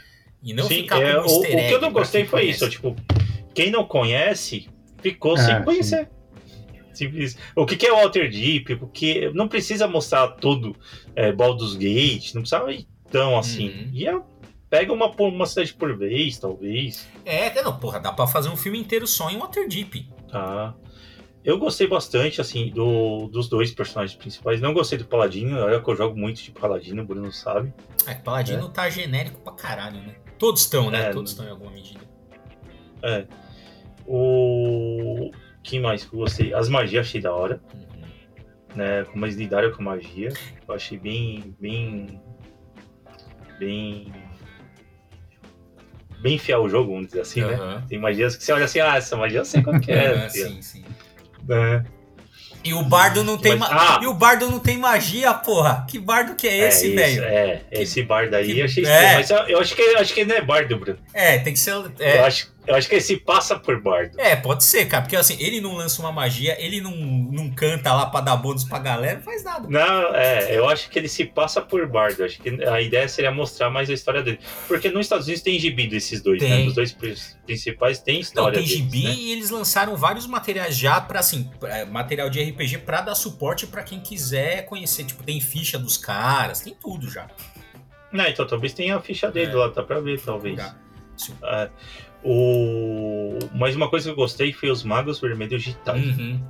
E 0.42 0.52
não 0.52 0.64
sim, 0.64 0.82
ficar 0.82 1.02
é, 1.02 1.14
com 1.14 1.28
o, 1.28 1.40
o 1.40 1.42
que 1.42 1.74
eu 1.74 1.80
não 1.80 1.92
gostei 1.92 2.24
foi 2.24 2.40
conhece. 2.42 2.64
isso, 2.64 2.70
tipo, 2.70 2.94
quem 3.54 3.70
não 3.70 3.84
conhece 3.84 4.68
ficou 5.00 5.36
é, 5.36 5.44
sem 5.44 5.62
conhecer. 5.64 6.08
Simples. 6.92 7.36
O 7.54 7.64
que, 7.64 7.76
que 7.76 7.86
é 7.86 7.92
o 7.92 7.96
Walter 7.96 8.28
Deep? 8.28 8.76
Porque 8.76 9.30
não 9.34 9.46
precisa 9.48 9.86
mostrar 9.86 10.28
tudo 10.28 10.76
é, 11.14 11.32
Baldur's 11.32 11.74
Gate, 11.74 12.34
não 12.34 12.42
precisava 12.42 12.72
ir 12.72 12.88
tão 13.10 13.38
assim. 13.38 13.68
Uhum. 13.68 13.90
E 13.92 14.08
é, 14.08 14.20
pega 14.68 14.92
uma, 14.92 15.06
uma 15.06 15.46
cidade 15.46 15.72
por 15.74 15.96
vez, 15.96 16.38
talvez. 16.38 17.08
É, 17.24 17.62
não, 17.62 17.78
porra, 17.78 18.00
dá 18.00 18.12
pra 18.12 18.26
fazer 18.26 18.48
um 18.48 18.56
filme 18.56 18.78
inteiro 18.78 19.06
só 19.06 19.30
em 19.30 19.38
Waterdeep. 19.38 20.08
Tá. 20.30 20.74
Eu 21.44 21.56
gostei 21.58 21.86
bastante, 21.86 22.40
assim, 22.40 22.68
do, 22.70 23.28
dos 23.28 23.48
dois 23.48 23.70
personagens 23.70 24.18
principais. 24.18 24.60
Não 24.60 24.74
gostei 24.74 24.98
do 24.98 25.06
Paladino, 25.06 25.58
olha 25.58 25.80
que 25.80 25.88
eu 25.88 25.96
jogo 25.96 26.18
muito 26.18 26.42
de 26.42 26.50
Paladino, 26.50 27.02
o 27.02 27.06
Bruno 27.06 27.32
sabe. 27.32 27.72
É, 28.06 28.14
Paladino 28.14 28.66
é. 28.66 28.70
tá 28.70 28.90
genérico 28.90 29.40
pra 29.40 29.52
caralho, 29.52 30.00
né? 30.00 30.16
Todos 30.38 30.62
estão, 30.62 30.90
né? 30.90 31.08
É, 31.08 31.10
Todos 31.10 31.30
estão 31.30 31.46
em 31.46 31.50
alguma 31.50 31.70
medida. 31.70 32.00
É. 33.02 33.26
O. 34.06 35.30
que 35.62 35.78
mais 35.78 36.04
que 36.04 36.14
eu 36.14 36.20
gostei? 36.20 36.54
As 36.54 36.68
magias 36.68 37.06
achei 37.06 37.20
da 37.20 37.34
hora. 37.34 37.60
Uhum. 37.74 38.76
Né? 38.76 39.04
Como 39.04 39.24
eles 39.26 39.36
lidaram 39.36 39.70
com 39.72 39.82
a 39.82 39.96
magia. 39.96 40.32
Eu 40.66 40.74
achei 40.74 40.98
bem. 40.98 41.54
bem. 41.60 42.20
bem. 43.58 44.12
bem 46.20 46.38
fiel 46.38 46.60
ao 46.60 46.68
jogo, 46.68 46.92
vamos 46.92 47.08
dizer 47.08 47.20
assim, 47.20 47.42
uhum. 47.42 47.50
né? 47.50 47.84
Tem 47.88 47.98
magias 47.98 48.36
que 48.36 48.44
você 48.44 48.52
olha 48.52 48.64
assim, 48.64 48.80
ah, 48.80 48.96
essa 48.96 49.16
magia 49.16 49.40
eu 49.40 49.44
sei 49.44 49.62
qual 49.62 49.78
que 49.80 49.92
é. 49.92 50.28
sim, 50.30 50.62
sim. 50.62 50.84
É. 51.48 51.97
E 52.64 52.74
o 52.74 52.82
bardo 52.82 53.22
não 53.24 53.38
tem 53.38 53.56
Mas, 53.56 53.70
ah, 53.70 54.00
E 54.02 54.06
o 54.06 54.14
bardo 54.14 54.50
não 54.50 54.58
tem 54.58 54.76
magia, 54.76 55.32
porra. 55.34 55.86
Que 55.88 55.98
bardo 55.98 56.34
que 56.34 56.46
é 56.46 56.68
esse, 56.68 56.94
velho? 56.94 57.24
É, 57.24 57.62
esse 57.70 58.02
bardo 58.02 58.34
aí 58.34 58.52
que, 58.52 58.58
eu 58.58 58.64
achei 58.64 58.84
é. 58.84 59.14
Mas 59.14 59.30
eu, 59.30 59.38
eu, 59.48 59.58
acho 59.60 59.74
que, 59.74 59.82
eu 59.82 59.98
acho 59.98 60.12
que 60.12 60.20
ele 60.20 60.30
não 60.30 60.36
é 60.36 60.42
bardo, 60.42 60.76
Bruno. 60.78 60.98
É, 61.14 61.38
tem 61.38 61.52
que 61.52 61.58
ser. 61.58 61.74
É. 61.98 62.18
Eu 62.18 62.24
acho 62.24 62.50
eu 62.68 62.74
acho 62.74 62.88
que 62.88 62.96
esse 62.96 63.16
passa 63.16 63.58
por 63.58 63.80
Bardo. 63.80 64.20
É, 64.20 64.36
pode 64.36 64.62
ser, 64.62 64.86
cara. 64.86 65.02
Porque 65.02 65.16
assim, 65.16 65.36
ele 65.40 65.60
não 65.60 65.74
lança 65.74 66.02
uma 66.02 66.12
magia, 66.12 66.54
ele 66.62 66.80
não, 66.80 66.94
não 66.94 67.50
canta 67.50 67.92
lá 67.94 68.06
pra 68.06 68.20
dar 68.20 68.36
bônus 68.36 68.64
pra 68.64 68.78
galera, 68.78 69.16
não 69.16 69.22
faz 69.22 69.42
nada. 69.42 69.66
Não, 69.68 70.14
é, 70.14 70.54
eu 70.56 70.68
acho 70.68 70.90
que 70.90 70.98
ele 70.98 71.08
se 71.08 71.24
passa 71.24 71.62
por 71.62 71.86
Bardo. 71.86 72.22
Acho 72.22 72.38
que 72.40 72.62
a 72.64 72.80
ideia 72.80 73.08
seria 73.08 73.30
mostrar 73.30 73.70
mais 73.70 73.88
a 73.88 73.94
história 73.94 74.22
dele. 74.22 74.38
Porque 74.66 74.90
nos 74.90 75.06
Estados 75.06 75.26
Unidos 75.26 75.42
tem 75.42 75.58
gibi 75.58 75.86
desses 75.86 76.20
dois, 76.20 76.42
né? 76.42 76.48
tem. 76.48 76.60
né? 76.60 76.68
Os 76.68 76.74
dois 76.74 76.92
principais 77.46 77.98
tem 78.00 78.20
história. 78.20 78.46
Não, 78.48 78.52
tem 78.52 78.62
deles, 78.62 78.76
gibi 78.76 79.04
né? 79.04 79.14
e 79.14 79.32
eles 79.32 79.48
lançaram 79.48 79.96
vários 79.96 80.26
materiais 80.26 80.76
já 80.76 81.00
pra, 81.00 81.20
assim, 81.20 81.50
é, 81.62 81.86
material 81.86 82.28
de 82.28 82.42
RPG 82.42 82.78
pra 82.78 83.00
dar 83.00 83.14
suporte 83.14 83.66
pra 83.66 83.82
quem 83.82 84.00
quiser 84.00 84.66
conhecer. 84.66 85.04
Tipo, 85.04 85.22
tem 85.22 85.40
ficha 85.40 85.78
dos 85.78 85.96
caras, 85.96 86.60
tem 86.60 86.74
tudo 86.74 87.10
já. 87.10 87.26
Não, 88.12 88.26
então 88.26 88.46
talvez 88.46 88.72
tenha 88.72 88.96
a 88.96 89.00
ficha 89.00 89.30
dele 89.30 89.52
é. 89.52 89.54
lá, 89.54 89.70
tá 89.70 89.82
pra 89.82 90.00
ver, 90.00 90.20
talvez. 90.20 90.58
É, 91.42 91.70
o... 92.24 93.38
Mas 93.54 93.76
uma 93.76 93.88
coisa 93.88 94.06
que 94.06 94.10
eu 94.10 94.16
gostei 94.16 94.52
foi 94.52 94.70
os 94.70 94.82
magos 94.82 95.20
vermelhos 95.20 95.62
digitais. 95.62 96.04
Uhum. 96.04 96.40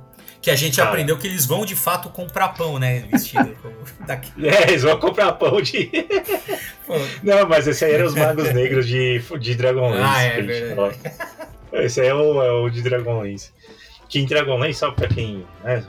Que 0.41 0.49
a 0.49 0.55
gente 0.55 0.77
Cara. 0.77 0.89
aprendeu 0.89 1.17
que 1.17 1.27
eles 1.27 1.45
vão 1.45 1.65
de 1.65 1.75
fato 1.75 2.09
comprar 2.09 2.49
pão, 2.49 2.79
né? 2.79 3.05
Vestido 3.11 3.55
daqui. 4.07 4.31
É, 4.45 4.69
eles 4.69 4.83
vão 4.83 4.97
comprar 4.97 5.33
pão 5.33 5.61
de. 5.61 5.91
Não, 7.21 7.47
mas 7.47 7.67
esse 7.67 7.83
aí 7.83 7.93
eram 7.93 8.05
os 8.05 8.15
magos 8.15 8.51
negros 8.53 8.87
de, 8.87 9.19
de 9.39 9.55
Dragonlance. 9.55 10.03
Ah, 10.03 10.21
é, 10.23 10.41
verdade. 10.41 10.97
Esse 11.73 12.01
aí 12.01 12.07
é 12.07 12.13
o, 12.13 12.41
é 12.41 12.51
o 12.51 12.69
de 12.69 12.81
Dragonlance. 12.81 13.51
Que 14.07 14.19
em 14.19 14.25
Dragonlance, 14.25 14.79
só 14.79 14.91
pra 14.91 15.07
quem. 15.07 15.45
Né, 15.63 15.83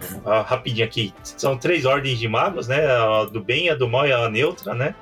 rapidinho 0.45 0.85
aqui. 0.85 1.14
São 1.23 1.57
três 1.57 1.85
ordens 1.85 2.19
de 2.19 2.29
magos, 2.29 2.66
né? 2.69 2.87
A 2.87 3.25
do 3.25 3.43
bem, 3.43 3.71
a 3.71 3.75
do 3.75 3.88
mal 3.88 4.07
e 4.07 4.12
a 4.12 4.29
neutra, 4.29 4.75
né? 4.75 4.95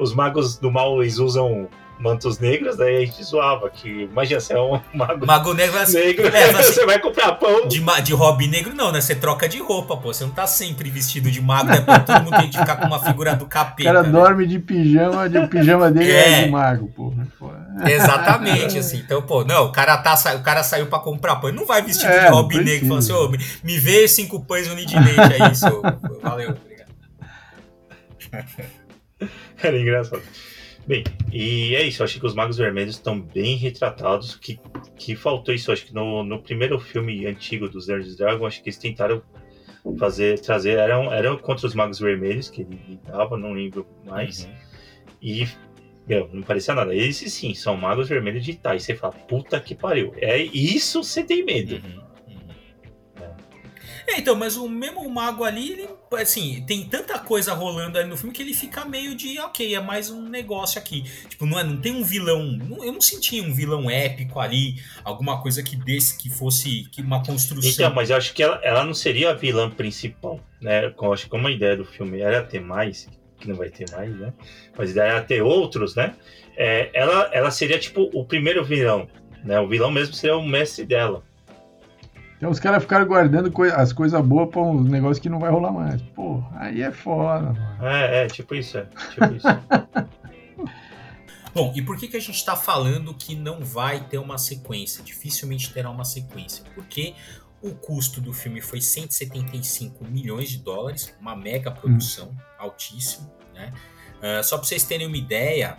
os 0.00 0.14
magos 0.14 0.56
do 0.56 0.70
mal 0.70 1.02
eles 1.02 1.18
usam 1.18 1.68
mantos 2.00 2.38
negros, 2.38 2.76
daí 2.76 2.96
a 2.96 3.00
gente 3.00 3.22
zoava 3.22 3.68
que, 3.68 4.04
imagina, 4.04 4.40
você 4.40 4.54
é 4.54 4.60
um 4.60 4.80
mago, 4.94 5.26
mago 5.26 5.54
negro, 5.54 5.78
assim, 5.78 5.98
negro 5.98 6.26
é, 6.26 6.50
assim, 6.50 6.72
você 6.72 6.86
vai 6.86 6.98
comprar 6.98 7.32
pão. 7.32 7.68
De, 7.68 7.80
de 8.02 8.14
hobby 8.14 8.48
negro 8.48 8.74
não, 8.74 8.90
né? 8.90 9.00
Você 9.00 9.14
troca 9.14 9.48
de 9.48 9.58
roupa, 9.58 9.96
pô. 9.96 10.12
Você 10.12 10.24
não 10.24 10.32
tá 10.32 10.46
sempre 10.46 10.90
vestido 10.90 11.30
de 11.30 11.40
mago, 11.40 11.68
né? 11.68 11.80
Pra 11.80 12.00
todo 12.00 12.22
mundo 12.24 12.38
tem 12.38 12.50
que 12.50 12.58
ficar 12.58 12.76
com 12.76 12.86
uma 12.86 12.98
figura 12.98 13.36
do 13.36 13.46
capeta. 13.46 13.90
O 13.90 13.92
cara 13.94 14.02
né? 14.02 14.10
dorme 14.10 14.46
de 14.46 14.58
pijama, 14.58 15.28
de, 15.28 15.38
o 15.38 15.48
pijama 15.48 15.90
dele 15.90 16.10
é, 16.10 16.40
é 16.40 16.44
de 16.44 16.50
mago, 16.50 16.88
pô. 16.88 17.12
Exatamente, 17.86 18.78
assim. 18.78 18.98
Então, 18.98 19.22
pô, 19.22 19.44
não, 19.44 19.66
o 19.66 19.72
cara, 19.72 19.98
tá, 19.98 20.14
o 20.34 20.42
cara 20.42 20.62
saiu 20.62 20.86
pra 20.86 20.98
comprar 20.98 21.36
pão, 21.36 21.50
ele 21.50 21.58
não 21.58 21.66
vai 21.66 21.82
vestido 21.82 22.10
é, 22.10 22.26
de 22.26 22.32
hobby 22.32 22.56
negro 22.56 22.86
e 22.86 22.88
fala 22.88 23.00
assim, 23.00 23.12
ô, 23.12 23.28
me, 23.28 23.38
me 23.62 23.78
vê 23.78 24.08
cinco 24.08 24.40
pães 24.44 24.66
no 24.68 24.74
de 24.74 24.98
leite, 24.98 25.42
é 25.42 25.52
isso. 25.52 25.66
Valeu, 26.22 26.50
obrigado. 26.50 26.90
Era 29.62 29.78
engraçado. 29.78 30.22
Bem, 30.90 31.04
e 31.32 31.76
é 31.76 31.84
isso. 31.84 32.02
Eu 32.02 32.04
acho 32.04 32.18
que 32.18 32.26
os 32.26 32.34
Magos 32.34 32.56
Vermelhos 32.56 32.96
estão 32.96 33.20
bem 33.20 33.54
retratados. 33.54 34.34
Que, 34.34 34.58
que 34.96 35.14
faltou 35.14 35.54
isso. 35.54 35.70
Acho 35.70 35.86
que 35.86 35.94
no, 35.94 36.24
no 36.24 36.42
primeiro 36.42 36.80
filme 36.80 37.24
antigo 37.26 37.68
dos 37.68 37.86
Nerds 37.86 38.16
Dragon, 38.16 38.44
acho 38.44 38.60
que 38.60 38.70
eles 38.70 38.76
tentaram 38.76 39.22
fazer, 39.96 40.40
trazer. 40.40 40.78
Eram, 40.78 41.12
eram 41.12 41.38
contra 41.38 41.64
os 41.64 41.76
Magos 41.76 42.00
Vermelhos 42.00 42.50
que 42.50 42.62
ele 42.62 42.98
dava, 43.06 43.38
não 43.38 43.52
lembro 43.52 43.86
mais. 44.04 44.44
Uhum. 44.44 44.50
E 45.22 45.48
meu, 46.08 46.28
não 46.32 46.42
parecia 46.42 46.74
nada. 46.74 46.92
Esses 46.92 47.32
sim, 47.34 47.54
são 47.54 47.76
magos 47.76 48.08
vermelhos 48.08 48.44
de 48.44 48.50
Itai. 48.50 48.80
Você 48.80 48.96
fala, 48.96 49.12
puta 49.12 49.60
que 49.60 49.76
pariu. 49.76 50.12
É 50.16 50.38
isso 50.38 51.04
você 51.04 51.22
tem 51.22 51.44
medo. 51.44 51.76
Uhum. 51.76 52.02
É, 54.10 54.18
então, 54.18 54.34
mas 54.34 54.56
o 54.56 54.68
mesmo 54.68 55.08
mago 55.08 55.44
ali, 55.44 55.70
ele, 55.70 55.88
assim, 56.20 56.64
tem 56.66 56.84
tanta 56.84 57.16
coisa 57.18 57.54
rolando 57.54 57.96
ali 57.96 58.08
no 58.08 58.16
filme 58.16 58.34
que 58.34 58.42
ele 58.42 58.52
fica 58.52 58.84
meio 58.84 59.14
de, 59.14 59.38
ok, 59.38 59.72
é 59.72 59.80
mais 59.80 60.10
um 60.10 60.28
negócio 60.28 60.80
aqui. 60.80 61.04
Tipo, 61.28 61.46
não, 61.46 61.58
é, 61.58 61.62
não 61.62 61.76
tem 61.76 61.92
um 61.92 62.02
vilão. 62.02 62.42
Não, 62.42 62.84
eu 62.84 62.92
não 62.92 63.00
senti 63.00 63.40
um 63.40 63.54
vilão 63.54 63.88
épico 63.88 64.40
ali, 64.40 64.82
alguma 65.04 65.40
coisa 65.40 65.62
que 65.62 65.76
desse, 65.76 66.18
que 66.18 66.28
fosse 66.28 66.88
que 66.90 67.02
uma 67.02 67.24
construção. 67.24 67.70
Então, 67.70 67.94
mas 67.94 68.10
eu 68.10 68.16
acho 68.16 68.34
que 68.34 68.42
ela, 68.42 68.60
ela 68.64 68.84
não 68.84 68.94
seria 68.94 69.30
a 69.30 69.34
vilã 69.34 69.70
principal, 69.70 70.40
né? 70.60 70.92
Eu 71.00 71.12
acho 71.12 71.24
que 71.24 71.30
como 71.30 71.46
a 71.46 71.52
ideia 71.52 71.76
do 71.76 71.84
filme 71.84 72.20
era 72.20 72.42
ter 72.42 72.60
mais, 72.60 73.08
que 73.38 73.48
não 73.48 73.54
vai 73.54 73.70
ter 73.70 73.88
mais, 73.92 74.12
né? 74.12 74.32
Mas 74.76 74.88
a 74.88 74.92
ideia 74.92 75.08
era 75.08 75.22
ter 75.22 75.40
outros, 75.40 75.94
né? 75.94 76.16
É, 76.56 76.90
ela, 76.92 77.30
ela 77.32 77.50
seria 77.52 77.78
tipo 77.78 78.10
o 78.12 78.24
primeiro 78.24 78.64
vilão, 78.64 79.08
né? 79.44 79.60
O 79.60 79.68
vilão 79.68 79.92
mesmo 79.92 80.14
seria 80.14 80.36
o 80.36 80.46
mestre 80.46 80.84
dela. 80.84 81.22
Então 82.40 82.50
os 82.50 82.58
caras 82.58 82.82
ficaram 82.82 83.04
guardando 83.04 83.52
coi 83.52 83.70
as 83.70 83.92
coisas 83.92 84.18
boas 84.24 84.48
para 84.48 84.62
um 84.62 84.82
negócio 84.82 85.22
que 85.22 85.28
não 85.28 85.38
vai 85.38 85.50
rolar 85.50 85.72
mais. 85.72 86.00
Pô, 86.00 86.42
aí 86.54 86.80
é 86.80 86.90
foda, 86.90 87.52
mano. 87.52 87.86
É, 87.86 88.24
é, 88.24 88.26
tipo 88.28 88.54
isso, 88.54 88.78
é. 88.78 88.86
Tipo 89.10 89.34
isso. 89.34 89.46
Bom, 91.52 91.70
e 91.76 91.82
por 91.82 91.98
que, 91.98 92.08
que 92.08 92.16
a 92.16 92.20
gente 92.20 92.36
está 92.36 92.56
falando 92.56 93.12
que 93.12 93.34
não 93.34 93.60
vai 93.60 94.04
ter 94.04 94.16
uma 94.16 94.38
sequência? 94.38 95.04
Dificilmente 95.04 95.70
terá 95.70 95.90
uma 95.90 96.06
sequência. 96.06 96.64
Porque 96.74 97.14
o 97.60 97.74
custo 97.74 98.22
do 98.22 98.32
filme 98.32 98.62
foi 98.62 98.80
175 98.80 100.02
milhões 100.06 100.48
de 100.48 100.60
dólares, 100.60 101.14
uma 101.20 101.36
mega 101.36 101.70
produção, 101.70 102.28
hum. 102.28 102.36
altíssimo. 102.58 103.30
Né? 103.52 103.70
Uh, 104.16 104.42
só 104.42 104.56
para 104.56 104.66
vocês 104.66 104.82
terem 104.84 105.06
uma 105.06 105.18
ideia 105.18 105.76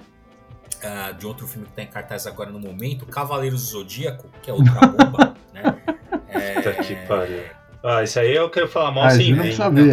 uh, 0.77 1.17
de 1.17 1.25
outro 1.25 1.47
filme 1.47 1.65
que 1.65 1.71
está 1.71 1.81
em 1.81 1.87
cartaz 1.87 2.27
agora 2.27 2.51
no 2.51 2.59
momento, 2.59 3.03
Cavaleiros 3.07 3.61
do 3.61 3.67
Zodíaco, 3.67 4.29
que 4.43 4.51
é 4.51 4.53
outra 4.53 4.85
bomba, 4.85 5.30
pariu. 7.17 7.43
Ah, 7.83 8.03
isso 8.03 8.19
aí 8.19 8.35
eu 8.35 8.47
quero 8.49 8.67
falar 8.67 8.91
mal 8.91 9.05
ah, 9.05 9.09
sem 9.09 9.33
nem, 9.33 9.51
já, 9.51 9.69
não, 9.69 9.91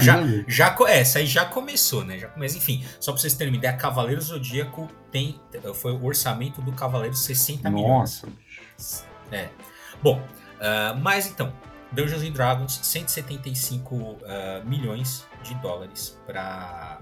já, 0.00 0.22
já, 0.48 0.76
é, 0.88 1.00
essa 1.00 1.20
aí 1.20 1.26
já 1.26 1.44
começou, 1.44 2.04
né? 2.04 2.18
Já, 2.18 2.28
mas 2.36 2.56
enfim, 2.56 2.84
só 2.98 3.12
pra 3.12 3.20
vocês 3.20 3.34
terem 3.34 3.52
uma 3.52 3.58
ideia, 3.58 3.76
Cavaleiros 3.76 4.24
Zodíaco 4.24 4.88
tem. 5.10 5.40
Foi 5.74 5.92
o 5.92 6.04
orçamento 6.04 6.60
do 6.60 6.72
Cavaleiro 6.72 7.14
60 7.14 7.70
Nossa. 7.70 8.26
milhões. 8.26 9.06
É. 9.30 9.48
Bom, 10.02 10.18
uh, 10.18 10.98
mas 11.00 11.28
então, 11.28 11.52
Dungeons 11.92 12.22
and 12.22 12.32
Dragons, 12.32 12.80
175 12.82 13.94
uh, 13.94 14.18
milhões 14.64 15.24
de 15.44 15.54
dólares 15.56 16.18
para 16.26 16.98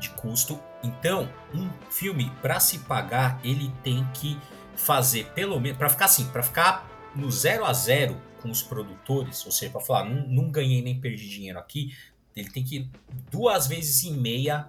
de 0.00 0.10
custo. 0.10 0.60
Então, 0.82 1.28
um 1.54 1.70
filme 1.88 2.32
para 2.42 2.58
se 2.58 2.80
pagar, 2.80 3.38
ele 3.44 3.72
tem 3.84 4.06
que 4.12 4.36
fazer 4.74 5.26
pelo 5.34 5.58
menos 5.60 5.78
para 5.78 5.88
ficar 5.88 6.04
assim, 6.06 6.26
para 6.26 6.42
ficar 6.42 6.95
no 7.16 7.30
zero 7.30 7.64
a 7.64 7.72
zero 7.72 8.20
com 8.40 8.50
os 8.50 8.62
produtores, 8.62 9.44
ou 9.44 9.52
seja, 9.52 9.72
para 9.72 9.80
falar, 9.80 10.04
não, 10.04 10.28
não 10.28 10.50
ganhei 10.50 10.82
nem 10.82 11.00
perdi 11.00 11.28
dinheiro 11.28 11.58
aqui, 11.58 11.94
ele 12.34 12.50
tem 12.50 12.62
que 12.62 12.88
duas 13.30 13.66
vezes 13.66 14.02
e 14.02 14.10
meia 14.10 14.68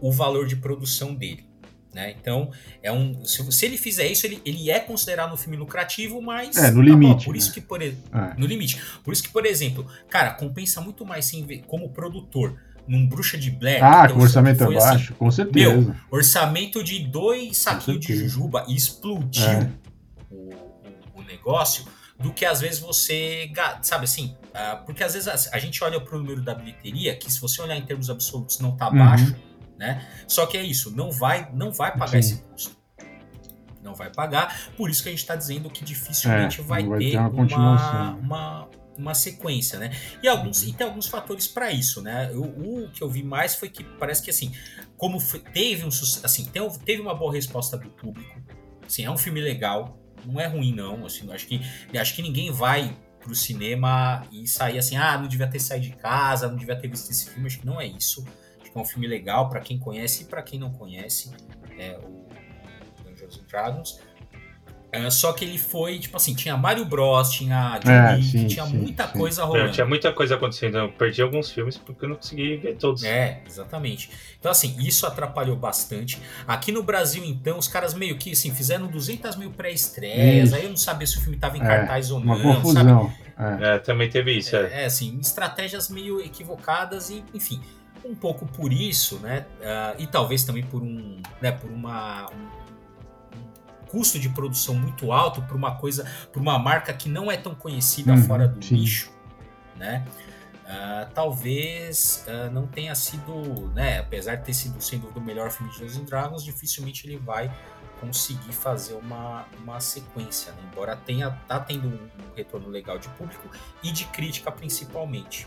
o 0.00 0.12
valor 0.12 0.46
de 0.46 0.56
produção 0.56 1.14
dele. 1.14 1.46
Né? 1.94 2.14
Então, 2.20 2.50
é 2.82 2.90
um, 2.90 3.24
se, 3.24 3.52
se, 3.52 3.64
ele 3.64 3.78
fizer 3.78 4.06
isso, 4.08 4.26
ele, 4.26 4.42
ele 4.44 4.68
é 4.68 4.80
considerado 4.80 5.32
um 5.32 5.36
filme 5.36 5.56
lucrativo, 5.56 6.20
mas. 6.20 6.56
É, 6.56 6.70
no 6.72 6.82
limite. 6.82 7.24
por 7.24 7.32
né? 7.32 7.38
isso 7.38 7.52
que, 7.52 7.60
por, 7.60 7.80
é. 7.80 7.94
No 8.36 8.46
limite. 8.46 8.82
Por 9.04 9.12
isso 9.12 9.22
que, 9.22 9.28
por 9.28 9.46
exemplo, 9.46 9.86
cara, 10.10 10.32
compensa 10.32 10.80
muito 10.80 11.06
mais 11.06 11.24
sem 11.24 11.46
como 11.68 11.88
produtor 11.90 12.60
num 12.86 13.06
Bruxa 13.06 13.38
de 13.38 13.50
Blair. 13.50 13.82
Ah, 13.82 14.08
com 14.08 14.20
orçamento 14.20 14.64
assim, 14.64 14.74
baixo, 14.74 15.04
assim, 15.04 15.14
com 15.14 15.30
certeza. 15.30 15.76
Meu, 15.76 15.94
orçamento 16.10 16.82
de 16.82 16.98
dois 16.98 17.58
saquinhos 17.58 18.04
de 18.04 18.14
jujuba 18.16 18.64
e 18.68 18.74
explodiu. 18.74 19.44
É 19.44 19.83
negócio 21.44 21.84
do 22.18 22.32
que 22.32 22.44
às 22.44 22.60
vezes 22.60 22.80
você, 22.80 23.52
sabe 23.82 24.04
assim, 24.04 24.36
uh, 24.50 24.84
porque 24.84 25.02
às 25.04 25.14
vezes 25.14 25.28
a, 25.52 25.58
gente 25.58 25.82
olha 25.82 26.00
para 26.00 26.16
o 26.16 26.18
número 26.18 26.40
da 26.40 26.54
bilheteria, 26.54 27.14
que 27.16 27.30
se 27.30 27.40
você 27.40 27.60
olhar 27.60 27.76
em 27.76 27.84
termos 27.84 28.08
absolutos 28.08 28.60
não 28.60 28.72
está 28.72 28.88
uhum. 28.88 28.98
baixo, 28.98 29.36
né? 29.76 30.06
Só 30.26 30.46
que 30.46 30.56
é 30.56 30.62
isso, 30.62 30.90
não 30.92 31.10
vai, 31.10 31.50
não 31.52 31.72
vai 31.72 31.92
pagar 31.92 32.12
Sim. 32.12 32.18
esse 32.18 32.36
custo. 32.42 32.76
Não 33.82 33.94
vai 33.94 34.10
pagar, 34.10 34.70
por 34.76 34.88
isso 34.88 35.02
que 35.02 35.10
a 35.10 35.12
gente 35.12 35.20
está 35.20 35.36
dizendo 35.36 35.68
que 35.68 35.84
dificilmente 35.84 36.60
é, 36.60 36.64
vai, 36.64 36.84
vai, 36.84 36.98
ter, 37.00 37.10
ter 37.10 37.18
uma, 37.18 38.12
uma, 38.14 38.68
uma, 38.96 39.14
sequência, 39.14 39.78
né? 39.78 39.90
E, 40.22 40.28
alguns, 40.28 40.62
e 40.62 40.72
tem 40.72 40.86
alguns 40.86 41.06
fatores 41.06 41.46
para 41.46 41.70
isso, 41.70 42.00
né? 42.00 42.30
O, 42.32 42.84
o, 42.84 42.90
que 42.90 43.02
eu 43.02 43.10
vi 43.10 43.22
mais 43.22 43.54
foi 43.54 43.68
que 43.68 43.84
parece 43.84 44.22
que 44.22 44.30
assim, 44.30 44.54
como 44.96 45.20
foi, 45.20 45.40
teve 45.40 45.84
um 45.84 45.88
assim, 45.88 46.50
teve 46.82 47.02
uma 47.02 47.14
boa 47.14 47.30
resposta 47.30 47.76
do 47.76 47.90
público, 47.90 48.40
assim, 48.86 49.04
é 49.04 49.10
um 49.10 49.18
filme 49.18 49.42
legal, 49.42 49.98
não 50.26 50.40
é 50.40 50.46
ruim, 50.46 50.74
não. 50.74 51.06
Assim, 51.06 51.30
acho 51.32 51.46
que, 51.46 51.60
acho 51.96 52.14
que 52.14 52.22
ninguém 52.22 52.50
vai 52.50 52.96
pro 53.20 53.34
cinema 53.34 54.22
e 54.30 54.46
sair 54.46 54.78
assim, 54.78 54.96
ah, 54.96 55.16
não 55.16 55.26
devia 55.26 55.46
ter 55.46 55.58
saído 55.58 55.86
de 55.86 55.96
casa, 55.96 56.46
não 56.46 56.56
devia 56.56 56.76
ter 56.76 56.88
visto 56.88 57.10
esse 57.10 57.30
filme. 57.30 57.46
Acho 57.46 57.58
que 57.58 57.66
não 57.66 57.80
é 57.80 57.86
isso. 57.86 58.24
Acho 58.60 58.70
que 58.70 58.78
é 58.78 58.80
um 58.80 58.84
filme 58.84 59.06
legal 59.06 59.48
para 59.48 59.60
quem 59.60 59.78
conhece 59.78 60.24
e 60.24 60.26
para 60.26 60.42
quem 60.42 60.58
não 60.58 60.70
conhece 60.72 61.32
é, 61.78 61.98
o 61.98 62.26
Dungeons 63.02 63.38
and 63.38 63.46
Dragons. 63.48 64.00
É, 64.94 65.10
só 65.10 65.32
que 65.32 65.44
ele 65.44 65.58
foi, 65.58 65.98
tipo 65.98 66.16
assim, 66.16 66.34
tinha 66.34 66.56
Mario 66.56 66.84
Bros, 66.84 67.30
tinha 67.30 67.80
é, 67.84 68.14
Wick, 68.14 68.46
tinha 68.46 68.64
sim, 68.64 68.76
muita 68.76 69.08
sim. 69.08 69.18
coisa 69.18 69.44
rolando. 69.44 69.66
Não, 69.66 69.72
tinha 69.72 69.86
muita 69.86 70.12
coisa 70.12 70.36
acontecendo. 70.36 70.78
Eu 70.78 70.88
perdi 70.92 71.20
alguns 71.20 71.50
filmes 71.50 71.76
porque 71.76 72.04
eu 72.04 72.10
não 72.10 72.16
consegui 72.16 72.56
ver 72.58 72.76
todos. 72.76 73.02
É, 73.02 73.42
exatamente. 73.44 74.08
Então, 74.38 74.52
assim, 74.52 74.76
isso 74.78 75.04
atrapalhou 75.04 75.56
bastante. 75.56 76.20
Aqui 76.46 76.70
no 76.70 76.82
Brasil, 76.82 77.24
então, 77.24 77.58
os 77.58 77.66
caras 77.66 77.92
meio 77.92 78.16
que, 78.16 78.30
assim, 78.30 78.54
fizeram 78.54 78.86
200 78.86 79.34
mil 79.34 79.50
pré-estreias. 79.50 80.52
Aí 80.52 80.62
eu 80.62 80.70
não 80.70 80.76
sabia 80.76 81.06
se 81.06 81.18
o 81.18 81.20
filme 81.20 81.36
tava 81.36 81.56
em 81.56 81.62
é, 81.62 81.64
cartaz 81.64 82.12
ou 82.12 82.18
uma 82.18 82.38
não, 82.38 82.54
confusão. 82.54 83.10
sabe? 83.10 83.60
É. 83.62 83.74
é. 83.74 83.78
também 83.78 84.08
teve 84.08 84.32
isso. 84.32 84.54
É, 84.54 84.82
é, 84.82 84.84
assim, 84.84 85.18
estratégias 85.20 85.88
meio 85.88 86.20
equivocadas 86.20 87.10
e, 87.10 87.24
enfim, 87.34 87.60
um 88.04 88.14
pouco 88.14 88.46
por 88.46 88.72
isso, 88.72 89.18
né? 89.18 89.46
Uh, 89.60 90.02
e 90.02 90.06
talvez 90.06 90.44
também 90.44 90.62
por 90.62 90.82
um, 90.82 91.20
né, 91.40 91.50
por 91.50 91.70
uma... 91.70 92.26
Um, 92.30 92.63
custo 93.94 94.18
de 94.18 94.28
produção 94.28 94.74
muito 94.74 95.12
alto 95.12 95.40
para 95.42 95.56
uma 95.56 95.76
coisa, 95.76 96.04
para 96.32 96.42
uma 96.42 96.58
marca 96.58 96.92
que 96.92 97.08
não 97.08 97.30
é 97.30 97.36
tão 97.36 97.54
conhecida 97.54 98.12
uhum, 98.12 98.22
fora 98.24 98.48
do 98.48 98.64
sim. 98.64 98.74
nicho, 98.74 99.12
né? 99.76 100.04
Uh, 100.64 101.08
talvez 101.14 102.26
uh, 102.26 102.50
não 102.50 102.66
tenha 102.66 102.92
sido, 102.96 103.70
né? 103.72 104.00
Apesar 104.00 104.34
de 104.34 104.44
ter 104.44 104.52
sido 104.52 104.82
sem 104.82 104.98
dúvida 104.98 105.20
o 105.20 105.22
melhor 105.22 105.52
filme 105.52 105.70
de 105.70 105.78
Dungeons 105.78 106.06
Dragons, 106.06 106.42
dificilmente 106.42 107.06
ele 107.06 107.18
vai 107.18 107.48
conseguir 108.00 108.52
fazer 108.52 108.94
uma, 108.94 109.44
uma 109.62 109.78
sequência, 109.78 110.50
né? 110.52 110.58
embora 110.72 110.96
tenha 110.96 111.30
tá 111.46 111.60
tendo 111.60 111.86
um, 111.86 112.08
retorno 112.36 112.68
legal 112.68 112.98
de 112.98 113.08
público 113.10 113.48
e 113.80 113.92
de 113.92 114.06
crítica 114.06 114.50
principalmente. 114.50 115.46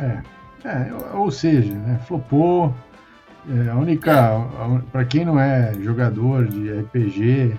É, 0.00 0.22
é 0.68 0.92
ou 1.14 1.30
seja, 1.30 1.72
né, 1.72 2.00
flopou. 2.08 2.74
É, 3.48 3.70
a 3.70 3.76
única, 3.76 4.10
é. 4.10 4.90
para 4.90 5.04
quem 5.04 5.24
não 5.24 5.38
é 5.38 5.72
jogador 5.74 6.48
de 6.48 6.72
RPG, 6.72 7.56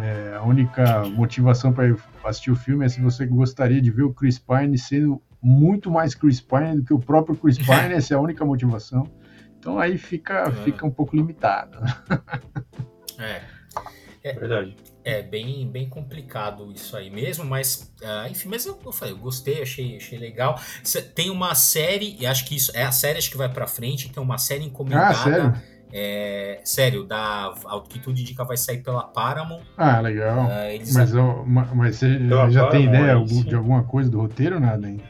é, 0.00 0.36
a 0.36 0.42
única 0.42 1.04
motivação 1.04 1.72
para 1.72 1.94
assistir 2.24 2.50
o 2.50 2.56
filme 2.56 2.84
é 2.84 2.88
se 2.88 3.00
você 3.00 3.24
gostaria 3.26 3.80
de 3.80 3.90
ver 3.90 4.02
o 4.02 4.12
Chris 4.12 4.38
Pine 4.38 4.76
sendo 4.76 5.22
muito 5.40 5.90
mais 5.90 6.14
Chris 6.14 6.40
Pine 6.40 6.76
do 6.76 6.84
que 6.84 6.92
o 6.92 6.98
próprio 6.98 7.36
Chris 7.36 7.58
Pine, 7.58 7.94
essa 7.94 8.14
é 8.14 8.16
a 8.16 8.20
única 8.20 8.44
motivação. 8.44 9.08
Então 9.58 9.78
aí 9.78 9.96
fica, 9.96 10.44
é. 10.48 10.50
fica 10.64 10.84
um 10.84 10.90
pouco 10.90 11.14
limitado. 11.16 11.78
É. 13.18 13.42
é. 14.24 14.32
Verdade. 14.32 14.76
É 15.04 15.22
bem, 15.22 15.68
bem 15.68 15.86
complicado 15.86 16.72
isso 16.72 16.96
aí 16.96 17.10
mesmo, 17.10 17.44
mas 17.44 17.92
uh, 18.02 18.26
enfim, 18.30 18.48
mas 18.48 18.64
eu, 18.64 18.78
eu 18.84 18.90
falei, 18.90 19.12
eu 19.12 19.18
gostei, 19.18 19.62
achei, 19.62 19.96
achei 19.96 20.18
legal. 20.18 20.58
Tem 21.14 21.30
uma 21.30 21.54
série, 21.54 22.16
e 22.18 22.26
acho 22.26 22.46
que 22.46 22.56
isso 22.56 22.72
é 22.74 22.84
a 22.84 22.90
série 22.90 23.18
acho 23.18 23.30
que 23.30 23.36
vai 23.36 23.50
para 23.50 23.66
frente, 23.66 24.10
tem 24.10 24.22
uma 24.22 24.38
série 24.38 24.64
encomendada. 24.64 25.10
Ah, 25.10 25.14
sério? 25.14 25.73
É, 25.96 26.58
sério, 26.64 27.04
da 27.04 27.54
tudo 28.02 28.18
indica 28.18 28.42
vai 28.42 28.56
sair 28.56 28.78
pela 28.78 29.04
Paramount. 29.04 29.62
Ah, 29.76 30.00
legal. 30.00 30.46
Uh, 30.46 30.70
eles 30.70 30.92
mas, 30.92 31.14
eu, 31.14 31.44
mas 31.46 31.96
você 31.96 32.18
pela 32.18 32.50
já 32.50 32.64
Paramount, 32.64 32.70
tem 32.70 32.84
ideia 32.86 33.24
de 33.24 33.54
alguma 33.54 33.84
coisa 33.84 34.10
do 34.10 34.20
roteiro 34.20 34.56
ou 34.56 34.60
nada 34.60 34.88
ainda? 34.88 35.04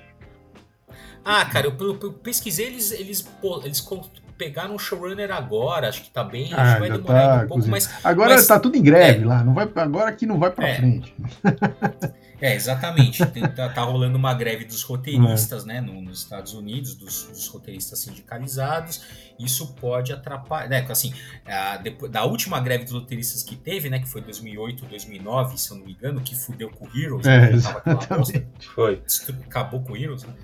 Ah, 1.25 1.43
cara, 1.47 1.69
eu, 1.69 1.75
eu, 1.81 1.99
eu 2.03 2.13
pesquisei, 2.13 2.67
eles, 2.67 2.93
eles, 2.93 3.27
eles 3.65 3.81
pegaram 4.37 4.75
um 4.75 4.79
showrunner 4.79 5.31
agora, 5.31 5.89
acho 5.89 6.03
que 6.03 6.11
tá 6.11 6.23
bem, 6.23 6.53
ah, 6.53 6.61
acho 6.61 6.75
que 6.75 6.81
vai 6.81 6.91
demorar 6.91 7.39
tá, 7.39 7.45
um 7.45 7.49
pouco, 7.49 7.69
mas... 7.69 7.89
Agora 8.05 8.35
mas, 8.35 8.47
tá 8.47 8.61
tudo 8.61 8.77
em 8.77 8.83
greve 8.83 9.23
é, 9.23 9.27
lá, 9.27 9.43
não 9.43 9.55
vai, 9.55 9.67
agora 9.77 10.11
aqui 10.11 10.27
não 10.27 10.39
vai 10.39 10.51
pra 10.51 10.69
é, 10.69 10.77
frente. 10.77 11.15
É, 12.45 12.55
exatamente. 12.55 13.25
Tem, 13.25 13.43
tá, 13.43 13.71
tá, 13.71 13.83
rolando 13.83 14.19
uma 14.19 14.35
greve 14.35 14.67
dos 14.67 14.83
roteiristas, 14.83 15.65
é. 15.65 15.67
né, 15.67 15.81
no, 15.81 16.03
nos 16.03 16.19
Estados 16.19 16.53
Unidos, 16.53 16.95
dos, 16.95 17.23
dos, 17.29 17.49
roteiristas 17.49 18.01
sindicalizados. 18.01 19.01
Isso 19.39 19.73
pode 19.73 20.13
atrapalhar, 20.13 20.69
né, 20.69 20.87
assim, 20.91 21.15
a, 21.47 21.79
depois, 21.79 22.13
da 22.13 22.23
última 22.25 22.61
greve 22.61 22.85
dos 22.85 22.93
roteiristas 22.93 23.43
que 23.43 23.57
teve, 23.57 23.89
né, 23.89 23.99
que 23.99 24.07
foi 24.07 24.21
2008, 24.21 24.85
2009, 24.85 25.57
se 25.57 25.71
eu 25.71 25.79
não 25.79 25.87
me 25.87 25.93
engano, 25.93 26.21
que 26.21 26.37
fudeu 26.37 26.69
com 26.69 26.85
o 26.85 26.89
Heroes, 26.95 27.27
é, 27.27 27.51
né, 27.51 27.59
bosta, 28.15 28.47
foi. 28.75 29.03
acabou 29.47 29.81
com 29.81 29.95
o 29.95 29.97
Heroes, 29.97 30.25
né? 30.25 30.35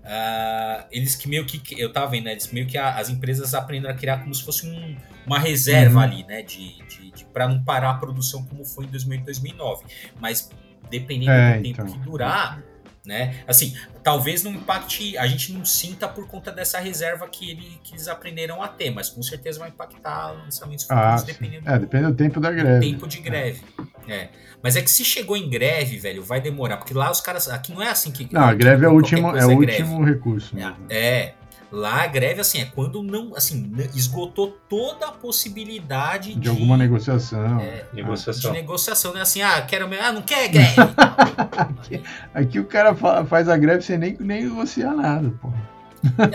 Uh, 0.00 0.86
eles 0.90 1.14
que 1.14 1.28
meio 1.28 1.44
que. 1.44 1.78
Eu 1.78 1.92
tava 1.92 2.10
vendo, 2.10 2.24
né? 2.24 2.32
Eles 2.32 2.50
meio 2.50 2.66
que 2.66 2.78
a, 2.78 2.96
as 2.96 3.10
empresas 3.10 3.52
aprenderam 3.52 3.94
a 3.94 3.96
criar 3.96 4.16
como 4.18 4.34
se 4.34 4.42
fosse 4.42 4.66
um, 4.66 4.96
uma 5.26 5.38
reserva 5.38 5.98
uhum. 5.98 6.04
ali, 6.04 6.24
né? 6.24 6.42
De, 6.42 6.82
de, 6.86 7.10
de 7.10 7.24
para 7.26 7.46
não 7.46 7.62
parar 7.62 7.90
a 7.90 7.94
produção 7.94 8.42
como 8.46 8.64
foi 8.64 8.86
em 8.86 8.88
2008 8.88 9.26
2009. 9.26 9.84
Mas 10.18 10.48
dependendo 10.90 11.30
é, 11.30 11.56
do 11.56 11.62
tempo 11.62 11.82
então. 11.82 11.86
que 11.86 11.98
durar, 12.00 12.62
né? 13.06 13.42
Assim, 13.46 13.74
talvez 14.02 14.42
não 14.42 14.52
impacte, 14.52 15.16
a 15.16 15.26
gente 15.26 15.52
não 15.52 15.64
sinta 15.64 16.06
por 16.06 16.26
conta 16.26 16.52
dessa 16.52 16.78
reserva 16.78 17.26
que, 17.28 17.50
ele, 17.50 17.80
que 17.82 17.94
eles 17.94 18.08
aprenderam 18.08 18.62
a 18.62 18.68
ter, 18.68 18.90
mas 18.90 19.08
com 19.08 19.22
certeza 19.22 19.58
vai 19.58 19.68
impactar 19.68 20.32
lançamentos 20.32 20.84
futuros 20.84 21.22
ah, 21.22 21.24
dependendo 21.24 21.68
é, 21.68 21.74
do, 21.74 21.80
depende 21.80 22.06
do 22.06 22.14
tempo 22.14 22.40
da 22.40 22.50
greve. 22.50 22.90
tempo 22.90 23.08
de 23.08 23.20
greve. 23.20 23.62
É. 24.06 24.14
é. 24.14 24.30
Mas 24.62 24.76
é 24.76 24.82
que 24.82 24.90
se 24.90 25.04
chegou 25.04 25.36
em 25.36 25.48
greve, 25.48 25.96
velho, 25.96 26.22
vai 26.22 26.40
demorar, 26.40 26.76
porque 26.76 26.92
lá 26.92 27.10
os 27.10 27.20
caras, 27.20 27.48
aqui 27.48 27.72
não 27.72 27.82
é 27.82 27.88
assim 27.88 28.10
que 28.10 28.28
Não, 28.32 28.42
a 28.42 28.52
greve 28.52 28.84
é 28.84 28.88
o 28.88 28.92
último, 28.92 29.34
é 29.34 29.46
o 29.46 29.56
último 29.56 30.04
recurso. 30.04 30.54
É, 30.58 30.94
é, 30.94 31.34
Lá 31.72 32.02
a 32.02 32.06
greve, 32.06 32.40
assim, 32.40 32.60
é 32.60 32.64
quando 32.64 33.02
não, 33.02 33.34
assim, 33.36 33.72
esgotou 33.94 34.58
toda 34.68 35.06
a 35.06 35.12
possibilidade 35.12 36.34
de... 36.34 36.40
De 36.40 36.48
alguma 36.48 36.76
negociação. 36.76 37.60
É, 37.60 37.86
negociação. 37.92 38.50
De 38.50 38.58
negociação, 38.58 39.14
né? 39.14 39.20
Assim, 39.20 39.40
ah, 39.40 39.62
quero... 39.62 39.88
Ah, 40.00 40.12
não 40.12 40.22
quer 40.22 40.48
greve. 40.48 40.74
aqui, 41.56 42.02
aqui, 42.34 42.58
o 42.58 42.64
cara 42.64 42.94
faz 43.24 43.48
a 43.48 43.56
greve 43.56 43.82
sem 43.82 43.98
nem, 43.98 44.16
nem 44.18 44.44
negociar 44.44 44.94
nada, 44.94 45.32
pô. 45.40 45.52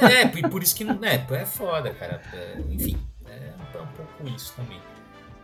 É, 0.05 0.23
e 0.23 0.47
por 0.47 0.63
isso 0.63 0.75
que 0.75 0.83
não... 0.83 0.97
É, 1.03 1.25
é 1.31 1.45
foda, 1.45 1.89
cara. 1.91 2.21
É, 2.33 2.57
enfim, 2.69 2.97
é 3.27 3.51
um 3.77 3.88
pouco 3.88 4.36
isso 4.36 4.53
também. 4.55 4.79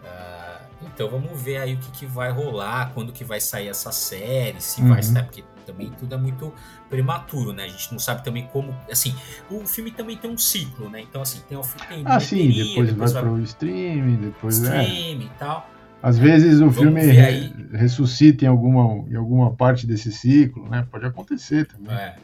Uh, 0.02 0.66
então 0.84 1.10
vamos 1.10 1.40
ver 1.42 1.58
aí 1.58 1.74
o 1.76 1.78
que, 1.78 1.92
que 1.92 2.06
vai 2.06 2.32
rolar, 2.32 2.92
quando 2.94 3.12
que 3.12 3.24
vai 3.24 3.40
sair 3.40 3.68
essa 3.68 3.92
série, 3.92 4.60
se 4.60 4.82
uhum. 4.82 4.90
vai 4.90 5.04
sair, 5.04 5.24
porque 5.24 5.44
também 5.66 5.92
tudo 5.92 6.16
é 6.16 6.18
muito 6.18 6.54
prematuro, 6.90 7.54
né? 7.54 7.66
A 7.66 7.68
gente 7.68 7.92
não 7.92 8.00
sabe 8.00 8.24
também 8.24 8.48
como. 8.48 8.76
Assim, 8.92 9.16
o 9.50 9.66
filme 9.66 9.92
também 9.92 10.18
tem 10.18 10.30
um 10.30 10.38
ciclo, 10.38 10.90
né? 10.90 11.02
Então, 11.02 11.22
assim, 11.22 11.40
tem 11.48 11.58
o 11.58 11.62
tem 11.88 12.04
Ah, 12.06 12.20
sim, 12.20 12.50
depois, 12.50 12.90
depois 12.90 13.12
vai, 13.14 13.24
vai 13.24 13.32
pro 13.32 13.42
streaming, 13.44 14.16
depois. 14.18 14.58
Streaming 14.58 15.24
é. 15.24 15.26
e 15.26 15.32
tal. 15.40 15.70
Às 16.04 16.18
vezes 16.18 16.56
o 16.56 16.70
Vamos 16.70 16.78
filme 16.78 17.02
re, 17.02 17.54
ressuscita 17.74 18.46
em 18.46 18.48
alguma, 18.48 19.08
em 19.08 19.16
alguma 19.16 19.52
parte 19.52 19.86
desse 19.86 20.12
ciclo, 20.12 20.68
né? 20.68 20.86
Pode 20.90 21.06
acontecer 21.06 21.68
também. 21.68 21.96
É. 21.96 22.16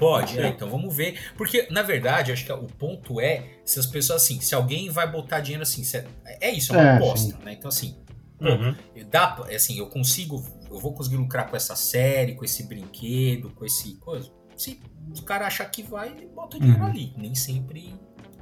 Pode, 0.00 0.40
é, 0.40 0.48
então 0.48 0.68
vamos 0.70 0.96
ver. 0.96 1.20
Porque, 1.36 1.68
na 1.70 1.82
verdade, 1.82 2.32
acho 2.32 2.44
que 2.44 2.52
o 2.52 2.66
ponto 2.66 3.20
é 3.20 3.60
se 3.64 3.78
as 3.78 3.86
pessoas, 3.86 4.22
assim, 4.22 4.40
se 4.40 4.54
alguém 4.54 4.88
vai 4.88 5.06
botar 5.06 5.40
dinheiro 5.40 5.62
assim, 5.62 5.82
é, 6.24 6.48
é 6.48 6.50
isso, 6.50 6.74
é 6.74 6.78
uma 6.78 6.88
é, 6.88 6.96
aposta, 6.96 7.36
sim. 7.36 7.44
né? 7.44 7.52
Então, 7.52 7.68
assim, 7.68 7.96
Uhum. 8.40 8.74
Dá, 9.10 9.34
assim, 9.54 9.78
eu 9.78 9.86
consigo, 9.86 10.42
eu 10.70 10.78
vou 10.78 10.94
conseguir 10.94 11.18
lucrar 11.18 11.50
com 11.50 11.56
essa 11.56 11.76
série, 11.76 12.34
com 12.34 12.42
esse 12.42 12.66
brinquedo, 12.66 13.50
com 13.50 13.66
esse 13.66 13.96
coisa. 13.96 14.32
Se 14.56 14.80
o 15.18 15.22
cara 15.22 15.46
achar 15.46 15.66
que 15.66 15.82
vai, 15.82 16.08
ele 16.08 16.26
bota 16.26 16.56
o 16.56 16.60
dinheiro 16.60 16.82
uhum. 16.82 16.88
ali. 16.88 17.12
Nem 17.18 17.34
sempre, 17.34 17.94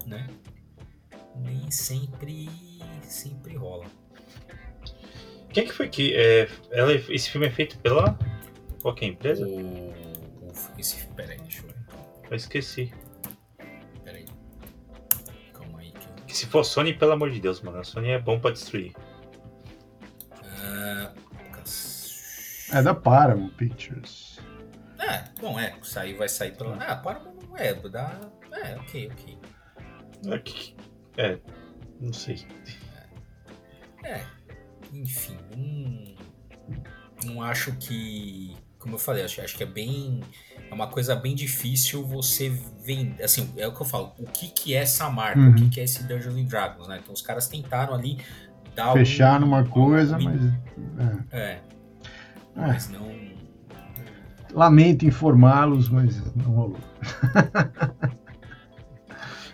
né? 0.06 0.28
Nem 1.34 1.68
sempre, 1.70 2.48
sempre 3.02 3.56
rola. 3.56 3.86
Quem 5.52 5.66
que 5.66 5.72
foi 5.72 5.88
que 5.88 6.14
é, 6.14 6.48
ela, 6.70 6.94
esse 6.94 7.28
filme 7.28 7.48
é 7.48 7.50
feito 7.50 7.76
pela 7.78 8.16
qual 8.80 8.94
que 8.94 9.04
é 9.04 9.08
a 9.08 9.10
empresa? 9.10 9.46
O, 9.46 9.92
esse, 10.78 11.06
peraí, 11.08 11.38
deixa 11.38 11.62
eu 11.62 11.68
ver. 11.68 11.74
Eu 12.30 12.36
esqueci. 12.36 12.92
Peraí. 14.04 14.26
Calma 15.52 15.80
aí. 15.80 15.92
Que, 15.92 16.06
eu... 16.08 16.24
que 16.26 16.36
se 16.36 16.46
for 16.46 16.64
Sony, 16.64 16.94
pelo 16.94 17.12
amor 17.12 17.30
de 17.30 17.40
Deus, 17.40 17.60
mano. 17.60 17.78
A 17.78 17.84
Sony 17.84 18.10
é 18.10 18.18
bom 18.18 18.38
pra 18.38 18.50
destruir. 18.50 18.94
É 22.70 22.82
da 22.82 22.94
Paramount 22.94 23.50
Pictures. 23.54 24.38
É, 24.98 25.24
bom, 25.40 25.58
é, 25.58 25.74
sair 25.82 26.14
vai 26.14 26.28
sair 26.28 26.54
pela. 26.54 26.76
Ah, 26.76 26.96
Paramount 26.96 27.36
não 27.48 27.56
é, 27.56 27.72
da. 27.74 28.20
É, 28.52 28.76
ok, 28.76 29.10
ok. 29.10 29.38
Aqui. 30.32 30.76
É, 31.16 31.38
não 31.98 32.12
sei. 32.12 32.46
É, 34.04 34.10
é 34.10 34.26
enfim, 34.92 35.38
não, 35.56 36.14
não 37.24 37.42
acho 37.42 37.74
que. 37.76 38.54
Como 38.78 38.96
eu 38.96 38.98
falei, 38.98 39.24
acho, 39.24 39.40
acho 39.40 39.56
que 39.56 39.62
é 39.62 39.66
bem. 39.66 40.20
É 40.70 40.74
uma 40.74 40.86
coisa 40.86 41.16
bem 41.16 41.34
difícil 41.34 42.04
você 42.04 42.50
vender. 42.84 43.22
Assim, 43.22 43.52
é 43.56 43.66
o 43.66 43.74
que 43.74 43.80
eu 43.80 43.86
falo. 43.86 44.12
O 44.18 44.26
que, 44.26 44.48
que 44.48 44.74
é 44.74 44.78
essa 44.78 45.08
marca? 45.08 45.38
Uhum. 45.38 45.50
O 45.50 45.54
que, 45.54 45.68
que 45.68 45.80
é 45.80 45.84
esse 45.84 46.02
Dungeons 46.02 46.36
and 46.36 46.44
Dragons, 46.44 46.88
né? 46.88 47.00
Então 47.02 47.14
os 47.14 47.22
caras 47.22 47.48
tentaram 47.48 47.94
ali 47.94 48.18
dar. 48.74 48.92
Fechar 48.92 49.34
algum, 49.34 49.46
numa 49.46 49.64
coisa, 49.64 50.16
algum, 50.16 50.30
mas. 50.30 50.42
É. 51.32 51.38
é 51.38 51.60
é. 52.58 52.62
Mas 52.66 52.90
não. 52.90 53.08
Lamento 54.52 55.06
informá-los, 55.06 55.88
mas 55.88 56.20
não 56.34 56.44
rolou. 56.46 56.80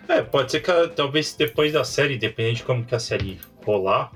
é, 0.09 0.23
pode 0.23 0.53
ser 0.53 0.61
que 0.61 0.89
talvez 0.95 1.35
depois 1.35 1.73
da 1.73 1.85
série, 1.85 2.17
dependendo 2.17 2.57
de 2.57 2.63
como 2.65 2.85
que 2.85 2.95
a 2.95 2.99
série 2.99 3.39
rolar, 3.65 4.13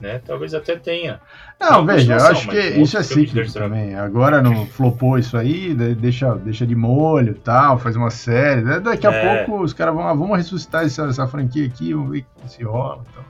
né? 0.00 0.20
Talvez 0.24 0.54
até 0.54 0.76
tenha. 0.76 1.20
Não, 1.60 1.84
veja, 1.84 2.14
eu 2.14 2.26
acho 2.26 2.48
que 2.48 2.58
isso 2.58 2.96
é 2.96 3.02
cíclico 3.02 3.52
também. 3.52 3.94
Agora 3.94 4.42
não 4.42 4.66
flopou 4.66 5.18
isso 5.18 5.36
aí, 5.36 5.74
deixa, 5.74 6.34
deixa 6.36 6.66
de 6.66 6.74
molho 6.74 7.34
tal, 7.34 7.78
faz 7.78 7.96
uma 7.96 8.10
série. 8.10 8.80
Daqui 8.80 9.06
a 9.06 9.12
é. 9.12 9.44
pouco 9.44 9.62
os 9.62 9.72
caras 9.72 9.94
vão, 9.94 10.06
ah, 10.06 10.14
vamos 10.14 10.36
ressuscitar 10.36 10.84
essa, 10.84 11.04
essa 11.04 11.26
franquia 11.26 11.66
aqui, 11.66 11.94
vamos 11.94 12.10
ver 12.10 12.26
se 12.46 12.62
rola. 12.62 13.02
Então. 13.10 13.24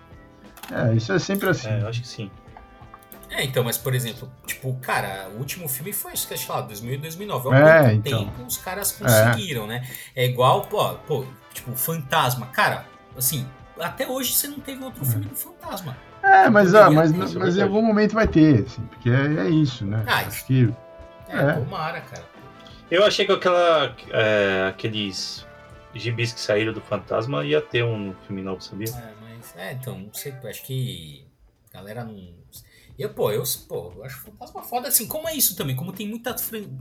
É, 0.72 0.94
isso 0.94 1.12
é 1.12 1.18
sempre 1.18 1.48
assim. 1.48 1.68
É, 1.68 1.82
eu 1.82 1.88
acho 1.88 2.00
que 2.00 2.08
sim. 2.08 2.30
É, 3.30 3.42
então, 3.42 3.64
mas 3.64 3.76
por 3.76 3.94
exemplo, 3.94 4.30
tipo, 4.46 4.72
cara, 4.80 5.28
o 5.34 5.38
último 5.38 5.68
filme 5.68 5.92
foi, 5.92 6.12
acho 6.12 6.28
que, 6.28 6.36
sei 6.36 6.54
lá, 6.54 6.60
2000 6.60 6.94
e 6.94 6.98
2009. 6.98 7.48
Há 7.48 7.58
é, 7.58 7.82
muito 7.82 8.08
então. 8.08 8.24
tempo 8.24 8.42
os 8.46 8.56
caras 8.58 8.92
conseguiram, 8.92 9.64
é. 9.64 9.66
né? 9.66 9.88
É 10.14 10.24
igual, 10.24 10.62
pô, 10.62 10.94
pô, 11.06 11.24
tipo, 11.52 11.74
Fantasma. 11.74 12.46
Cara, 12.46 12.86
assim, 13.16 13.46
até 13.78 14.06
hoje 14.06 14.32
você 14.32 14.46
não 14.46 14.60
teve 14.60 14.82
outro 14.84 15.04
filme 15.04 15.26
do 15.26 15.34
Fantasma. 15.34 15.96
É, 16.24 16.48
mas, 16.48 16.74
ah, 16.74 16.90
mas, 16.90 17.12
mas, 17.12 17.34
mas 17.34 17.56
em 17.56 17.62
algum 17.62 17.82
momento 17.82 18.14
vai 18.14 18.26
ter, 18.26 18.64
assim, 18.64 18.82
porque 18.86 19.10
é, 19.10 19.46
é 19.46 19.50
isso, 19.50 19.84
né? 19.84 20.02
Ah, 20.06 20.20
acho 20.20 20.46
que. 20.46 20.72
É, 21.28 21.36
é, 21.36 21.52
tomara, 21.52 22.00
cara. 22.00 22.24
Eu 22.90 23.04
achei 23.04 23.26
que 23.26 23.32
aquela, 23.32 23.94
é, 24.10 24.66
aqueles 24.68 25.46
gibis 25.94 26.32
que 26.32 26.40
saíram 26.40 26.72
do 26.72 26.80
Fantasma 26.80 27.44
ia 27.44 27.60
ter 27.60 27.84
um 27.84 28.14
filme 28.26 28.42
novo, 28.42 28.62
sabia? 28.62 28.88
É, 28.88 29.12
mas, 29.20 29.54
é, 29.56 29.72
então, 29.72 29.98
não 29.98 30.14
sei, 30.14 30.34
acho 30.48 30.62
que 30.64 31.26
a 31.70 31.78
galera 31.78 32.04
não 32.04 32.16
eu, 32.96 33.08
pô, 33.08 33.30
eu, 33.32 33.42
pô, 33.68 33.92
eu 33.96 34.04
acho 34.04 34.20
Fantasma 34.20 34.62
foda 34.62 34.88
assim. 34.88 35.06
Como 35.06 35.28
é 35.28 35.34
isso 35.34 35.56
também? 35.56 35.74
Como 35.74 35.92
tem, 35.92 36.08
muita, 36.08 36.34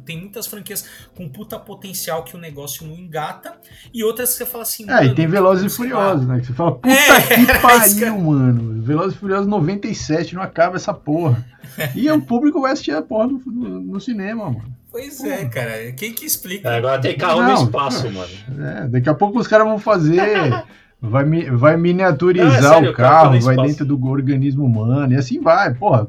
tem 0.05 0.19
muitas 0.19 0.45
franquias 0.45 0.87
com 1.15 1.27
puta 1.27 1.57
potencial 1.57 2.23
que 2.23 2.35
o 2.35 2.39
negócio 2.39 2.85
não 2.85 2.95
engata, 2.95 3.55
e 3.91 4.03
outras 4.03 4.31
que 4.31 4.37
você 4.37 4.45
fala 4.45 4.63
assim. 4.63 4.89
É, 4.89 5.05
e 5.05 5.15
tem 5.15 5.27
Velozes 5.27 5.71
e 5.71 5.75
Furiosos, 5.75 6.27
né? 6.27 6.39
Que 6.39 6.47
você 6.47 6.53
fala, 6.53 6.71
puta 6.77 6.89
é, 6.89 7.45
que 7.45 7.59
pariu, 7.59 8.19
mano. 8.19 8.81
Velozes 8.83 9.15
e 9.15 9.19
Furiosos 9.19 9.47
97, 9.47 10.35
não 10.35 10.41
acaba 10.43 10.75
essa 10.75 10.93
porra. 10.93 11.43
E 11.95 12.11
o 12.11 12.21
público 12.21 12.61
vai 12.61 12.73
assistir 12.73 12.91
a 12.91 13.01
porra 13.01 13.25
no, 13.25 13.41
no, 13.45 13.79
no 13.79 13.99
cinema, 13.99 14.45
mano. 14.45 14.75
Pois 14.91 15.23
é, 15.23 15.23
porra. 15.23 15.41
é, 15.41 15.45
cara. 15.49 15.91
Quem 15.93 16.13
que 16.13 16.23
explica? 16.23 16.69
É, 16.69 16.77
agora 16.77 17.01
tem 17.01 17.17
carro 17.17 17.41
não, 17.41 17.55
no 17.55 17.63
espaço, 17.63 18.11
mano. 18.11 18.31
É, 18.59 18.87
daqui 18.89 19.09
a 19.09 19.13
pouco 19.15 19.39
os 19.39 19.47
caras 19.47 19.65
vão 19.65 19.79
fazer. 19.79 20.21
Vai, 21.05 21.25
vai 21.51 21.75
miniaturizar 21.75 22.61
não, 22.61 22.69
é 22.69 22.75
sério, 22.75 22.91
o 22.91 22.93
carro, 22.93 23.37
vai 23.41 23.57
dentro 23.57 23.85
do 23.85 24.01
organismo 24.07 24.63
humano, 24.63 25.11
e 25.11 25.17
assim 25.17 25.41
vai. 25.41 25.73
Porra, 25.73 26.07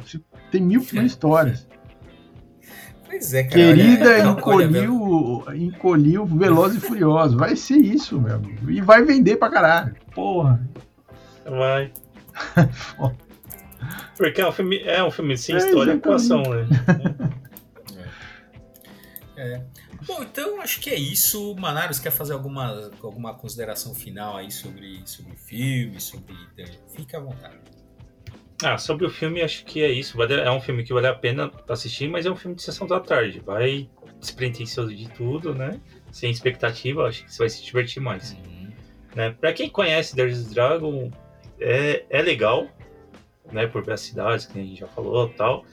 tem 0.52 0.62
mil, 0.62 0.86
mil 0.92 1.02
histórias. 1.02 1.66
Pois 3.04 3.34
é, 3.34 3.42
cara. 3.42 3.54
Querida 3.54 4.10
olha, 4.10 4.28
encolhiu, 4.30 5.44
encolhiu 5.52 6.24
Veloz 6.24 6.76
e 6.76 6.80
Furioso. 6.80 7.36
Vai 7.36 7.56
ser 7.56 7.78
isso, 7.78 8.20
meu 8.20 8.36
amigo. 8.36 8.70
E 8.70 8.80
vai 8.80 9.02
vender 9.02 9.36
pra 9.36 9.50
caralho. 9.50 9.96
Porra. 10.14 10.60
Vai. 11.44 11.92
Porque 14.16 14.40
é 14.40 14.48
um 14.48 14.52
filme, 14.52 14.78
é 14.78 15.02
um 15.02 15.10
filme 15.10 15.36
sem 15.36 15.56
é, 15.56 15.58
história 15.58 15.92
e 15.92 15.96
atuação, 15.96 16.42
né? 16.42 16.66
É. 19.36 19.54
é. 19.54 19.62
Bom, 20.06 20.22
então 20.22 20.60
acho 20.60 20.80
que 20.80 20.90
é 20.90 20.96
isso. 20.96 21.54
Manaros 21.56 21.98
quer 21.98 22.10
fazer 22.10 22.32
alguma, 22.32 22.90
alguma 23.02 23.34
consideração 23.34 23.94
final 23.94 24.36
aí 24.36 24.50
sobre, 24.50 25.02
sobre 25.06 25.32
o 25.32 25.36
filme, 25.36 26.00
sobre. 26.00 26.34
Fique 26.94 27.16
à 27.16 27.20
vontade. 27.20 27.58
Ah, 28.62 28.78
sobre 28.78 29.06
o 29.06 29.10
filme, 29.10 29.42
acho 29.42 29.64
que 29.64 29.82
é 29.82 29.90
isso. 29.90 30.20
É 30.22 30.50
um 30.50 30.60
filme 30.60 30.84
que 30.84 30.92
vale 30.92 31.06
a 31.06 31.14
pena 31.14 31.50
assistir, 31.68 32.08
mas 32.08 32.24
é 32.24 32.30
um 32.30 32.36
filme 32.36 32.56
de 32.56 32.62
sessão 32.62 32.86
da 32.86 33.00
tarde. 33.00 33.40
Vai 33.40 33.88
despretensioso 34.20 34.94
de 34.94 35.08
tudo, 35.10 35.54
né? 35.54 35.80
Sem 36.12 36.30
expectativa, 36.30 37.06
acho 37.06 37.24
que 37.24 37.32
você 37.32 37.38
vai 37.38 37.50
se 37.50 37.62
divertir 37.62 38.00
mais. 38.00 38.32
Uhum. 38.32 38.72
Né? 39.14 39.30
Pra 39.38 39.52
quem 39.52 39.68
conhece 39.68 40.14
There's 40.14 40.50
Dragon, 40.50 41.10
é, 41.60 42.04
é 42.08 42.22
legal, 42.22 42.68
né? 43.52 43.66
Por 43.66 43.84
ver 43.84 43.94
as 43.94 44.00
cidades, 44.00 44.46
que 44.46 44.58
a 44.58 44.62
gente 44.62 44.80
já 44.80 44.88
falou 44.88 45.28
tal. 45.28 45.64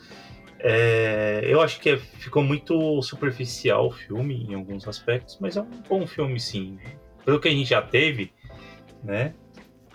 É, 0.63 1.41
eu 1.43 1.59
acho 1.59 1.79
que 1.79 1.89
é, 1.89 1.97
ficou 1.97 2.43
muito 2.43 3.01
superficial 3.01 3.87
o 3.87 3.91
filme 3.91 4.45
em 4.47 4.53
alguns 4.53 4.87
aspectos, 4.87 5.37
mas 5.41 5.57
é 5.57 5.61
um 5.61 5.81
bom 5.89 6.05
filme, 6.05 6.39
sim. 6.39 6.77
Pelo 7.25 7.39
que 7.39 7.47
a 7.47 7.51
gente 7.51 7.69
já 7.69 7.81
teve, 7.81 8.31
né? 9.03 9.33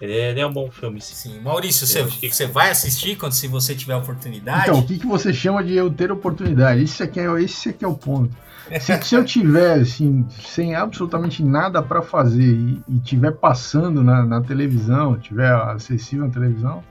Ele 0.01 0.13
é, 0.13 0.31
ele 0.31 0.41
é 0.41 0.47
um 0.47 0.53
bom 0.53 0.71
filme, 0.71 1.01
sim. 1.01 1.15
sim. 1.15 1.41
Maurício, 1.41 1.87
você, 1.87 2.05
que... 2.05 2.29
você 2.29 2.47
vai 2.47 2.71
assistir 2.71 3.17
quando 3.17 3.33
se 3.33 3.47
você 3.47 3.75
tiver 3.75 3.95
oportunidade? 3.95 4.69
Então, 4.69 4.81
o 4.81 4.87
que, 4.87 4.99
que 4.99 5.07
você 5.07 5.33
chama 5.33 5.63
de 5.63 5.75
eu 5.75 5.89
ter 5.89 6.11
oportunidade? 6.11 6.83
Esse 6.83 7.03
aqui 7.03 7.21
é, 7.21 7.43
esse 7.43 7.69
aqui 7.69 7.85
é 7.85 7.89
o 7.89 7.95
ponto. 7.95 8.37
Se, 8.81 9.03
se 9.03 9.15
eu 9.15 9.25
tiver, 9.25 9.81
assim, 9.81 10.27
sem 10.29 10.75
absolutamente 10.75 11.43
nada 11.45 11.81
para 11.81 12.03
fazer 12.03 12.43
e, 12.43 12.83
e 12.89 12.99
tiver 12.99 13.33
passando 13.33 14.03
na, 14.03 14.25
na 14.27 14.41
televisão, 14.41 15.17
tiver 15.17 15.55
acessível 15.55 16.27
na 16.27 16.33
televisão, 16.33 16.83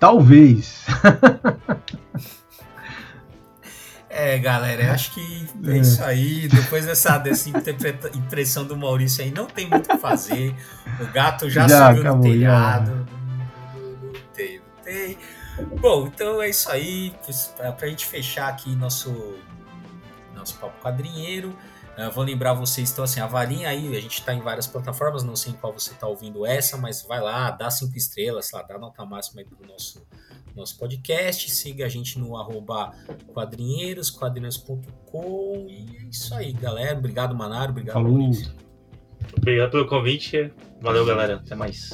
talvez. 0.00 0.86
É, 4.14 4.38
galera, 4.38 4.92
acho 4.92 5.12
que 5.12 5.48
é, 5.64 5.70
é 5.70 5.78
isso 5.78 6.04
aí. 6.04 6.46
Depois 6.46 6.84
dessa, 6.84 7.16
dessa 7.16 7.48
impressão 7.48 8.62
do 8.62 8.76
Maurício 8.76 9.24
aí, 9.24 9.30
não 9.30 9.46
tem 9.46 9.66
muito 9.66 9.86
o 9.86 9.94
que 9.94 9.98
fazer. 9.98 10.54
O 11.00 11.06
gato 11.06 11.48
já, 11.48 11.66
já 11.66 11.88
subiu 11.88 12.02
acabou, 12.02 12.26
no 12.28 12.32
telhado. 12.34 13.08
Não 13.72 14.12
tem, 14.34 14.58
não 14.58 14.84
tem. 14.84 15.18
Bom, 15.80 16.06
então 16.08 16.42
é 16.42 16.50
isso 16.50 16.70
aí. 16.70 17.14
Pra 17.78 17.88
gente 17.88 18.04
fechar 18.04 18.48
aqui 18.48 18.76
nosso, 18.76 19.34
nosso 20.36 20.56
papo 20.58 20.78
quadrinheiro. 20.82 21.56
Uh, 21.96 22.10
vou 22.10 22.24
lembrar 22.24 22.54
vocês, 22.54 22.90
então 22.90 23.04
assim, 23.04 23.20
avalinha 23.20 23.68
aí, 23.68 23.94
a 23.94 24.00
gente 24.00 24.18
está 24.18 24.32
em 24.32 24.40
várias 24.40 24.66
plataformas, 24.66 25.22
não 25.22 25.36
sei 25.36 25.52
em 25.52 25.56
qual 25.56 25.72
você 25.72 25.92
está 25.92 26.06
ouvindo 26.06 26.46
essa, 26.46 26.78
mas 26.78 27.02
vai 27.02 27.20
lá, 27.20 27.50
dá 27.50 27.70
cinco 27.70 27.96
estrelas, 27.98 28.50
lá, 28.50 28.62
dá 28.62 28.78
nota 28.78 29.04
máxima 29.04 29.42
aí 29.42 29.46
pro 29.46 29.66
nosso 29.68 30.02
nosso 30.54 30.78
podcast. 30.78 31.50
Siga 31.50 31.86
a 31.86 31.88
gente 31.88 32.18
no 32.18 32.36
arroba 32.36 32.92
quadrinheiros, 33.32 34.10
quadrinheiros.com. 34.10 35.66
E 35.68 35.96
é 35.96 36.02
isso 36.08 36.34
aí, 36.34 36.52
galera. 36.52 36.98
Obrigado, 36.98 37.34
Manaro. 37.34 37.72
Obrigado. 37.72 37.98
Obrigado 39.36 39.70
pelo 39.70 39.86
convite. 39.86 40.52
Valeu, 40.80 41.04
galera. 41.06 41.36
Até 41.36 41.54
mais. 41.54 41.90